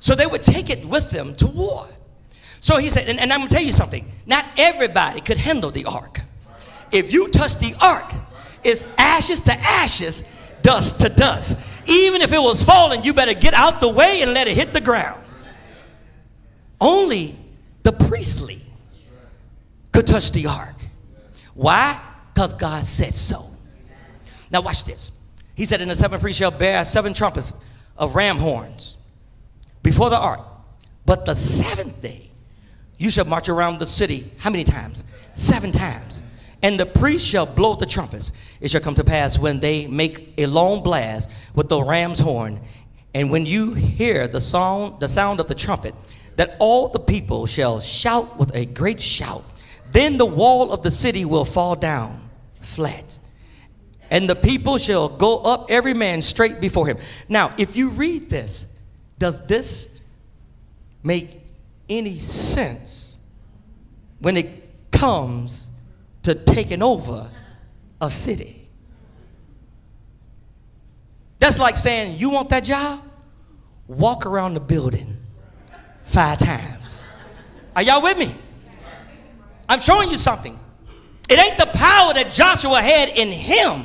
So 0.00 0.14
they 0.14 0.26
would 0.26 0.42
take 0.42 0.70
it 0.70 0.84
with 0.84 1.10
them 1.10 1.34
to 1.36 1.46
war. 1.46 1.86
So 2.60 2.78
he 2.78 2.90
said, 2.90 3.08
and, 3.08 3.18
and 3.20 3.32
I'm 3.32 3.40
gonna 3.40 3.50
tell 3.50 3.62
you 3.62 3.72
something, 3.72 4.10
not 4.26 4.44
everybody 4.56 5.20
could 5.20 5.36
handle 5.36 5.70
the 5.70 5.84
ark. 5.84 6.20
If 6.92 7.12
you 7.12 7.28
touch 7.28 7.56
the 7.56 7.74
ark, 7.80 8.12
it's 8.64 8.84
ashes 8.96 9.40
to 9.42 9.52
ashes 9.52 10.22
dust 10.62 11.00
to 11.00 11.08
dust. 11.08 11.58
Even 11.86 12.22
if 12.22 12.32
it 12.32 12.38
was 12.40 12.62
falling, 12.62 13.04
you 13.04 13.12
better 13.12 13.34
get 13.34 13.54
out 13.54 13.80
the 13.80 13.88
way 13.88 14.22
and 14.22 14.32
let 14.32 14.48
it 14.48 14.56
hit 14.56 14.72
the 14.72 14.80
ground. 14.80 15.22
Only 16.80 17.36
the 17.82 17.92
priestly 17.92 18.60
could 19.92 20.06
touch 20.06 20.32
the 20.32 20.46
ark. 20.46 20.76
Why? 21.54 22.00
Because 22.34 22.54
God 22.54 22.84
said 22.84 23.14
so. 23.14 23.46
Now, 24.50 24.60
watch 24.60 24.84
this. 24.84 25.12
He 25.54 25.64
said, 25.64 25.80
And 25.80 25.90
the 25.90 25.96
seven 25.96 26.20
priests 26.20 26.38
shall 26.38 26.50
bear 26.50 26.84
seven 26.84 27.14
trumpets 27.14 27.52
of 27.96 28.14
ram 28.14 28.36
horns 28.36 28.98
before 29.82 30.10
the 30.10 30.18
ark. 30.18 30.40
But 31.06 31.24
the 31.24 31.34
seventh 31.34 32.02
day, 32.02 32.30
you 32.98 33.10
shall 33.10 33.24
march 33.24 33.48
around 33.48 33.78
the 33.78 33.86
city. 33.86 34.30
How 34.38 34.50
many 34.50 34.64
times? 34.64 35.04
Seven 35.34 35.72
times. 35.72 36.22
And 36.62 36.80
the 36.80 36.86
priest 36.86 37.26
shall 37.26 37.46
blow 37.46 37.76
the 37.76 37.86
trumpets. 37.86 38.32
It 38.60 38.70
shall 38.70 38.80
come 38.80 38.94
to 38.96 39.04
pass 39.04 39.38
when 39.38 39.60
they 39.60 39.86
make 39.86 40.34
a 40.38 40.46
long 40.46 40.82
blast 40.82 41.30
with 41.54 41.68
the 41.68 41.82
ram's 41.82 42.18
horn, 42.18 42.60
and 43.14 43.30
when 43.30 43.46
you 43.46 43.72
hear 43.72 44.28
the 44.28 44.40
sound, 44.40 45.00
the 45.00 45.08
sound 45.08 45.40
of 45.40 45.48
the 45.48 45.54
trumpet, 45.54 45.94
that 46.36 46.56
all 46.58 46.88
the 46.88 46.98
people 46.98 47.46
shall 47.46 47.80
shout 47.80 48.38
with 48.38 48.54
a 48.54 48.66
great 48.66 49.00
shout. 49.00 49.44
Then 49.90 50.18
the 50.18 50.26
wall 50.26 50.72
of 50.72 50.82
the 50.82 50.90
city 50.90 51.24
will 51.24 51.44
fall 51.44 51.74
down 51.74 52.28
flat, 52.60 53.18
and 54.10 54.28
the 54.28 54.36
people 54.36 54.78
shall 54.78 55.08
go 55.08 55.38
up 55.38 55.70
every 55.70 55.94
man 55.94 56.22
straight 56.22 56.60
before 56.60 56.86
him. 56.86 56.98
Now, 57.28 57.54
if 57.58 57.76
you 57.76 57.88
read 57.88 58.28
this, 58.28 58.66
does 59.18 59.44
this 59.46 59.98
make 61.02 61.40
any 61.88 62.18
sense 62.18 63.18
when 64.18 64.36
it 64.36 64.48
comes 64.90 65.70
to 66.24 66.34
taking 66.34 66.82
over 66.82 67.30
a 68.00 68.10
city? 68.10 68.68
That's 71.38 71.58
like 71.58 71.76
saying, 71.76 72.18
You 72.18 72.30
want 72.30 72.48
that 72.50 72.64
job? 72.64 73.02
Walk 73.86 74.26
around 74.26 74.54
the 74.54 74.60
building 74.60 75.05
five 76.16 76.38
times. 76.38 77.12
Are 77.76 77.82
y'all 77.82 78.02
with 78.02 78.16
me? 78.16 78.34
I'm 79.68 79.80
showing 79.80 80.10
you 80.10 80.16
something. 80.16 80.58
It 81.28 81.38
ain't 81.38 81.58
the 81.58 81.66
power 81.66 82.14
that 82.14 82.30
Joshua 82.32 82.80
had 82.80 83.10
in 83.10 83.28
him, 83.28 83.84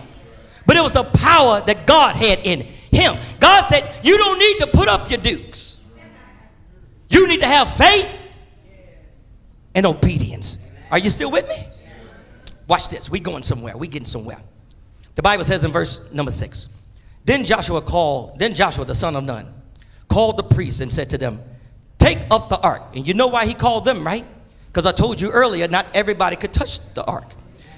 but 0.65 0.77
it 0.77 0.82
was 0.82 0.93
the 0.93 1.03
power 1.03 1.61
that 1.65 1.86
God 1.86 2.15
had 2.15 2.39
in 2.45 2.61
him. 2.61 3.17
God 3.41 3.67
said, 3.67 3.93
You 4.01 4.17
don't 4.17 4.39
need 4.39 4.59
to 4.59 4.67
put 4.67 4.88
up 4.88 5.11
your 5.11 5.19
dukes. 5.19 5.82
You 7.09 7.27
need 7.27 7.41
to 7.41 7.47
have 7.47 7.69
faith 7.75 8.07
and 9.75 9.86
obedience. 9.86 10.65
Are 10.89 10.99
you 10.99 11.09
still 11.09 11.32
with 11.32 11.49
me? 11.49 11.67
Watch 12.65 12.88
this. 12.88 13.09
We 13.09 13.19
going 13.19 13.43
somewhere. 13.43 13.75
We 13.75 13.89
getting 13.89 14.05
somewhere. 14.05 14.39
The 15.15 15.21
Bible 15.21 15.43
says 15.43 15.65
in 15.65 15.71
verse 15.71 16.13
number 16.13 16.32
six. 16.32 16.69
Then 17.25 17.43
Joshua 17.43 17.82
called, 17.82 18.39
then 18.39 18.55
Joshua, 18.55 18.86
the 18.86 18.95
son 18.95 19.17
of 19.17 19.25
Nun, 19.25 19.53
called 20.07 20.38
the 20.38 20.43
priests 20.43 20.79
and 20.79 20.93
said 20.93 21.09
to 21.09 21.17
them, 21.17 21.41
Take 22.02 22.18
up 22.32 22.49
the 22.49 22.60
ark. 22.60 22.82
And 22.95 23.08
you 23.08 23.14
know 23.14 23.28
why 23.28 23.45
he 23.45 23.54
called 23.54 23.86
them, 23.86 24.04
right? 24.04 24.26
Because 24.66 24.88
I 24.88 24.91
told 24.91 25.22
you 25.22 25.30
earlier, 25.30 25.68
not 25.68 25.86
everybody 25.93 26.36
could 26.36 26.52
touch 26.52 26.80
the 26.95 27.06
ark. 27.06 27.36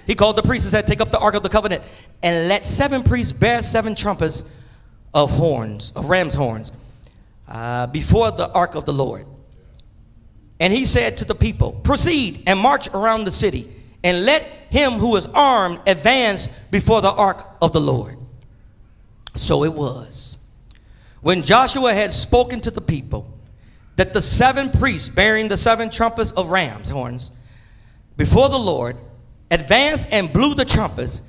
He 0.07 0.15
called 0.15 0.37
the 0.37 0.41
priests 0.41 0.65
and 0.65 0.71
said, 0.71 0.87
Take 0.87 1.01
up 1.01 1.11
the 1.11 1.19
ark 1.19 1.35
of 1.35 1.43
the 1.43 1.49
covenant 1.49 1.83
and 2.21 2.47
let 2.47 2.65
seven 2.65 3.03
priests 3.03 3.33
bear 3.33 3.61
seven 3.61 3.95
trumpets 3.95 4.43
of 5.13 5.29
horns, 5.29 5.91
of 5.91 6.07
ram's 6.07 6.33
horns, 6.35 6.71
uh, 7.49 7.87
before 7.87 8.31
the 8.31 8.49
ark 8.53 8.75
of 8.75 8.85
the 8.85 8.93
Lord. 8.93 9.25
And 10.57 10.71
he 10.71 10.85
said 10.85 11.17
to 11.17 11.25
the 11.25 11.35
people, 11.35 11.73
Proceed 11.73 12.43
and 12.47 12.57
march 12.57 12.87
around 12.93 13.25
the 13.25 13.31
city, 13.31 13.69
and 14.05 14.25
let 14.25 14.43
him 14.69 14.93
who 14.93 15.17
is 15.17 15.27
armed 15.33 15.81
advance 15.85 16.47
before 16.71 17.01
the 17.01 17.11
ark 17.11 17.45
of 17.61 17.73
the 17.73 17.81
Lord. 17.81 18.17
So 19.35 19.65
it 19.65 19.73
was. 19.73 20.37
When 21.19 21.41
Joshua 21.41 21.93
had 21.93 22.13
spoken 22.13 22.61
to 22.61 22.71
the 22.71 22.79
people, 22.79 23.32
that 23.95 24.13
the 24.13 24.21
seven 24.21 24.69
priests 24.69 25.09
bearing 25.09 25.47
the 25.47 25.57
seven 25.57 25.89
trumpets 25.89 26.31
of 26.31 26.51
rams' 26.51 26.89
horns 26.89 27.31
before 28.17 28.49
the 28.49 28.57
Lord 28.57 28.97
advanced 29.51 30.07
and 30.11 30.31
blew 30.31 30.55
the 30.55 30.65
trumpets, 30.65 31.21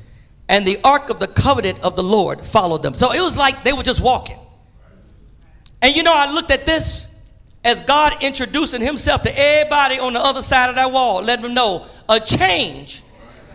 and 0.49 0.67
the 0.67 0.79
ark 0.85 1.11
of 1.11 1.21
the 1.21 1.27
covenant 1.27 1.83
of 1.83 1.97
the 1.97 2.03
Lord 2.03 2.41
followed 2.41 2.83
them. 2.83 2.95
So 2.95 3.13
it 3.13 3.21
was 3.21 3.37
like 3.37 3.65
they 3.65 3.73
were 3.73 3.83
just 3.83 4.01
walking. 4.01 4.39
And 5.83 5.95
you 5.95 6.03
know, 6.03 6.15
I 6.15 6.31
looked 6.31 6.51
at 6.51 6.65
this 6.65 7.23
as 7.65 7.81
God 7.83 8.23
introducing 8.23 8.81
himself 8.81 9.23
to 9.23 9.39
everybody 9.39 9.99
on 9.99 10.13
the 10.13 10.21
other 10.21 10.43
side 10.43 10.69
of 10.69 10.77
that 10.77 10.93
wall, 10.93 11.23
letting 11.23 11.45
them 11.45 11.55
know 11.55 11.87
a 12.09 12.21
change 12.21 13.03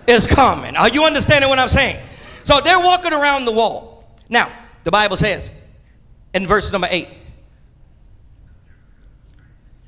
is 0.08 0.26
coming. 0.26 0.76
Are 0.76 0.90
you 0.90 1.04
understanding 1.04 1.50
what 1.50 1.60
I'm 1.60 1.70
saying? 1.70 2.04
So 2.44 2.60
they're 2.62 2.80
walking 2.80 3.14
around 3.14 3.46
the 3.46 3.52
wall. 3.52 4.04
Now, 4.28 4.52
the 4.84 4.92
Bible 4.92 5.18
says 5.18 5.52
in 6.34 6.48
verse 6.48 6.72
number 6.72 6.88
eight. 6.90 7.10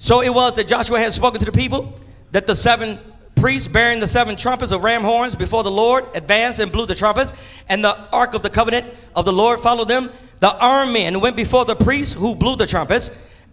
So 0.01 0.21
it 0.23 0.33
was 0.33 0.55
that 0.55 0.67
Joshua 0.67 0.99
had 0.99 1.13
spoken 1.13 1.39
to 1.41 1.45
the 1.45 1.51
people 1.51 1.93
that 2.31 2.47
the 2.47 2.55
seven 2.55 2.97
priests 3.35 3.67
bearing 3.67 3.99
the 3.99 4.07
seven 4.07 4.35
trumpets 4.35 4.71
of 4.71 4.81
ram 4.81 5.03
horns 5.03 5.35
before 5.35 5.61
the 5.61 5.69
Lord 5.69 6.05
advanced 6.15 6.59
and 6.59 6.71
blew 6.71 6.87
the 6.87 6.95
trumpets, 6.95 7.33
and 7.69 7.83
the 7.83 7.95
ark 8.11 8.33
of 8.33 8.41
the 8.41 8.49
covenant 8.49 8.87
of 9.15 9.25
the 9.25 9.31
Lord 9.31 9.59
followed 9.59 9.89
them. 9.89 10.09
The 10.39 10.57
armed 10.59 10.93
men 10.93 11.19
went 11.19 11.35
before 11.35 11.65
the 11.65 11.75
priests 11.75 12.15
who 12.15 12.33
blew 12.33 12.55
the 12.55 12.65
trumpets, 12.65 13.11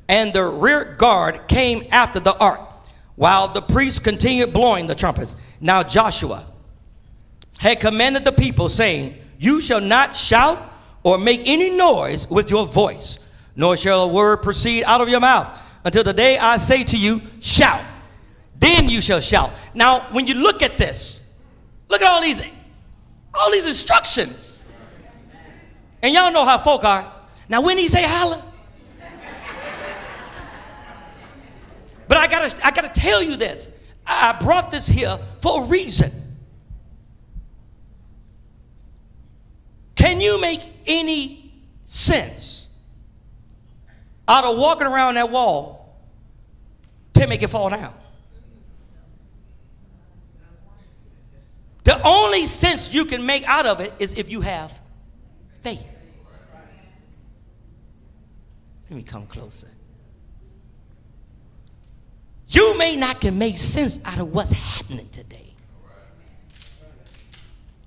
and 0.08 0.32
the 0.32 0.42
rear 0.42 0.94
guard 0.96 1.48
came 1.48 1.84
after 1.92 2.18
the 2.18 2.34
ark, 2.38 2.60
while 3.16 3.48
the 3.48 3.60
priests 3.60 3.98
continued 3.98 4.54
blowing 4.54 4.86
the 4.86 4.94
trumpets. 4.94 5.36
Now 5.60 5.82
Joshua 5.82 6.46
had 7.58 7.78
commanded 7.78 8.24
the 8.24 8.32
people, 8.32 8.70
saying, 8.70 9.18
You 9.38 9.60
shall 9.60 9.82
not 9.82 10.16
shout 10.16 10.58
or 11.02 11.18
make 11.18 11.42
any 11.44 11.76
noise 11.76 12.26
with 12.30 12.48
your 12.48 12.64
voice, 12.64 13.18
nor 13.54 13.76
shall 13.76 14.04
a 14.04 14.08
word 14.08 14.38
proceed 14.38 14.84
out 14.84 15.02
of 15.02 15.10
your 15.10 15.20
mouth 15.20 15.57
until 15.84 16.02
the 16.02 16.12
day 16.12 16.38
I 16.38 16.56
say 16.56 16.84
to 16.84 16.96
you, 16.96 17.20
Shout. 17.40 17.80
Then 18.58 18.88
you 18.88 19.00
shall 19.00 19.20
shout. 19.20 19.52
Now, 19.74 20.00
when 20.12 20.26
you 20.26 20.34
look 20.34 20.62
at 20.62 20.78
this, 20.78 21.32
look 21.88 22.02
at 22.02 22.08
all 22.08 22.20
these, 22.20 22.42
all 23.32 23.52
these 23.52 23.66
instructions. 23.66 24.64
And 26.02 26.12
y'all 26.12 26.32
know 26.32 26.44
how 26.44 26.58
folk 26.58 26.84
are. 26.84 27.12
Now, 27.48 27.62
when 27.62 27.78
he 27.78 27.88
say 27.88 28.02
holler, 28.04 28.42
but 32.08 32.16
I 32.16 32.26
gotta, 32.26 32.66
I 32.66 32.70
gotta 32.70 32.88
tell 32.88 33.22
you 33.22 33.36
this. 33.36 33.68
I 34.06 34.36
brought 34.40 34.70
this 34.70 34.86
here 34.86 35.18
for 35.40 35.62
a 35.62 35.66
reason. 35.66 36.10
Can 39.94 40.20
you 40.20 40.40
make 40.40 40.62
any 40.86 41.52
sense 41.84 42.67
out 44.28 44.44
of 44.44 44.58
walking 44.58 44.86
around 44.86 45.14
that 45.14 45.30
wall 45.30 45.96
to 47.14 47.26
make 47.26 47.42
it 47.42 47.48
fall 47.48 47.70
down? 47.70 47.94
The 51.84 52.00
only 52.06 52.44
sense 52.44 52.92
you 52.92 53.06
can 53.06 53.24
make 53.24 53.48
out 53.48 53.64
of 53.64 53.80
it 53.80 53.94
is 53.98 54.12
if 54.18 54.30
you 54.30 54.42
have 54.42 54.78
faith. 55.62 55.82
Let 58.90 58.96
me 58.96 59.02
come 59.02 59.26
closer. 59.26 59.68
You 62.48 62.76
may 62.76 62.96
not 62.96 63.20
can 63.20 63.38
make 63.38 63.58
sense 63.58 64.00
out 64.04 64.18
of 64.18 64.34
what's 64.34 64.50
happening 64.50 65.08
today. 65.10 65.54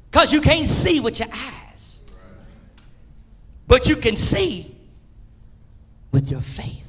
Because 0.09 0.33
you 0.33 0.41
can't 0.41 0.67
see 0.67 0.99
with 0.99 1.19
your 1.19 1.29
eyes. 1.31 2.03
But 3.67 3.87
you 3.87 3.95
can 3.95 4.15
see 4.15 4.70
with 6.11 6.29
your 6.29 6.41
faith. 6.41 6.87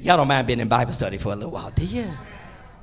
Y'all 0.00 0.16
don't 0.16 0.28
mind 0.28 0.46
being 0.46 0.60
in 0.60 0.68
Bible 0.68 0.92
study 0.92 1.18
for 1.18 1.32
a 1.32 1.36
little 1.36 1.50
while, 1.50 1.70
do 1.70 1.84
you? 1.84 2.06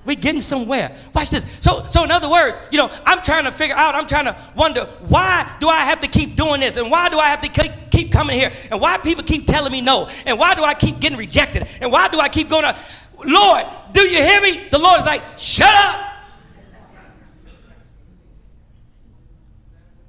We're 0.05 0.15
getting 0.15 0.39
somewhere. 0.39 0.95
Watch 1.13 1.31
this. 1.31 1.45
So, 1.59 1.85
so 1.89 2.03
in 2.03 2.11
other 2.11 2.29
words, 2.29 2.61
you 2.71 2.77
know, 2.77 2.89
I'm 3.05 3.21
trying 3.23 3.43
to 3.43 3.51
figure 3.51 3.75
out, 3.75 3.93
I'm 3.93 4.07
trying 4.07 4.25
to 4.25 4.37
wonder, 4.55 4.85
why 5.07 5.53
do 5.59 5.67
I 5.67 5.79
have 5.79 5.99
to 6.01 6.07
keep 6.07 6.35
doing 6.37 6.61
this? 6.61 6.77
And 6.77 6.89
why 6.89 7.09
do 7.09 7.17
I 7.19 7.27
have 7.27 7.41
to 7.41 7.71
keep 7.91 8.11
coming 8.11 8.39
here? 8.39 8.51
And 8.71 8.79
why 8.79 8.97
people 8.99 9.23
keep 9.23 9.47
telling 9.47 9.71
me 9.71 9.81
no? 9.81 10.07
And 10.25 10.39
why 10.39 10.55
do 10.55 10.63
I 10.63 10.75
keep 10.75 10.99
getting 10.99 11.17
rejected? 11.17 11.67
And 11.81 11.91
why 11.91 12.07
do 12.07 12.19
I 12.19 12.29
keep 12.29 12.49
going 12.49 12.63
to, 12.63 12.79
Lord, 13.25 13.65
do 13.91 14.01
you 14.03 14.21
hear 14.21 14.39
me? 14.39 14.67
The 14.71 14.79
Lord 14.79 14.99
is 15.01 15.05
like, 15.05 15.23
shut 15.37 15.73
up. 15.73 16.13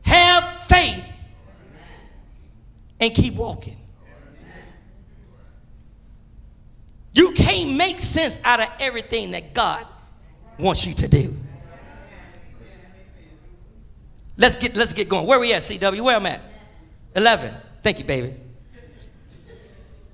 Have 0.03 0.63
faith 0.69 1.05
and 3.01 3.13
keep 3.13 3.35
walking. 3.35 3.78
You 7.13 7.33
can't 7.33 7.77
make 7.77 8.01
sense 8.01 8.39
out 8.45 8.61
of 8.61 8.69
everything 8.81 9.33
that 9.33 9.55
God 9.55 9.87
wants 10.59 10.87
you 10.87 10.95
to 10.95 11.09
do. 11.09 11.35
Let's 14.37 14.55
get 14.55 14.77
let's 14.77 14.93
get 14.93 15.09
going. 15.09 15.27
Where 15.27 15.41
we 15.41 15.53
at, 15.53 15.63
CW? 15.63 16.01
Where 16.01 16.17
I'm 16.17 16.27
at? 16.27 16.41
11. 17.17 17.53
Thank 17.83 17.99
you, 17.99 18.05
baby. 18.05 18.35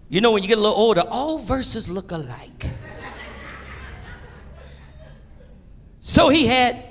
You 0.09 0.21
know 0.21 0.33
when 0.33 0.43
you 0.43 0.49
get 0.49 0.59
a 0.59 0.61
little 0.61 0.77
older, 0.77 1.03
all 1.09 1.39
verses 1.39 1.89
look 1.89 2.11
alike. 2.11 2.71
So 6.01 6.29
he 6.29 6.47
had 6.47 6.85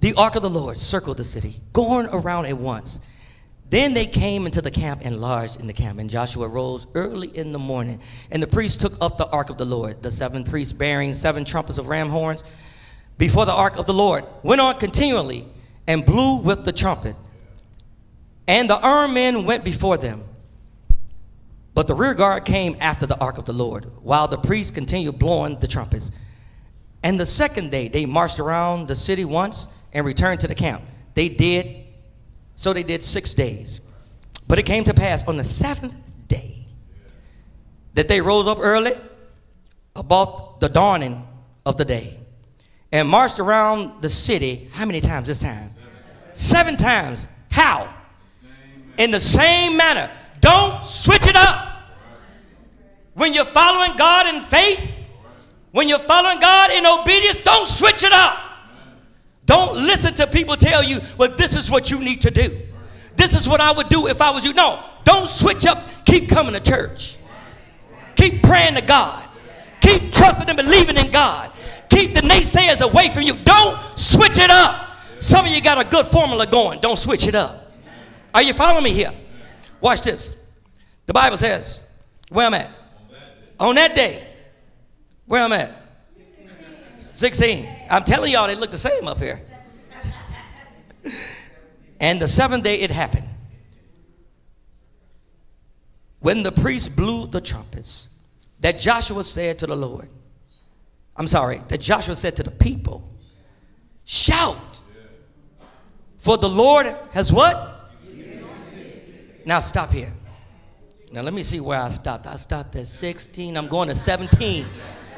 the 0.00 0.14
ark 0.16 0.36
of 0.36 0.42
the 0.42 0.50
Lord 0.50 0.78
circle 0.78 1.14
the 1.14 1.24
city, 1.24 1.56
going 1.72 2.06
around 2.06 2.46
at 2.46 2.56
once. 2.56 3.00
Then 3.70 3.92
they 3.92 4.06
came 4.06 4.46
into 4.46 4.62
the 4.62 4.70
camp 4.70 5.02
and 5.04 5.20
lodged 5.20 5.60
in 5.60 5.66
the 5.66 5.72
camp. 5.72 5.98
And 5.98 6.08
Joshua 6.08 6.48
rose 6.48 6.86
early 6.94 7.28
in 7.36 7.52
the 7.52 7.58
morning. 7.58 8.00
And 8.30 8.42
the 8.42 8.46
priests 8.46 8.76
took 8.76 8.94
up 9.02 9.18
the 9.18 9.28
ark 9.28 9.50
of 9.50 9.58
the 9.58 9.66
Lord. 9.66 10.02
The 10.02 10.10
seven 10.10 10.44
priests 10.44 10.72
bearing 10.72 11.12
seven 11.12 11.44
trumpets 11.44 11.78
of 11.78 11.88
ram 11.88 12.08
horns 12.08 12.42
before 13.18 13.44
the 13.44 13.52
ark 13.52 13.78
of 13.78 13.86
the 13.86 13.92
Lord 13.92 14.24
went 14.42 14.60
on 14.60 14.78
continually 14.78 15.46
and 15.86 16.06
blew 16.06 16.36
with 16.36 16.64
the 16.64 16.72
trumpet. 16.72 17.16
And 18.46 18.70
the 18.70 18.80
armed 18.80 19.14
men 19.14 19.44
went 19.44 19.64
before 19.64 19.98
them. 19.98 20.22
But 21.74 21.86
the 21.86 21.94
rear 21.94 22.14
guard 22.14 22.44
came 22.44 22.76
after 22.80 23.06
the 23.06 23.18
ark 23.20 23.38
of 23.38 23.44
the 23.44 23.52
Lord, 23.52 23.84
while 24.02 24.26
the 24.26 24.38
priests 24.38 24.70
continued 24.70 25.18
blowing 25.18 25.58
the 25.60 25.68
trumpets. 25.68 26.10
And 27.02 27.20
the 27.20 27.26
second 27.26 27.70
day 27.70 27.88
they 27.88 28.06
marched 28.06 28.40
around 28.40 28.88
the 28.88 28.96
city 28.96 29.24
once 29.24 29.68
and 29.92 30.04
returned 30.04 30.40
to 30.40 30.48
the 30.48 30.54
camp. 30.54 30.82
They 31.14 31.28
did, 31.28 31.84
so 32.58 32.72
they 32.72 32.82
did 32.82 33.04
six 33.04 33.34
days. 33.34 33.80
But 34.48 34.58
it 34.58 34.64
came 34.66 34.82
to 34.84 34.92
pass 34.92 35.26
on 35.28 35.36
the 35.36 35.44
seventh 35.44 35.94
day 36.26 36.66
that 37.94 38.08
they 38.08 38.20
rose 38.20 38.48
up 38.48 38.58
early 38.60 38.94
about 39.94 40.58
the 40.58 40.68
dawning 40.68 41.24
of 41.64 41.76
the 41.76 41.84
day 41.84 42.18
and 42.90 43.08
marched 43.08 43.38
around 43.38 44.02
the 44.02 44.10
city. 44.10 44.68
How 44.72 44.86
many 44.86 45.00
times 45.00 45.28
this 45.28 45.38
time? 45.38 45.70
Seven 46.32 46.76
times. 46.76 47.28
How? 47.48 47.94
In 48.98 49.12
the 49.12 49.20
same 49.20 49.76
manner. 49.76 50.10
Don't 50.40 50.84
switch 50.84 51.28
it 51.28 51.36
up. 51.36 51.92
When 53.14 53.32
you're 53.32 53.44
following 53.44 53.96
God 53.96 54.34
in 54.34 54.42
faith, 54.42 54.96
when 55.70 55.86
you're 55.86 56.00
following 56.00 56.40
God 56.40 56.72
in 56.72 56.84
obedience, 56.84 57.38
don't 57.38 57.68
switch 57.68 58.02
it 58.02 58.12
up. 58.12 58.47
Don't 59.48 59.76
listen 59.76 60.12
to 60.14 60.26
people 60.26 60.56
tell 60.56 60.84
you, 60.84 61.00
well, 61.16 61.34
this 61.34 61.56
is 61.56 61.70
what 61.70 61.90
you 61.90 61.98
need 61.98 62.20
to 62.20 62.30
do. 62.30 62.60
This 63.16 63.34
is 63.34 63.48
what 63.48 63.62
I 63.62 63.72
would 63.72 63.88
do 63.88 64.06
if 64.06 64.20
I 64.20 64.30
was 64.30 64.44
you. 64.44 64.52
No, 64.52 64.84
don't 65.04 65.28
switch 65.28 65.66
up. 65.66 65.82
Keep 66.04 66.28
coming 66.28 66.52
to 66.52 66.60
church. 66.60 67.16
Keep 68.14 68.42
praying 68.42 68.74
to 68.74 68.82
God. 68.82 69.26
Keep 69.80 70.12
trusting 70.12 70.48
and 70.48 70.56
believing 70.56 70.98
in 70.98 71.10
God. 71.10 71.50
Keep 71.88 72.14
the 72.14 72.20
naysayers 72.20 72.82
away 72.82 73.08
from 73.08 73.22
you. 73.22 73.34
Don't 73.42 73.78
switch 73.98 74.38
it 74.38 74.50
up. 74.50 74.90
Some 75.18 75.46
of 75.46 75.50
you 75.50 75.62
got 75.62 75.84
a 75.84 75.88
good 75.88 76.06
formula 76.06 76.46
going. 76.46 76.80
Don't 76.80 76.98
switch 76.98 77.26
it 77.26 77.34
up. 77.34 77.72
Are 78.34 78.42
you 78.42 78.52
following 78.52 78.84
me 78.84 78.90
here? 78.90 79.12
Watch 79.80 80.02
this. 80.02 80.44
The 81.06 81.14
Bible 81.14 81.38
says, 81.38 81.84
where 82.28 82.46
I'm 82.46 82.54
at. 82.54 82.70
On 83.58 83.74
that 83.76 83.94
day, 83.94 84.26
where 85.24 85.42
I'm 85.42 85.52
at? 85.52 85.72
16. 87.14 87.77
I'm 87.90 88.04
telling 88.04 88.32
y'all, 88.32 88.46
they 88.46 88.54
look 88.54 88.70
the 88.70 88.78
same 88.78 89.08
up 89.08 89.18
here. 89.18 89.40
and 92.00 92.20
the 92.20 92.28
seventh 92.28 92.64
day 92.64 92.80
it 92.80 92.90
happened. 92.90 93.26
When 96.20 96.42
the 96.42 96.52
priest 96.52 96.96
blew 96.96 97.26
the 97.26 97.40
trumpets, 97.40 98.08
that 98.60 98.78
Joshua 98.78 99.22
said 99.22 99.58
to 99.60 99.66
the 99.66 99.76
Lord, 99.76 100.08
I'm 101.16 101.28
sorry, 101.28 101.60
that 101.68 101.80
Joshua 101.80 102.14
said 102.14 102.36
to 102.36 102.42
the 102.42 102.50
people, 102.50 103.08
shout, 104.04 104.80
for 106.18 106.36
the 106.36 106.48
Lord 106.48 106.86
has 107.12 107.32
what? 107.32 107.90
Now 109.44 109.60
stop 109.60 109.90
here. 109.90 110.12
Now 111.10 111.22
let 111.22 111.32
me 111.32 111.42
see 111.42 111.60
where 111.60 111.78
I 111.78 111.88
stopped. 111.88 112.26
I 112.26 112.36
stopped 112.36 112.76
at 112.76 112.86
16. 112.86 113.56
I'm 113.56 113.66
going 113.66 113.88
to 113.88 113.94
17. 113.94 114.66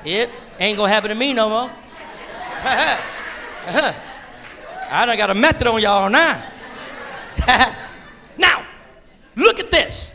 It 0.04 0.30
ain't 0.58 0.76
gonna 0.76 0.92
happen 0.92 1.08
to 1.08 1.16
me 1.16 1.32
no 1.32 1.48
more. 1.48 1.70
Uh-huh. 2.62 3.00
Uh-huh. 3.68 3.92
I 4.90 5.06
done 5.06 5.16
got 5.16 5.30
a 5.30 5.34
method 5.34 5.66
on 5.66 5.80
y'all 5.80 6.11
now. 6.11 6.42
now, 8.38 8.66
look 9.34 9.61
at 9.61 9.70
this. 9.70 10.14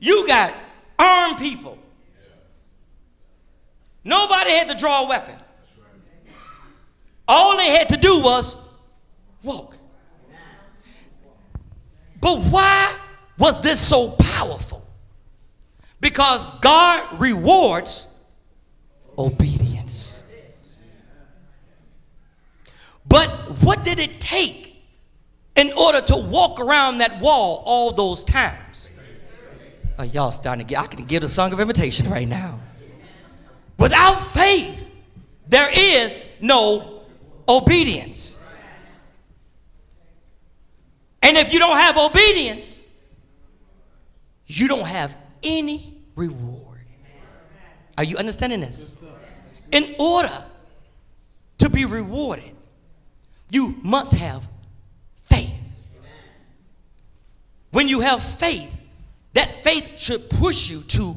You 0.00 0.26
got 0.26 0.54
armed 0.98 1.38
people. 1.38 1.78
Nobody 4.04 4.50
had 4.50 4.68
to 4.70 4.76
draw 4.76 5.04
a 5.04 5.08
weapon. 5.08 5.36
All 7.28 7.56
they 7.56 7.66
had 7.66 7.90
to 7.90 7.96
do 7.96 8.22
was 8.22 8.56
walk. 9.42 9.76
But 12.20 12.40
why 12.44 12.96
was 13.38 13.62
this 13.62 13.80
so 13.80 14.10
powerful? 14.10 14.84
Because 16.00 16.44
God 16.60 17.20
rewards 17.20 18.17
obedience. 19.18 20.24
But 23.06 23.28
what 23.62 23.84
did 23.84 23.98
it 23.98 24.20
take 24.20 24.76
in 25.56 25.72
order 25.72 26.00
to 26.02 26.16
walk 26.16 26.60
around 26.60 26.98
that 26.98 27.20
wall 27.20 27.62
all 27.64 27.92
those 27.92 28.22
times? 28.22 28.90
Oh, 29.98 30.04
y'all 30.04 30.30
starting 30.30 30.64
to 30.64 30.68
get, 30.68 30.80
I 30.80 30.86
can 30.86 31.04
give 31.04 31.24
a 31.24 31.28
song 31.28 31.52
of 31.52 31.58
invitation 31.58 32.08
right 32.08 32.28
now. 32.28 32.60
Without 33.78 34.20
faith, 34.20 34.90
there 35.48 35.70
is 35.72 36.24
no 36.40 37.02
obedience. 37.48 38.38
And 41.22 41.36
if 41.36 41.52
you 41.52 41.58
don't 41.58 41.76
have 41.76 41.96
obedience, 41.96 42.86
you 44.46 44.68
don't 44.68 44.86
have 44.86 45.16
any 45.42 46.02
reward. 46.14 46.78
Are 47.96 48.04
you 48.04 48.16
understanding 48.16 48.60
this? 48.60 48.92
In 49.70 49.94
order 49.98 50.44
to 51.58 51.70
be 51.70 51.84
rewarded, 51.84 52.54
you 53.50 53.74
must 53.82 54.12
have 54.12 54.46
faith. 55.24 55.54
When 57.70 57.88
you 57.88 58.00
have 58.00 58.22
faith, 58.22 58.74
that 59.34 59.62
faith 59.62 59.98
should 59.98 60.30
push 60.30 60.70
you 60.70 60.80
to 60.82 61.16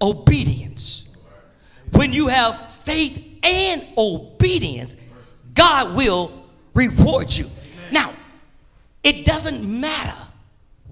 obedience. 0.00 1.08
When 1.92 2.12
you 2.12 2.28
have 2.28 2.74
faith 2.84 3.24
and 3.42 3.86
obedience, 3.96 4.96
God 5.54 5.96
will 5.96 6.32
reward 6.74 7.32
you. 7.32 7.48
Now, 7.90 8.12
it 9.02 9.24
doesn't 9.24 9.64
matter 9.64 10.16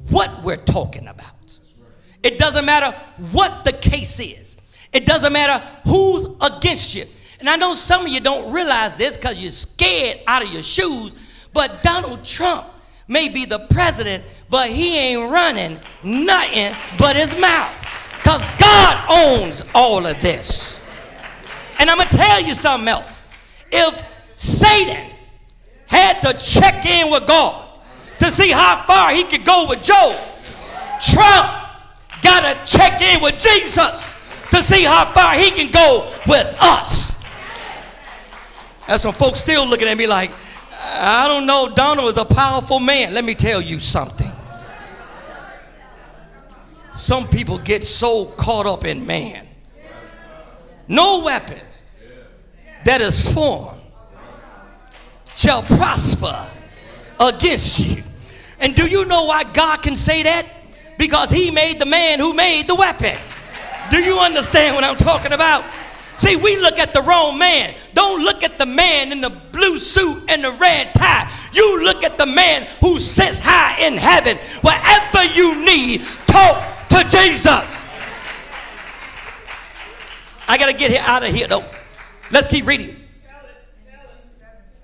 what 0.08 0.42
we're 0.42 0.56
talking 0.56 1.08
about. 1.08 1.58
It 2.22 2.38
doesn't 2.38 2.64
matter 2.64 2.96
what 3.32 3.64
the 3.64 3.72
case 3.72 4.20
is. 4.20 4.56
It 4.92 5.06
doesn't 5.06 5.32
matter 5.32 5.64
who's 5.84 6.26
against 6.40 6.94
you. 6.94 7.04
And 7.38 7.48
I 7.48 7.56
know 7.56 7.74
some 7.74 8.02
of 8.02 8.08
you 8.08 8.20
don't 8.20 8.52
realize 8.52 8.94
this 8.96 9.16
because 9.16 9.42
you're 9.42 9.52
scared 9.52 10.20
out 10.26 10.42
of 10.42 10.52
your 10.52 10.62
shoes, 10.62 11.14
but 11.52 11.82
Donald 11.82 12.24
Trump 12.24 12.66
may 13.08 13.28
be 13.28 13.44
the 13.44 13.60
president, 13.70 14.24
but 14.48 14.68
he 14.68 14.96
ain't 14.96 15.30
running 15.30 15.80
nothing 16.02 16.76
but 16.98 17.16
his 17.16 17.36
mouth. 17.38 17.74
Because 18.18 18.42
God 18.58 19.04
owns 19.08 19.64
all 19.74 20.06
of 20.06 20.20
this. 20.20 20.80
And 21.78 21.88
I'm 21.88 21.96
going 21.96 22.08
to 22.08 22.16
tell 22.16 22.42
you 22.42 22.54
something 22.54 22.88
else. 22.88 23.24
If 23.72 24.04
Satan 24.36 25.10
had 25.86 26.20
to 26.20 26.34
check 26.38 26.84
in 26.84 27.10
with 27.10 27.26
God 27.26 27.68
to 28.18 28.26
see 28.30 28.50
how 28.50 28.84
far 28.86 29.12
he 29.12 29.24
could 29.24 29.46
go 29.46 29.66
with 29.68 29.82
Job, 29.82 30.16
Trump 31.00 31.48
got 32.20 32.42
to 32.42 32.70
check 32.70 33.00
in 33.00 33.22
with 33.22 33.40
Jesus 33.40 34.14
to 34.50 34.62
see 34.62 34.84
how 34.84 35.12
far 35.12 35.34
he 35.34 35.50
can 35.50 35.70
go 35.70 36.12
with 36.26 36.56
us. 36.60 37.16
There's 38.86 39.02
some 39.02 39.14
folks 39.14 39.40
still 39.40 39.68
looking 39.68 39.88
at 39.88 39.96
me 39.96 40.06
like, 40.06 40.30
I 40.72 41.28
don't 41.28 41.46
know, 41.46 41.72
Donald 41.74 42.10
is 42.10 42.16
a 42.16 42.24
powerful 42.24 42.80
man. 42.80 43.14
Let 43.14 43.24
me 43.24 43.34
tell 43.34 43.60
you 43.60 43.78
something. 43.78 44.30
Some 46.92 47.28
people 47.28 47.58
get 47.58 47.84
so 47.84 48.26
caught 48.26 48.66
up 48.66 48.84
in 48.84 49.06
man. 49.06 49.46
No 50.88 51.20
weapon 51.20 51.60
that 52.84 53.00
is 53.00 53.32
formed 53.32 53.80
shall 55.36 55.62
prosper 55.62 56.50
against 57.20 57.78
you. 57.80 58.02
And 58.58 58.74
do 58.74 58.86
you 58.86 59.04
know 59.04 59.24
why 59.24 59.44
God 59.44 59.82
can 59.82 59.96
say 59.96 60.22
that? 60.24 60.46
Because 60.98 61.30
he 61.30 61.50
made 61.50 61.78
the 61.78 61.86
man 61.86 62.18
who 62.18 62.34
made 62.34 62.66
the 62.66 62.74
weapon. 62.74 63.18
Do 63.90 64.02
you 64.02 64.18
understand 64.18 64.74
what 64.74 64.84
I'm 64.84 64.96
talking 64.96 65.32
about? 65.32 65.64
See, 66.18 66.36
we 66.36 66.56
look 66.58 66.78
at 66.78 66.92
the 66.92 67.00
wrong 67.02 67.38
man. 67.38 67.74
Don't 67.94 68.22
look 68.22 68.42
at 68.42 68.58
the 68.58 68.66
man 68.66 69.10
in 69.10 69.20
the 69.22 69.30
blue 69.30 69.78
suit 69.78 70.22
and 70.28 70.44
the 70.44 70.52
red 70.52 70.94
tie. 70.94 71.30
You 71.52 71.82
look 71.82 72.04
at 72.04 72.18
the 72.18 72.26
man 72.26 72.68
who 72.80 73.00
sits 73.00 73.40
high 73.42 73.86
in 73.86 73.94
heaven. 73.94 74.36
Whatever 74.60 75.24
you 75.34 75.64
need, 75.64 76.02
talk 76.26 76.88
to 76.90 77.02
Jesus. 77.04 77.88
I 80.46 80.58
got 80.58 80.66
to 80.66 80.76
get 80.76 80.90
here 80.90 81.02
out 81.04 81.22
of 81.22 81.34
here 81.34 81.46
though. 81.46 81.64
Let's 82.30 82.48
keep 82.48 82.66
reading. 82.66 82.96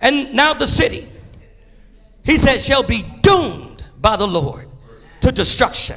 And 0.00 0.32
now 0.34 0.54
the 0.54 0.66
city, 0.66 1.06
he 2.24 2.38
said, 2.38 2.60
shall 2.60 2.82
be 2.82 3.04
doomed 3.20 3.84
by 4.00 4.16
the 4.16 4.26
Lord 4.26 4.68
to 5.20 5.32
destruction. 5.32 5.96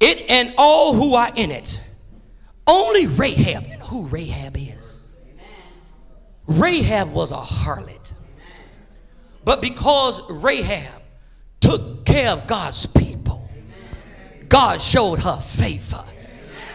It 0.00 0.30
and 0.30 0.54
all 0.56 0.94
who 0.94 1.14
are 1.14 1.30
in 1.36 1.50
it. 1.50 1.80
Only 2.66 3.06
Rahab, 3.06 3.66
you 3.66 3.78
know 3.78 3.84
who 3.84 4.06
Rahab 4.06 4.56
is? 4.56 4.98
Rahab 6.46 7.12
was 7.12 7.32
a 7.32 7.36
harlot. 7.36 8.14
But 9.44 9.62
because 9.62 10.22
Rahab 10.28 11.02
took 11.60 12.04
care 12.04 12.30
of 12.30 12.46
God's 12.46 12.86
people, 12.86 13.48
God 14.48 14.80
showed 14.80 15.20
her 15.20 15.36
favor. 15.40 16.04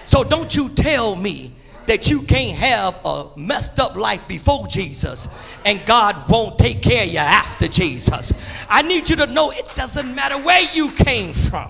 So 0.06 0.24
don't 0.24 0.56
you 0.56 0.70
tell 0.70 1.16
me 1.16 1.54
that 1.88 2.10
you 2.10 2.22
can't 2.24 2.58
have 2.58 3.00
a 3.06 3.30
messed 3.36 3.80
up 3.80 3.96
life 3.96 4.28
before 4.28 4.68
Jesus 4.68 5.28
and 5.66 5.86
God 5.86 6.30
won't 6.30 6.58
take 6.58 6.82
care 6.82 7.04
of 7.04 7.10
you 7.10 7.20
after 7.20 7.68
Jesus. 7.68 8.66
I 8.70 8.82
need 8.82 9.10
you 9.10 9.16
to 9.18 9.28
know 9.28 9.52
it 9.52 9.72
doesn't 9.76 10.16
matter 10.16 10.38
where 10.38 10.64
you 10.74 10.90
came 10.92 11.34
from. 11.34 11.70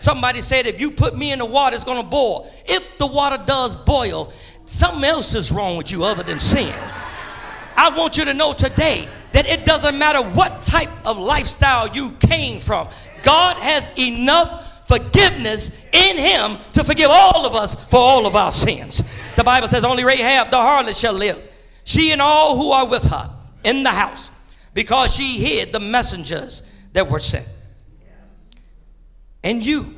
Somebody 0.00 0.40
said, 0.40 0.66
if 0.66 0.80
you 0.80 0.90
put 0.90 1.16
me 1.16 1.30
in 1.30 1.38
the 1.38 1.46
water, 1.46 1.74
it's 1.74 1.84
going 1.84 2.02
to 2.02 2.08
boil. 2.08 2.50
If 2.64 2.98
the 2.98 3.06
water 3.06 3.42
does 3.46 3.76
boil, 3.76 4.32
something 4.64 5.04
else 5.04 5.34
is 5.34 5.52
wrong 5.52 5.76
with 5.76 5.92
you 5.92 6.04
other 6.04 6.22
than 6.22 6.38
sin. 6.38 6.74
I 7.76 7.94
want 7.96 8.16
you 8.16 8.24
to 8.24 8.34
know 8.34 8.54
today 8.54 9.06
that 9.32 9.46
it 9.46 9.64
doesn't 9.64 9.98
matter 9.98 10.22
what 10.22 10.62
type 10.62 10.90
of 11.06 11.18
lifestyle 11.18 11.88
you 11.94 12.10
came 12.12 12.60
from, 12.60 12.88
God 13.22 13.56
has 13.58 13.90
enough 13.98 14.88
forgiveness 14.88 15.70
in 15.92 16.16
Him 16.16 16.56
to 16.72 16.82
forgive 16.82 17.10
all 17.10 17.46
of 17.46 17.54
us 17.54 17.74
for 17.74 17.98
all 17.98 18.26
of 18.26 18.34
our 18.34 18.52
sins. 18.52 19.02
The 19.36 19.44
Bible 19.44 19.68
says, 19.68 19.84
Only 19.84 20.04
Rahab 20.04 20.50
the 20.50 20.56
harlot 20.56 20.98
shall 20.98 21.12
live, 21.12 21.40
she 21.84 22.12
and 22.12 22.20
all 22.20 22.56
who 22.56 22.72
are 22.72 22.88
with 22.88 23.04
her 23.04 23.30
in 23.64 23.82
the 23.82 23.90
house, 23.90 24.30
because 24.74 25.14
she 25.14 25.38
hid 25.38 25.72
the 25.72 25.80
messengers 25.80 26.62
that 26.94 27.08
were 27.08 27.20
sent. 27.20 27.46
And 29.42 29.64
you, 29.64 29.94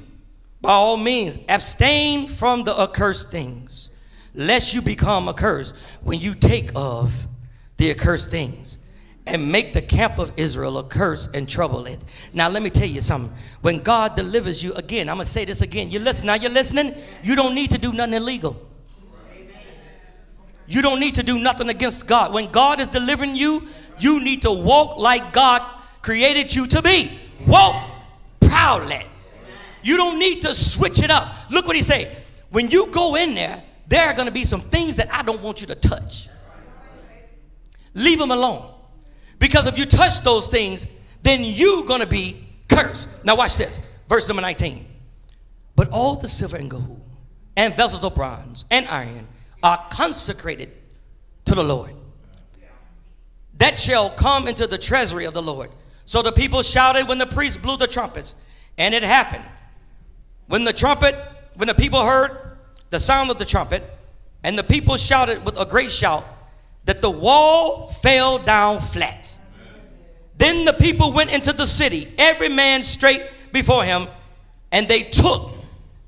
by 0.61 0.73
all 0.73 0.97
means, 0.97 1.39
abstain 1.49 2.29
from 2.29 2.65
the 2.65 2.73
accursed 2.73 3.31
things, 3.31 3.91
lest 4.35 4.75
you 4.75 4.83
become 4.83 5.29
accursed 5.29 5.75
when 6.03 6.21
you 6.21 6.35
take 6.35 6.71
of 6.75 7.27
the 7.77 7.91
accursed 7.91 8.31
things 8.31 8.79
and 9.27 9.51
make 9.51 9.73
the 9.73 9.83
camp 9.83 10.19
of 10.19 10.33
Israel 10.37 10.79
a 10.79 10.85
curse 10.85 11.29
and 11.33 11.49
trouble 11.49 11.87
it. 11.87 11.99
Now, 12.33 12.49
let 12.49 12.63
me 12.63 12.71
tell 12.71 12.89
you 12.89 13.01
something. 13.01 13.33
When 13.61 13.81
God 13.81 14.17
delivers 14.17 14.63
you, 14.63 14.73
again, 14.75 15.09
I'm 15.09 15.17
going 15.17 15.27
to 15.27 15.31
say 15.31 15.45
this 15.45 15.61
again. 15.61 15.91
You 15.91 16.01
listen, 16.01 16.27
now 16.27 16.35
you're 16.35 16.51
listening, 16.51 16.95
you 17.23 17.37
don't 17.37 17.55
need 17.55 17.71
to 17.71 17.79
do 17.79 17.93
nothing 17.93 18.15
illegal. 18.15 18.57
You 20.67 20.81
don't 20.81 21.01
need 21.01 21.17
to 21.17 21.23
do 21.23 21.39
nothing 21.39 21.69
against 21.69 22.07
God. 22.07 22.33
When 22.33 22.51
God 22.51 22.81
is 22.81 22.89
delivering 22.89 23.37
you, 23.37 23.69
you 23.99 24.23
need 24.23 24.43
to 24.43 24.53
walk 24.53 24.97
like 24.97 25.33
God 25.33 25.63
created 26.01 26.55
you 26.55 26.67
to 26.69 26.83
be. 26.83 27.19
Walk 27.47 27.91
proudly. 28.41 29.03
You 29.83 29.97
don't 29.97 30.19
need 30.19 30.43
to 30.43 30.55
switch 30.55 31.03
it 31.03 31.11
up. 31.11 31.51
Look 31.51 31.67
what 31.67 31.77
he 31.77 31.83
say. 31.83 32.15
When 32.51 32.71
you 32.71 32.87
go 32.87 33.17
in 33.17 33.35
there, 33.35 33.63
there 33.89 34.07
are 34.07 34.15
going 34.15 34.27
to 34.27 34.33
be 34.33 34.45
some 34.45 34.61
things 34.61 34.97
that 34.97 35.13
I 35.13 35.23
don't 35.23 35.43
want 35.43 35.61
you 35.61 35.67
to 35.69 35.75
touch. 35.75 36.29
Leave 37.95 38.19
them 38.19 38.31
alone. 38.31 38.71
Because 39.39 39.67
if 39.67 39.79
you 39.79 39.85
touch 39.85 40.21
those 40.21 40.49
things, 40.49 40.87
then 41.23 41.43
you're 41.43 41.85
going 41.85 42.01
to 42.01 42.07
be 42.07 42.47
cursed. 42.69 43.09
Now 43.25 43.37
watch 43.37 43.57
this. 43.57 43.81
Verse 44.09 44.29
number 44.29 44.43
19. 44.43 44.87
But 45.75 45.89
all 45.91 46.17
the 46.17 46.29
silver 46.29 46.57
and 46.57 46.71
gold 46.71 47.01
and 47.57 47.77
vessels 47.77 48.05
of 48.05 48.15
bronze 48.15 48.65
and 48.71 48.87
iron 48.89 49.27
are 49.63 49.85
consecrated 49.91 50.71
to 51.47 51.55
the 51.55 51.63
Lord. 51.63 51.93
That 53.59 53.79
shall 53.79 54.11
come 54.11 54.49
into 54.49 54.67
the 54.67 54.79
treasury 54.79 55.25
of 55.25 55.35
the 55.35 55.43
Lord. 55.43 55.71
So 56.05 56.23
the 56.23 56.33
people 56.33 56.63
shouted 56.63 57.09
when 57.09 57.19
the 57.19 57.27
priest 57.27 57.63
blew 57.63 57.77
the 57.77 57.87
trumpets. 57.87 58.35
And 58.79 58.95
it 58.95 59.03
happened. 59.03 59.45
When 60.49 60.65
the 60.65 60.73
trumpet, 60.73 61.17
when 61.57 61.69
the 61.69 61.75
people 61.75 62.05
heard 62.05 62.59
the 62.91 63.01
sound 63.01 63.31
of 63.31 63.39
the 63.39 63.45
trumpet, 63.45 63.83
and 64.45 64.59
the 64.59 64.65
people 64.65 64.97
shouted 64.97 65.45
with 65.45 65.59
a 65.59 65.65
great 65.65 65.91
shout, 65.91 66.25
that 66.85 67.01
the 67.01 67.11
wall 67.11 67.87
fell 67.87 68.39
down 68.39 68.81
flat. 68.81 69.35
Then 70.37 70.65
the 70.65 70.73
people 70.73 71.13
went 71.13 71.33
into 71.33 71.53
the 71.53 71.67
city, 71.67 72.13
every 72.19 72.49
man 72.49 72.83
straight 72.83 73.23
before 73.53 73.85
him, 73.85 74.09
and 74.73 74.89
they 74.89 75.03
took 75.03 75.53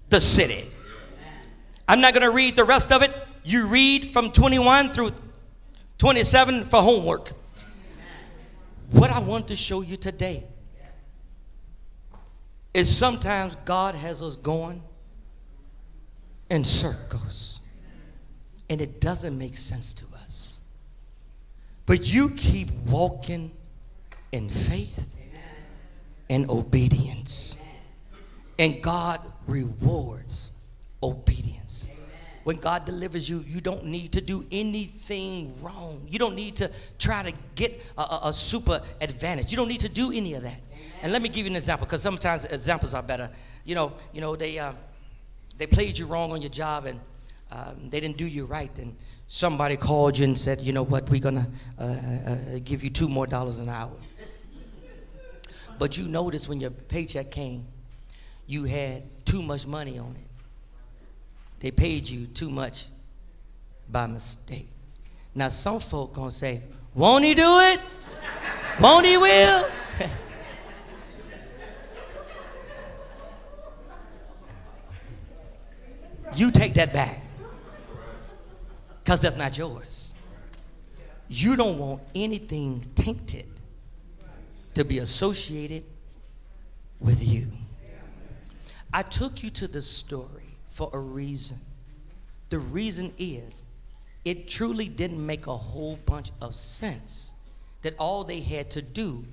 the 0.08 0.20
city. 0.20 0.70
I'm 1.86 2.00
not 2.00 2.14
going 2.14 2.22
to 2.22 2.30
read 2.30 2.56
the 2.56 2.64
rest 2.64 2.90
of 2.90 3.02
it. 3.02 3.12
You 3.44 3.66
read 3.66 4.12
from 4.12 4.32
21 4.32 4.90
through 4.90 5.12
27 5.98 6.64
for 6.64 6.82
homework. 6.82 7.32
What 8.90 9.10
I 9.10 9.18
want 9.18 9.48
to 9.48 9.56
show 9.56 9.82
you 9.82 9.96
today 9.96 10.44
is 12.74 12.94
sometimes 12.94 13.56
God 13.64 13.94
has 13.94 14.20
us 14.20 14.36
going 14.36 14.82
in 16.50 16.64
circles, 16.64 17.60
and 18.68 18.80
it 18.82 19.00
doesn't 19.00 19.38
make 19.38 19.56
sense 19.56 19.94
to 19.94 20.04
us. 20.16 20.60
But 21.86 22.06
you 22.06 22.30
keep 22.30 22.70
walking 22.86 23.52
in 24.32 24.48
faith 24.50 25.06
and 26.28 26.50
obedience, 26.50 27.56
and 28.58 28.82
God 28.82 29.20
rewards 29.46 30.50
obedience. 31.02 31.86
When 32.42 32.56
God 32.56 32.84
delivers 32.84 33.28
you, 33.28 33.42
you 33.46 33.62
don't 33.62 33.86
need 33.86 34.12
to 34.12 34.20
do 34.20 34.44
anything 34.52 35.54
wrong. 35.62 36.06
You 36.10 36.18
don't 36.18 36.34
need 36.34 36.56
to 36.56 36.70
try 36.98 37.22
to 37.22 37.32
get 37.54 37.80
a, 37.96 38.02
a, 38.02 38.20
a 38.26 38.32
super 38.34 38.82
advantage. 39.00 39.50
You 39.50 39.56
don't 39.56 39.68
need 39.68 39.80
to 39.80 39.88
do 39.88 40.12
any 40.12 40.34
of 40.34 40.42
that. 40.42 40.60
And 41.04 41.12
let 41.12 41.20
me 41.20 41.28
give 41.28 41.44
you 41.44 41.50
an 41.50 41.56
example, 41.56 41.84
because 41.84 42.00
sometimes 42.00 42.46
examples 42.46 42.94
are 42.94 43.02
better. 43.02 43.28
You 43.66 43.74
know, 43.74 43.92
you 44.14 44.22
know 44.22 44.36
they 44.36 44.58
uh, 44.58 44.72
they 45.58 45.66
played 45.66 45.98
you 45.98 46.06
wrong 46.06 46.32
on 46.32 46.40
your 46.40 46.48
job, 46.48 46.86
and 46.86 46.98
um, 47.52 47.90
they 47.90 48.00
didn't 48.00 48.16
do 48.16 48.26
you 48.26 48.46
right, 48.46 48.74
and 48.78 48.96
somebody 49.28 49.76
called 49.76 50.16
you 50.16 50.24
and 50.24 50.38
said, 50.38 50.60
you 50.60 50.72
know 50.72 50.82
what, 50.82 51.10
we're 51.10 51.20
gonna 51.20 51.46
uh, 51.78 51.82
uh, 51.84 52.36
give 52.64 52.82
you 52.82 52.88
two 52.88 53.06
more 53.06 53.26
dollars 53.26 53.58
an 53.58 53.68
hour. 53.68 53.92
But 55.78 55.98
you 55.98 56.08
noticed 56.08 56.48
when 56.48 56.58
your 56.58 56.70
paycheck 56.70 57.30
came, 57.30 57.66
you 58.46 58.64
had 58.64 59.02
too 59.26 59.42
much 59.42 59.66
money 59.66 59.98
on 59.98 60.12
it. 60.12 60.26
They 61.60 61.70
paid 61.70 62.08
you 62.08 62.28
too 62.28 62.48
much 62.48 62.86
by 63.90 64.06
mistake. 64.06 64.70
Now 65.34 65.50
some 65.50 65.80
folk 65.80 66.14
gonna 66.14 66.30
say, 66.30 66.62
won't 66.94 67.26
he 67.26 67.34
do 67.34 67.58
it? 67.60 67.80
won't 68.80 69.04
he 69.04 69.18
will? 69.18 69.66
You 76.36 76.50
take 76.50 76.74
that 76.74 76.92
back. 76.92 77.20
Because 79.02 79.20
that's 79.20 79.36
not 79.36 79.56
yours. 79.58 80.14
You 81.28 81.56
don't 81.56 81.78
want 81.78 82.02
anything 82.14 82.86
tainted 82.94 83.46
to 84.74 84.84
be 84.84 84.98
associated 84.98 85.84
with 87.00 87.26
you. 87.26 87.48
I 88.92 89.02
took 89.02 89.42
you 89.42 89.50
to 89.50 89.68
this 89.68 89.90
story 89.90 90.56
for 90.70 90.90
a 90.92 90.98
reason. 90.98 91.58
The 92.50 92.58
reason 92.58 93.12
is 93.18 93.64
it 94.24 94.48
truly 94.48 94.88
didn't 94.88 95.24
make 95.24 95.46
a 95.46 95.56
whole 95.56 95.98
bunch 96.06 96.30
of 96.40 96.54
sense 96.54 97.32
that 97.82 97.94
all 97.98 98.24
they 98.24 98.40
had 98.40 98.70
to 98.70 98.82
do 98.82 99.24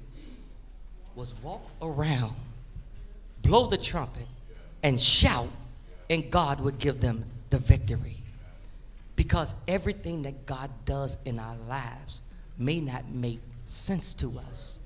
was 1.16 1.34
walk 1.41 1.70
around, 1.82 2.36
blow 3.41 3.68
the 3.68 3.78
trumpet, 3.78 4.26
and 4.84 4.99
shout, 4.99 5.47
and 6.12 6.30
God 6.30 6.59
would 6.59 6.78
give 6.78 6.99
them 6.99 7.24
the 7.49 7.57
victory. 7.57 8.18
Because 9.16 9.55
everything 9.68 10.24
that 10.24 10.45
God 10.45 10.70
does 10.84 11.18
in 11.24 11.39
our 11.39 11.55
lives 11.70 12.22
may 12.57 12.82
not 12.82 13.09
make 13.09 13.39
sense 13.64 14.14
to 14.16 14.38
us. 14.49 14.80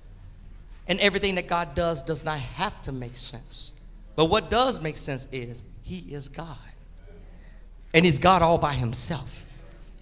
And 0.88 1.00
everything 1.00 1.34
that 1.36 1.48
God 1.48 1.74
does 1.74 2.04
does 2.04 2.24
not 2.24 2.40
have 2.40 2.80
to 2.84 2.92
make 2.92 3.16
sense. 3.16 3.74
But 4.16 4.26
what 4.26 4.52
does 4.52 4.82
make 4.82 4.98
sense 4.98 5.28
is 5.32 5.64
He 5.82 6.00
is 6.14 6.30
God. 6.30 6.58
And 7.96 8.06
He's 8.06 8.20
God 8.20 8.44
all 8.44 8.60
by 8.60 8.74
Himself. 8.74 9.46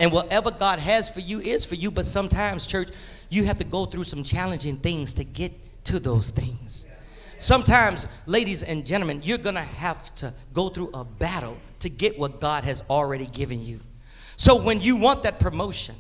And 0.02 0.12
whatever 0.12 0.52
God 0.52 0.80
has 0.80 1.10
for 1.10 1.22
you 1.22 1.40
is 1.40 1.64
for 1.64 1.76
you. 1.76 1.90
But 1.90 2.06
sometimes, 2.06 2.68
church, 2.68 2.90
you 3.30 3.46
have 3.46 3.60
to 3.60 3.64
go 3.64 3.86
through 3.86 4.04
some 4.04 4.26
challenging 4.26 4.76
things 4.76 5.14
to 5.14 5.24
get 5.24 5.54
to 5.86 6.00
those 6.00 6.32
things. 6.32 6.86
Sometimes, 7.44 8.08
ladies 8.26 8.64
and 8.64 8.86
gentlemen, 8.86 9.20
you're 9.22 9.38
going 9.38 9.56
to 9.56 9.62
have 9.62 10.16
to 10.16 10.34
go 10.54 10.70
through 10.70 10.92
a 10.94 11.04
battle 11.04 11.58
to 11.80 11.90
get 11.90 12.18
what 12.18 12.40
God 12.40 12.64
has 12.64 12.82
already 12.90 13.26
given 13.26 13.62
you. 13.62 13.82
So 14.38 14.64
when 14.64 14.80
you 14.80 14.96
want 14.96 15.24
that 15.24 15.42
promotion, 15.42 15.96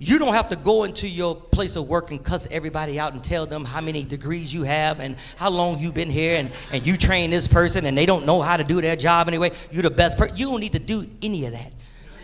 you 0.00 0.18
don't 0.18 0.34
have 0.34 0.48
to 0.48 0.56
go 0.56 0.82
into 0.82 1.08
your 1.08 1.36
place 1.36 1.76
of 1.76 1.88
work 1.88 2.10
and 2.10 2.24
cuss 2.24 2.48
everybody 2.50 2.98
out 2.98 3.12
and 3.12 3.22
tell 3.22 3.46
them 3.46 3.64
how 3.64 3.80
many 3.80 4.02
degrees 4.02 4.52
you 4.52 4.64
have 4.64 4.98
and 4.98 5.14
how 5.36 5.48
long 5.48 5.78
you've 5.78 5.94
been 5.94 6.10
here 6.10 6.38
and, 6.38 6.50
and 6.72 6.84
you 6.84 6.96
train 6.96 7.30
this 7.30 7.46
person 7.46 7.86
and 7.86 7.96
they 7.96 8.04
don't 8.04 8.26
know 8.26 8.40
how 8.40 8.56
to 8.56 8.64
do 8.64 8.80
their 8.80 8.96
job 8.96 9.28
anyway. 9.28 9.52
You're 9.70 9.84
the 9.84 9.90
best 9.90 10.18
person. 10.18 10.36
You 10.36 10.50
don't 10.50 10.58
need 10.58 10.72
to 10.72 10.80
do 10.80 11.08
any 11.22 11.46
of 11.46 11.52
that. 11.52 11.72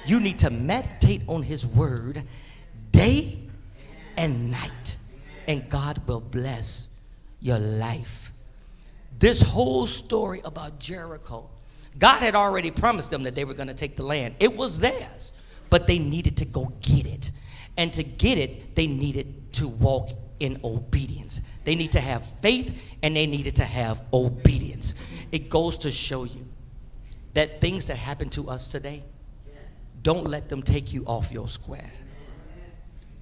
You 0.07 0.19
need 0.19 0.41
to 0.41 0.51
meditate 0.51 1.23
on 1.29 1.45
his 1.45 1.65
word 1.65 2.25
day 2.91 3.39
and 4.17 4.51
night, 4.51 4.97
and 5.47 5.71
God 5.71 6.03
will 6.09 6.21
bless 6.21 6.96
your 7.47 7.59
life. 7.59 8.33
This 9.19 9.41
whole 9.41 9.87
story 9.87 10.41
about 10.45 10.79
Jericho, 10.79 11.49
God 11.99 12.19
had 12.19 12.35
already 12.35 12.71
promised 12.71 13.11
them 13.11 13.23
that 13.23 13.35
they 13.35 13.45
were 13.45 13.55
going 13.55 13.69
to 13.69 13.75
take 13.75 13.97
the 13.97 14.03
land. 14.03 14.35
It 14.41 14.55
was 14.57 14.79
theirs, 14.79 15.33
but 15.71 15.87
they 15.87 15.99
needed 15.99 16.37
to 16.39 16.45
go 16.45 16.73
get 16.83 17.07
it. 17.07 17.31
And 17.79 17.93
to 17.95 18.03
get 18.03 18.39
it, 18.39 18.75
they 18.75 18.87
needed 18.87 19.53
to 19.55 19.69
walk 19.69 20.11
in 20.41 20.61
obedience. 20.65 21.41
They 21.65 21.75
need 21.75 21.93
to 21.93 22.01
have 22.01 22.27
faith 22.41 22.79
and 23.03 23.17
they 23.17 23.27
needed 23.27 23.57
to 23.57 23.65
have 23.65 24.03
obedience. 24.13 24.95
It 25.33 25.49
goes 25.49 25.79
to 25.79 25.91
show 25.91 26.25
you 26.25 26.47
that 27.33 27.61
things 27.61 27.87
that 27.87 27.97
happen 27.97 28.29
to 28.31 28.49
us 28.49 28.69
today, 28.69 29.03
don't 30.03 30.27
let 30.27 30.49
them 30.49 30.63
take 30.63 30.93
you 30.93 31.05
off 31.05 31.33
your 31.33 31.49
square. 31.49 31.91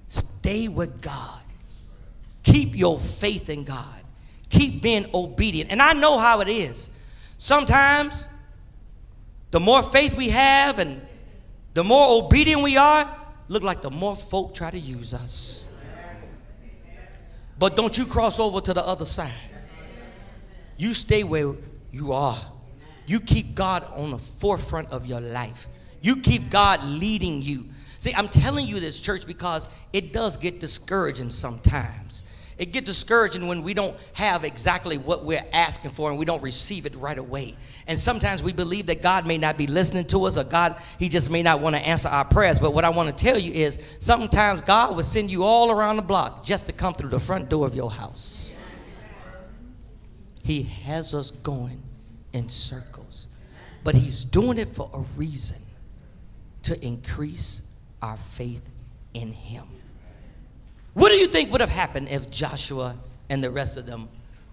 Stay 0.08 0.68
with 0.68 1.00
God. 1.00 1.42
Keep 2.42 2.76
your 2.76 2.98
faith 2.98 3.48
in 3.48 3.64
God. 3.64 4.03
Keep 4.54 4.82
being 4.82 5.06
obedient. 5.12 5.72
And 5.72 5.82
I 5.82 5.94
know 5.94 6.18
how 6.18 6.40
it 6.40 6.48
is. 6.48 6.90
Sometimes 7.38 8.28
the 9.50 9.58
more 9.58 9.82
faith 9.82 10.16
we 10.16 10.28
have 10.28 10.78
and 10.78 11.00
the 11.74 11.82
more 11.82 12.22
obedient 12.22 12.62
we 12.62 12.76
are, 12.76 13.16
look 13.48 13.64
like 13.64 13.82
the 13.82 13.90
more 13.90 14.14
folk 14.14 14.54
try 14.54 14.70
to 14.70 14.78
use 14.78 15.12
us. 15.12 15.66
But 17.58 17.76
don't 17.76 17.98
you 17.98 18.06
cross 18.06 18.38
over 18.38 18.60
to 18.60 18.72
the 18.72 18.86
other 18.86 19.04
side. 19.04 19.32
You 20.76 20.94
stay 20.94 21.24
where 21.24 21.54
you 21.90 22.12
are. 22.12 22.38
You 23.06 23.18
keep 23.18 23.56
God 23.56 23.84
on 23.94 24.12
the 24.12 24.18
forefront 24.18 24.90
of 24.90 25.04
your 25.04 25.20
life. 25.20 25.66
You 26.00 26.16
keep 26.16 26.48
God 26.48 26.82
leading 26.84 27.42
you. 27.42 27.66
See, 27.98 28.14
I'm 28.14 28.28
telling 28.28 28.66
you 28.66 28.78
this, 28.78 29.00
church, 29.00 29.26
because 29.26 29.68
it 29.92 30.12
does 30.12 30.36
get 30.36 30.60
discouraging 30.60 31.30
sometimes. 31.30 32.22
It 32.56 32.72
gets 32.72 32.86
discouraging 32.86 33.48
when 33.48 33.62
we 33.62 33.74
don't 33.74 33.96
have 34.12 34.44
exactly 34.44 34.96
what 34.96 35.24
we're 35.24 35.44
asking 35.52 35.90
for 35.90 36.10
and 36.10 36.18
we 36.18 36.24
don't 36.24 36.42
receive 36.42 36.86
it 36.86 36.94
right 36.94 37.18
away. 37.18 37.56
And 37.88 37.98
sometimes 37.98 38.42
we 38.42 38.52
believe 38.52 38.86
that 38.86 39.02
God 39.02 39.26
may 39.26 39.38
not 39.38 39.58
be 39.58 39.66
listening 39.66 40.04
to 40.06 40.24
us 40.24 40.38
or 40.38 40.44
God, 40.44 40.80
He 40.98 41.08
just 41.08 41.30
may 41.30 41.42
not 41.42 41.60
want 41.60 41.74
to 41.74 41.82
answer 41.82 42.08
our 42.08 42.24
prayers. 42.24 42.60
But 42.60 42.72
what 42.72 42.84
I 42.84 42.90
want 42.90 43.16
to 43.16 43.24
tell 43.24 43.38
you 43.38 43.52
is 43.52 43.78
sometimes 43.98 44.60
God 44.60 44.94
will 44.94 45.02
send 45.02 45.30
you 45.30 45.42
all 45.42 45.70
around 45.70 45.96
the 45.96 46.02
block 46.02 46.44
just 46.44 46.66
to 46.66 46.72
come 46.72 46.94
through 46.94 47.10
the 47.10 47.18
front 47.18 47.48
door 47.48 47.66
of 47.66 47.74
your 47.74 47.90
house. 47.90 48.54
He 50.44 50.62
has 50.62 51.12
us 51.12 51.30
going 51.30 51.82
in 52.32 52.48
circles, 52.48 53.26
but 53.82 53.94
He's 53.94 54.22
doing 54.22 54.58
it 54.58 54.68
for 54.68 54.90
a 54.92 55.00
reason 55.18 55.60
to 56.64 56.84
increase 56.84 57.62
our 58.00 58.16
faith 58.16 58.68
in 59.14 59.32
Him. 59.32 59.64
What 60.94 61.10
do 61.10 61.16
you 61.16 61.26
think 61.26 61.50
would 61.52 61.60
have 61.60 61.70
happened 61.70 62.08
if 62.08 62.30
Joshua 62.30 62.96
and 63.28 63.42
the 63.42 63.50
rest 63.50 63.76
of 63.76 63.86
them 63.86 64.08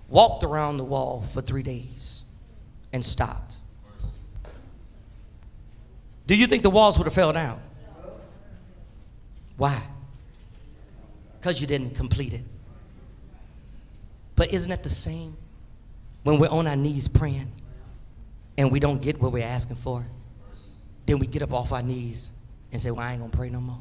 walked 0.09 0.43
around 0.43 0.77
the 0.77 0.83
wall 0.83 1.21
for 1.21 1.41
three 1.41 1.63
days 1.63 2.23
and 2.91 3.05
stopped? 3.05 3.57
Do 6.27 6.35
you 6.35 6.47
think 6.47 6.63
the 6.63 6.69
walls 6.69 6.97
would 6.97 7.05
have 7.05 7.13
fell 7.13 7.31
down? 7.31 7.61
Why? 9.57 9.81
Because 11.39 11.61
you 11.61 11.67
didn't 11.67 11.95
complete 11.95 12.33
it. 12.33 12.43
But 14.35 14.53
isn't 14.53 14.71
it 14.71 14.81
the 14.81 14.89
same 14.89 15.37
when 16.23 16.39
we're 16.39 16.49
on 16.49 16.65
our 16.65 16.75
knees 16.75 17.07
praying 17.07 17.51
and 18.57 18.71
we 18.71 18.79
don't 18.79 19.01
get 19.01 19.21
what 19.21 19.31
we're 19.31 19.43
asking 19.43 19.75
for? 19.75 20.03
Then 21.05 21.19
we 21.19 21.27
get 21.27 21.43
up 21.43 21.53
off 21.53 21.71
our 21.71 21.83
knees 21.83 22.31
and 22.71 22.81
say, 22.81 22.89
Well, 22.89 23.01
I 23.01 23.13
ain't 23.13 23.21
gonna 23.21 23.31
pray 23.31 23.49
no 23.49 23.59
more. 23.59 23.79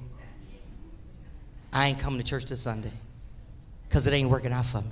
I 1.72 1.88
ain't 1.88 1.98
coming 1.98 2.18
to 2.18 2.24
church 2.24 2.46
this 2.46 2.62
Sunday 2.62 2.92
because 3.88 4.06
it 4.06 4.12
ain't 4.12 4.28
working 4.28 4.52
out 4.52 4.66
for 4.66 4.82
me. 4.82 4.90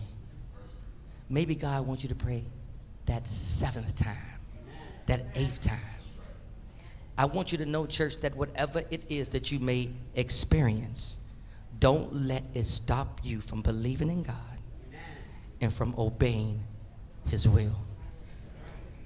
Maybe 1.28 1.54
God 1.54 1.86
wants 1.86 2.02
you 2.02 2.08
to 2.08 2.14
pray 2.14 2.44
that 3.06 3.26
seventh 3.26 3.94
time, 3.96 4.16
that 5.06 5.26
eighth 5.34 5.60
time. 5.60 5.78
I 7.16 7.24
want 7.24 7.50
you 7.50 7.58
to 7.58 7.66
know, 7.66 7.84
church, 7.84 8.18
that 8.18 8.36
whatever 8.36 8.84
it 8.90 9.02
is 9.08 9.28
that 9.30 9.50
you 9.50 9.58
may 9.58 9.90
experience, 10.14 11.18
don't 11.80 12.14
let 12.14 12.44
it 12.54 12.64
stop 12.64 13.20
you 13.24 13.40
from 13.40 13.60
believing 13.62 14.08
in 14.08 14.22
God 14.22 14.36
and 15.60 15.72
from 15.72 15.94
obeying 15.98 16.60
His 17.26 17.48
will. 17.48 17.76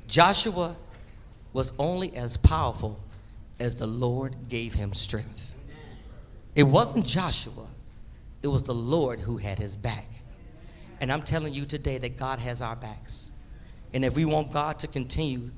Joshua 0.07 0.77
was 1.53 1.73
only 1.79 2.14
as 2.16 2.37
powerful 2.37 3.01
as 3.59 3.75
the 3.75 3.87
Lord 3.87 4.37
gave 4.49 4.75
him 4.75 4.93
strength. 4.93 5.51
It 6.55 6.64
wasn't 6.64 7.07
Joshua, 7.07 7.66
it 8.42 8.48
was 8.48 8.62
the 8.62 8.74
Lord 8.74 9.20
who 9.20 9.36
had 9.38 9.59
his 9.59 9.76
back. 9.76 10.07
And 11.00 11.11
I'm 11.11 11.22
telling 11.22 11.53
you 11.53 11.64
today 11.66 11.98
that 11.98 12.16
God 12.16 12.38
has 12.38 12.62
our 12.62 12.76
backs. 12.76 13.30
And 13.94 14.05
if 14.05 14.16
we 14.16 14.24
want 14.24 14.53
God 14.53 14.78
to 14.80 14.86
continue 14.86 15.50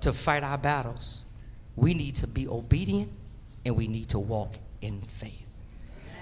to 0.00 0.12
fight 0.12 0.44
our 0.44 0.58
battles, 0.58 1.24
we 1.76 1.94
need 1.94 2.16
to 2.16 2.26
be 2.26 2.46
obedient 2.46 3.10
and 3.64 3.76
we 3.76 3.88
need 3.88 4.08
to 4.10 4.18
walk 4.18 4.54
in 4.80 5.00
faith. 5.00 5.46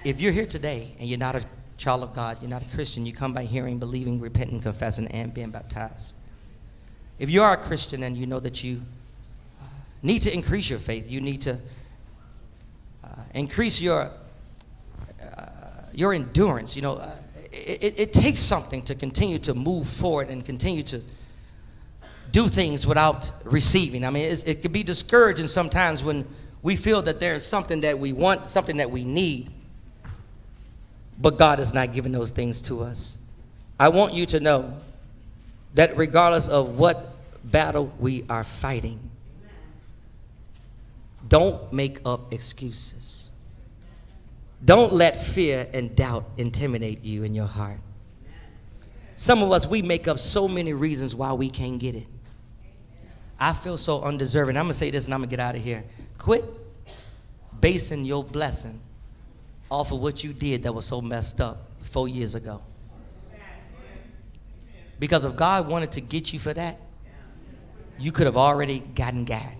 If 0.03 0.21
you're 0.21 0.31
here 0.31 0.45
today 0.45 0.95
and 0.99 1.07
you're 1.07 1.19
not 1.19 1.35
a 1.35 1.45
child 1.77 2.03
of 2.03 2.13
God, 2.13 2.41
you're 2.41 2.49
not 2.49 2.63
a 2.63 2.75
Christian, 2.75 3.05
you 3.05 3.13
come 3.13 3.33
by 3.33 3.43
hearing, 3.43 3.77
believing, 3.77 4.19
repenting, 4.19 4.59
confessing, 4.59 5.07
and 5.07 5.33
being 5.33 5.51
baptized. 5.51 6.15
If 7.19 7.29
you 7.29 7.41
are 7.41 7.53
a 7.53 7.57
Christian 7.57 8.03
and 8.03 8.17
you 8.17 8.25
know 8.25 8.39
that 8.39 8.63
you 8.63 8.81
need 10.01 10.21
to 10.23 10.33
increase 10.33 10.69
your 10.69 10.79
faith, 10.79 11.09
you 11.09 11.21
need 11.21 11.41
to 11.43 11.59
increase 13.37 13.79
your, 13.81 14.11
uh, 15.21 15.45
your 15.93 16.13
endurance. 16.13 16.75
You 16.75 16.81
know, 16.81 16.95
uh, 16.95 17.11
it, 17.51 17.99
it 17.99 18.13
takes 18.13 18.39
something 18.39 18.81
to 18.83 18.95
continue 18.95 19.39
to 19.39 19.53
move 19.53 19.87
forward 19.87 20.29
and 20.29 20.43
continue 20.43 20.83
to 20.83 21.01
do 22.31 22.47
things 22.47 22.85
without 22.85 23.31
receiving. 23.43 24.03
I 24.03 24.09
mean, 24.09 24.25
it 24.45 24.61
can 24.61 24.71
be 24.71 24.83
discouraging 24.83 25.47
sometimes 25.47 26.03
when 26.03 26.27
we 26.61 26.75
feel 26.75 27.01
that 27.03 27.19
there's 27.19 27.45
something 27.45 27.81
that 27.81 27.97
we 27.97 28.13
want, 28.13 28.49
something 28.49 28.77
that 28.77 28.91
we 28.91 29.03
need, 29.03 29.49
but 31.19 31.37
God 31.37 31.59
is 31.59 31.73
not 31.73 31.93
giving 31.93 32.11
those 32.11 32.31
things 32.31 32.61
to 32.63 32.83
us. 32.83 33.17
I 33.79 33.89
want 33.89 34.13
you 34.13 34.25
to 34.27 34.39
know 34.39 34.77
that 35.75 35.95
regardless 35.95 36.47
of 36.47 36.77
what 36.77 37.13
battle 37.43 37.93
we 37.99 38.25
are 38.29 38.43
fighting, 38.43 38.99
don't 41.27 41.71
make 41.73 41.99
up 42.05 42.33
excuses. 42.33 43.31
Don't 44.63 44.93
let 44.93 45.19
fear 45.23 45.67
and 45.73 45.95
doubt 45.95 46.25
intimidate 46.37 47.03
you 47.03 47.23
in 47.23 47.35
your 47.35 47.45
heart. 47.45 47.79
Some 49.15 49.41
of 49.41 49.51
us, 49.51 49.65
we 49.67 49.81
make 49.81 50.07
up 50.07 50.19
so 50.19 50.47
many 50.47 50.73
reasons 50.73 51.15
why 51.15 51.33
we 51.33 51.49
can't 51.49 51.79
get 51.79 51.95
it. 51.95 52.07
I 53.39 53.53
feel 53.53 53.77
so 53.77 54.01
undeserving. 54.01 54.57
I'm 54.57 54.65
going 54.65 54.73
to 54.73 54.77
say 54.77 54.89
this 54.91 55.05
and 55.05 55.13
I'm 55.13 55.21
going 55.21 55.29
to 55.29 55.35
get 55.35 55.43
out 55.43 55.55
of 55.55 55.63
here. 55.63 55.83
Quit 56.17 56.43
basing 57.59 58.05
your 58.05 58.23
blessing 58.23 58.79
off 59.69 59.91
of 59.91 59.99
what 59.99 60.23
you 60.23 60.33
did 60.33 60.63
that 60.63 60.73
was 60.73 60.85
so 60.85 61.01
messed 61.01 61.41
up 61.41 61.67
four 61.81 62.07
years 62.07 62.35
ago. 62.35 62.61
Because 64.99 65.25
if 65.25 65.35
God 65.35 65.67
wanted 65.67 65.91
to 65.93 66.01
get 66.01 66.33
you 66.33 66.39
for 66.39 66.53
that, 66.53 66.79
you 67.99 68.11
could 68.11 68.25
have 68.25 68.37
already 68.37 68.79
gotten 68.79 69.25
God. 69.25 69.55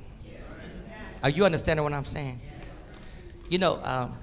Are 1.24 1.30
you 1.30 1.46
understanding 1.46 1.84
what 1.84 1.94
I'm 1.94 2.06
saying? 2.06 2.40
You 3.50 3.58
know, 3.58 3.80
um, 3.84 4.16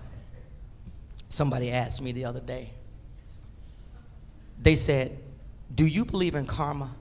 somebody 1.29 1.71
asked 1.71 2.01
me 2.01 2.13
the 2.13 2.25
other 2.25 2.41
day. 2.41 2.71
They 4.61 4.77
said, 4.77 5.19
Do 5.75 5.87
you 5.87 6.05
believe 6.05 6.35
in 6.35 6.47
karma? 6.47 6.95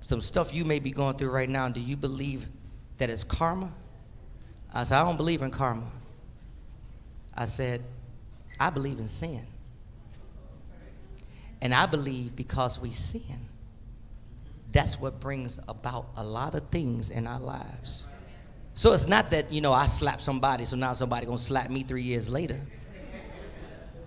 Some 0.00 0.20
stuff 0.20 0.52
you 0.52 0.64
may 0.64 0.80
be 0.80 0.90
going 0.90 1.16
through 1.16 1.30
right 1.30 1.48
now, 1.48 1.68
do 1.68 1.80
you 1.80 1.96
believe 1.96 2.48
that 2.98 3.10
it's 3.10 3.22
karma? 3.22 3.72
I 4.72 4.84
said, 4.84 4.98
I 5.00 5.04
don't 5.04 5.16
believe 5.16 5.42
in 5.42 5.50
karma. 5.50 5.86
I 7.34 7.46
said, 7.46 7.82
I 8.58 8.70
believe 8.70 8.98
in 8.98 9.08
sin. 9.08 9.46
And 11.62 11.74
I 11.74 11.86
believe 11.86 12.34
because 12.34 12.78
we 12.80 12.90
sin, 12.90 13.38
that's 14.72 15.00
what 15.00 15.20
brings 15.20 15.58
about 15.68 16.10
a 16.16 16.24
lot 16.24 16.54
of 16.54 16.68
things 16.68 17.10
in 17.10 17.26
our 17.26 17.40
lives. 17.40 18.04
So 18.74 18.92
it's 18.92 19.06
not 19.06 19.30
that, 19.32 19.52
you 19.52 19.60
know, 19.60 19.72
I 19.72 19.86
slap 19.86 20.20
somebody, 20.20 20.64
so 20.64 20.76
now 20.76 20.92
somebody 20.92 21.26
gonna 21.26 21.38
slap 21.38 21.70
me 21.70 21.82
three 21.82 22.02
years 22.02 22.30
later. 22.30 22.60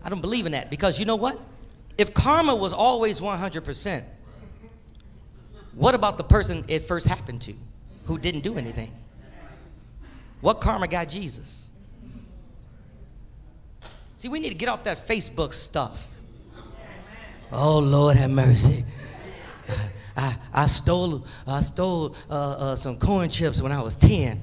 I 0.04 0.10
don't 0.10 0.22
believe 0.22 0.46
in 0.46 0.52
that 0.54 0.70
because 0.70 1.00
you 1.00 1.06
know 1.06 1.16
what? 1.16 1.40
If 1.98 2.14
karma 2.14 2.56
was 2.56 2.74
always 2.74 3.20
100%, 3.20 4.04
what 5.76 5.96
about 5.96 6.18
the 6.18 6.24
person 6.24 6.66
it 6.68 6.84
first 6.84 7.08
happened 7.08 7.42
to 7.44 7.54
who 8.06 8.18
didn't 8.18 8.42
do 8.42 8.58
anything? 8.58 8.92
What 10.42 10.60
karma 10.60 10.88
got 10.88 11.08
Jesus? 11.08 11.70
See, 14.18 14.28
we 14.28 14.40
need 14.40 14.50
to 14.50 14.56
get 14.56 14.70
off 14.70 14.84
that 14.86 15.08
Facebook 15.08 15.54
stuff. 15.54 16.10
Oh, 17.52 17.80
Lord 17.80 18.18
have 18.18 18.32
mercy. 18.32 18.84
I, 20.16 20.36
I 20.54 20.68
stole, 20.68 21.26
I 21.48 21.62
stole 21.62 22.16
uh, 22.30 22.34
uh, 22.34 22.76
some 22.76 22.98
corn 22.98 23.30
chips 23.30 23.62
when 23.62 23.72
I 23.72 23.82
was 23.82 23.96
10, 23.96 24.40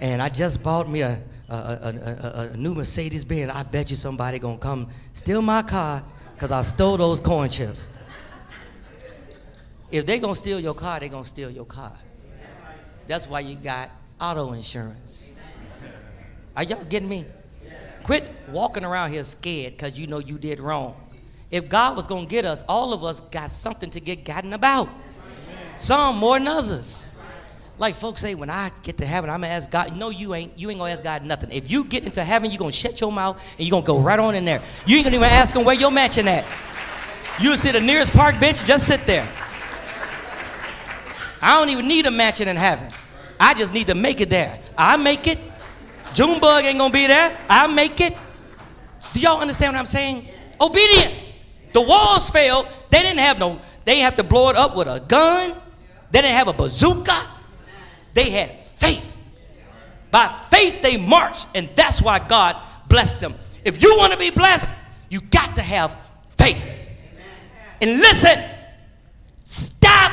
and 0.00 0.20
I 0.20 0.28
just 0.28 0.62
bought 0.62 0.88
me 0.88 1.00
a, 1.00 1.20
a, 1.48 1.54
a, 1.54 2.48
a 2.52 2.56
new 2.56 2.74
Mercedes 2.74 3.24
Benz. 3.24 3.50
I 3.52 3.62
bet 3.62 3.90
you 3.90 3.96
somebody 3.96 4.38
gonna 4.38 4.58
come 4.58 4.88
steal 5.12 5.42
my 5.42 5.62
car 5.62 6.02
because 6.34 6.52
I 6.52 6.62
stole 6.62 6.96
those 6.96 7.20
corn 7.20 7.50
chips. 7.50 7.88
If 9.90 10.06
they 10.06 10.18
gonna 10.18 10.34
steal 10.34 10.60
your 10.60 10.74
car, 10.74 11.00
they 11.00 11.08
gonna 11.08 11.24
steal 11.24 11.50
your 11.50 11.64
car. 11.64 11.92
That's 13.06 13.26
why 13.26 13.40
you 13.40 13.56
got 13.56 13.90
auto 14.20 14.52
insurance. 14.52 15.34
Are 16.56 16.62
y'all 16.62 16.84
getting 16.84 17.08
me? 17.08 17.26
Quit 18.04 18.30
walking 18.50 18.84
around 18.84 19.10
here 19.10 19.24
scared 19.24 19.72
because 19.72 19.98
you 19.98 20.06
know 20.06 20.18
you 20.18 20.38
did 20.38 20.60
wrong. 20.60 20.94
If 21.50 21.68
God 21.68 21.96
was 21.96 22.06
going 22.06 22.26
to 22.26 22.30
get 22.30 22.44
us, 22.44 22.62
all 22.68 22.92
of 22.92 23.04
us 23.04 23.20
got 23.20 23.50
something 23.50 23.90
to 23.90 24.00
get 24.00 24.24
gotten 24.24 24.52
about. 24.52 24.88
Some 25.76 26.16
more 26.18 26.38
than 26.38 26.46
others. 26.46 27.08
Like 27.78 27.94
folks 27.94 28.20
say, 28.20 28.34
when 28.34 28.50
I 28.50 28.70
get 28.82 28.98
to 28.98 29.06
heaven, 29.06 29.30
I'm 29.30 29.40
gonna 29.40 29.54
ask 29.54 29.70
God. 29.70 29.96
No, 29.96 30.10
you 30.10 30.34
ain't. 30.34 30.52
You 30.58 30.68
ain't 30.68 30.78
gonna 30.78 30.92
ask 30.92 31.02
God 31.02 31.24
nothing. 31.24 31.50
If 31.50 31.70
you 31.70 31.84
get 31.84 32.04
into 32.04 32.22
heaven, 32.22 32.50
you're 32.50 32.58
gonna 32.58 32.72
shut 32.72 33.00
your 33.00 33.10
mouth 33.10 33.42
and 33.56 33.66
you're 33.66 33.70
gonna 33.70 33.86
go 33.86 33.98
right 33.98 34.18
on 34.18 34.34
in 34.34 34.44
there. 34.44 34.60
You 34.84 34.96
ain't 34.96 35.04
gonna 35.04 35.16
even 35.16 35.30
ask 35.30 35.54
him 35.56 35.64
where 35.64 35.74
your 35.74 35.90
mansion 35.90 36.28
at. 36.28 36.44
You 37.40 37.56
sit 37.56 37.72
the 37.72 37.80
nearest 37.80 38.12
park 38.12 38.38
bench, 38.38 38.66
just 38.66 38.86
sit 38.86 39.06
there. 39.06 39.26
I 41.40 41.58
don't 41.58 41.70
even 41.70 41.88
need 41.88 42.04
a 42.04 42.10
mansion 42.10 42.48
in 42.48 42.56
heaven. 42.56 42.86
I 43.40 43.54
just 43.54 43.72
need 43.72 43.86
to 43.86 43.94
make 43.94 44.20
it 44.20 44.28
there. 44.28 44.60
I 44.76 44.98
make 44.98 45.26
it. 45.26 45.38
Junebug 46.12 46.64
ain't 46.64 46.76
gonna 46.76 46.92
be 46.92 47.06
there. 47.06 47.34
I 47.48 47.66
make 47.66 47.98
it. 48.02 48.14
Do 49.14 49.20
y'all 49.20 49.40
understand 49.40 49.72
what 49.72 49.80
I'm 49.80 49.86
saying? 49.86 50.28
Obedience. 50.60 51.34
The 51.72 51.80
walls 51.80 52.30
fell. 52.30 52.68
They 52.90 53.00
didn't 53.00 53.18
have 53.18 53.38
no. 53.38 53.60
They 53.84 53.94
didn't 53.94 54.04
have 54.04 54.16
to 54.16 54.24
blow 54.24 54.50
it 54.50 54.56
up 54.56 54.76
with 54.76 54.88
a 54.88 55.00
gun. 55.00 55.54
They 56.10 56.20
didn't 56.22 56.36
have 56.36 56.48
a 56.48 56.52
bazooka. 56.52 57.16
They 58.14 58.30
had 58.30 58.50
faith. 58.78 59.06
By 60.10 60.26
faith, 60.50 60.82
they 60.82 60.96
marched, 60.96 61.46
and 61.54 61.68
that's 61.76 62.02
why 62.02 62.18
God 62.18 62.56
blessed 62.88 63.20
them. 63.20 63.34
If 63.64 63.82
you 63.82 63.96
want 63.96 64.12
to 64.12 64.18
be 64.18 64.30
blessed, 64.30 64.74
you 65.08 65.20
got 65.20 65.54
to 65.56 65.62
have 65.62 65.96
faith. 66.36 66.60
And 67.80 67.98
listen, 67.98 68.44
stop 69.44 70.12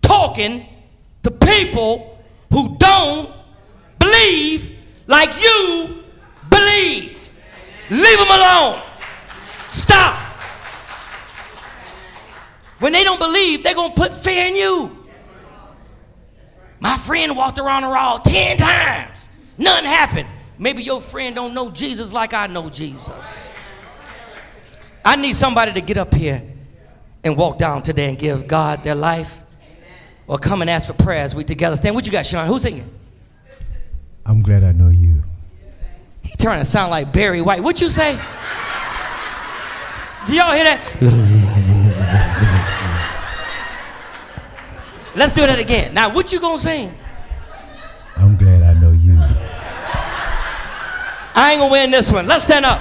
talking 0.00 0.66
to 1.22 1.30
people 1.30 2.18
who 2.50 2.76
don't 2.78 3.30
believe 3.98 4.76
like 5.06 5.30
you 5.42 6.02
believe. 6.48 7.30
Leave 7.90 8.18
them 8.18 8.28
alone. 8.30 8.80
Stop. 9.68 10.23
When 12.84 12.92
they 12.92 13.02
don't 13.02 13.18
believe, 13.18 13.64
they're 13.64 13.74
going 13.74 13.94
to 13.94 13.96
put 13.96 14.12
fear 14.12 14.44
in 14.44 14.54
you. 14.54 14.94
My 16.80 16.98
friend 16.98 17.34
walked 17.34 17.58
around 17.58 17.80
the 17.80 17.88
raw 17.88 18.18
10 18.18 18.58
times. 18.58 19.30
Nothing 19.56 19.86
happened. 19.86 20.28
Maybe 20.58 20.82
your 20.82 21.00
friend 21.00 21.34
don't 21.34 21.54
know 21.54 21.70
Jesus 21.70 22.12
like 22.12 22.34
I 22.34 22.46
know 22.46 22.68
Jesus. 22.68 23.50
I 25.02 25.16
need 25.16 25.34
somebody 25.34 25.72
to 25.72 25.80
get 25.80 25.96
up 25.96 26.12
here 26.12 26.42
and 27.24 27.38
walk 27.38 27.56
down 27.56 27.82
today 27.82 28.10
and 28.10 28.18
give 28.18 28.46
God 28.46 28.84
their 28.84 28.94
life. 28.94 29.40
Or 30.26 30.36
come 30.36 30.60
and 30.60 30.68
ask 30.68 30.86
for 30.86 30.92
prayer 30.92 31.22
as 31.22 31.34
we 31.34 31.42
together 31.42 31.76
stand. 31.76 31.94
What 31.94 32.04
you 32.04 32.12
got, 32.12 32.26
Sean? 32.26 32.46
Who's 32.46 32.60
singing? 32.60 32.90
I'm 34.26 34.42
glad 34.42 34.62
I 34.62 34.72
know 34.72 34.90
you. 34.90 35.22
He 36.20 36.36
trying 36.36 36.60
to 36.60 36.66
sound 36.66 36.90
like 36.90 37.14
Barry 37.14 37.40
White. 37.40 37.62
What 37.62 37.80
you 37.80 37.88
say? 37.88 38.20
Do 40.26 40.34
y'all 40.34 40.52
hear 40.52 40.64
that? 40.64 41.63
Let's 45.16 45.32
do 45.32 45.46
that 45.46 45.58
again. 45.58 45.94
Now, 45.94 46.12
what 46.12 46.32
you 46.32 46.40
gonna 46.40 46.58
sing? 46.58 46.92
I'm 48.16 48.36
glad 48.36 48.62
I 48.62 48.74
know 48.74 48.92
you. 48.92 49.16
I 51.36 51.52
ain't 51.52 51.60
gonna 51.60 51.72
win 51.72 51.90
this 51.90 52.12
one. 52.12 52.26
Let's 52.26 52.44
stand 52.44 52.64
up. 52.64 52.80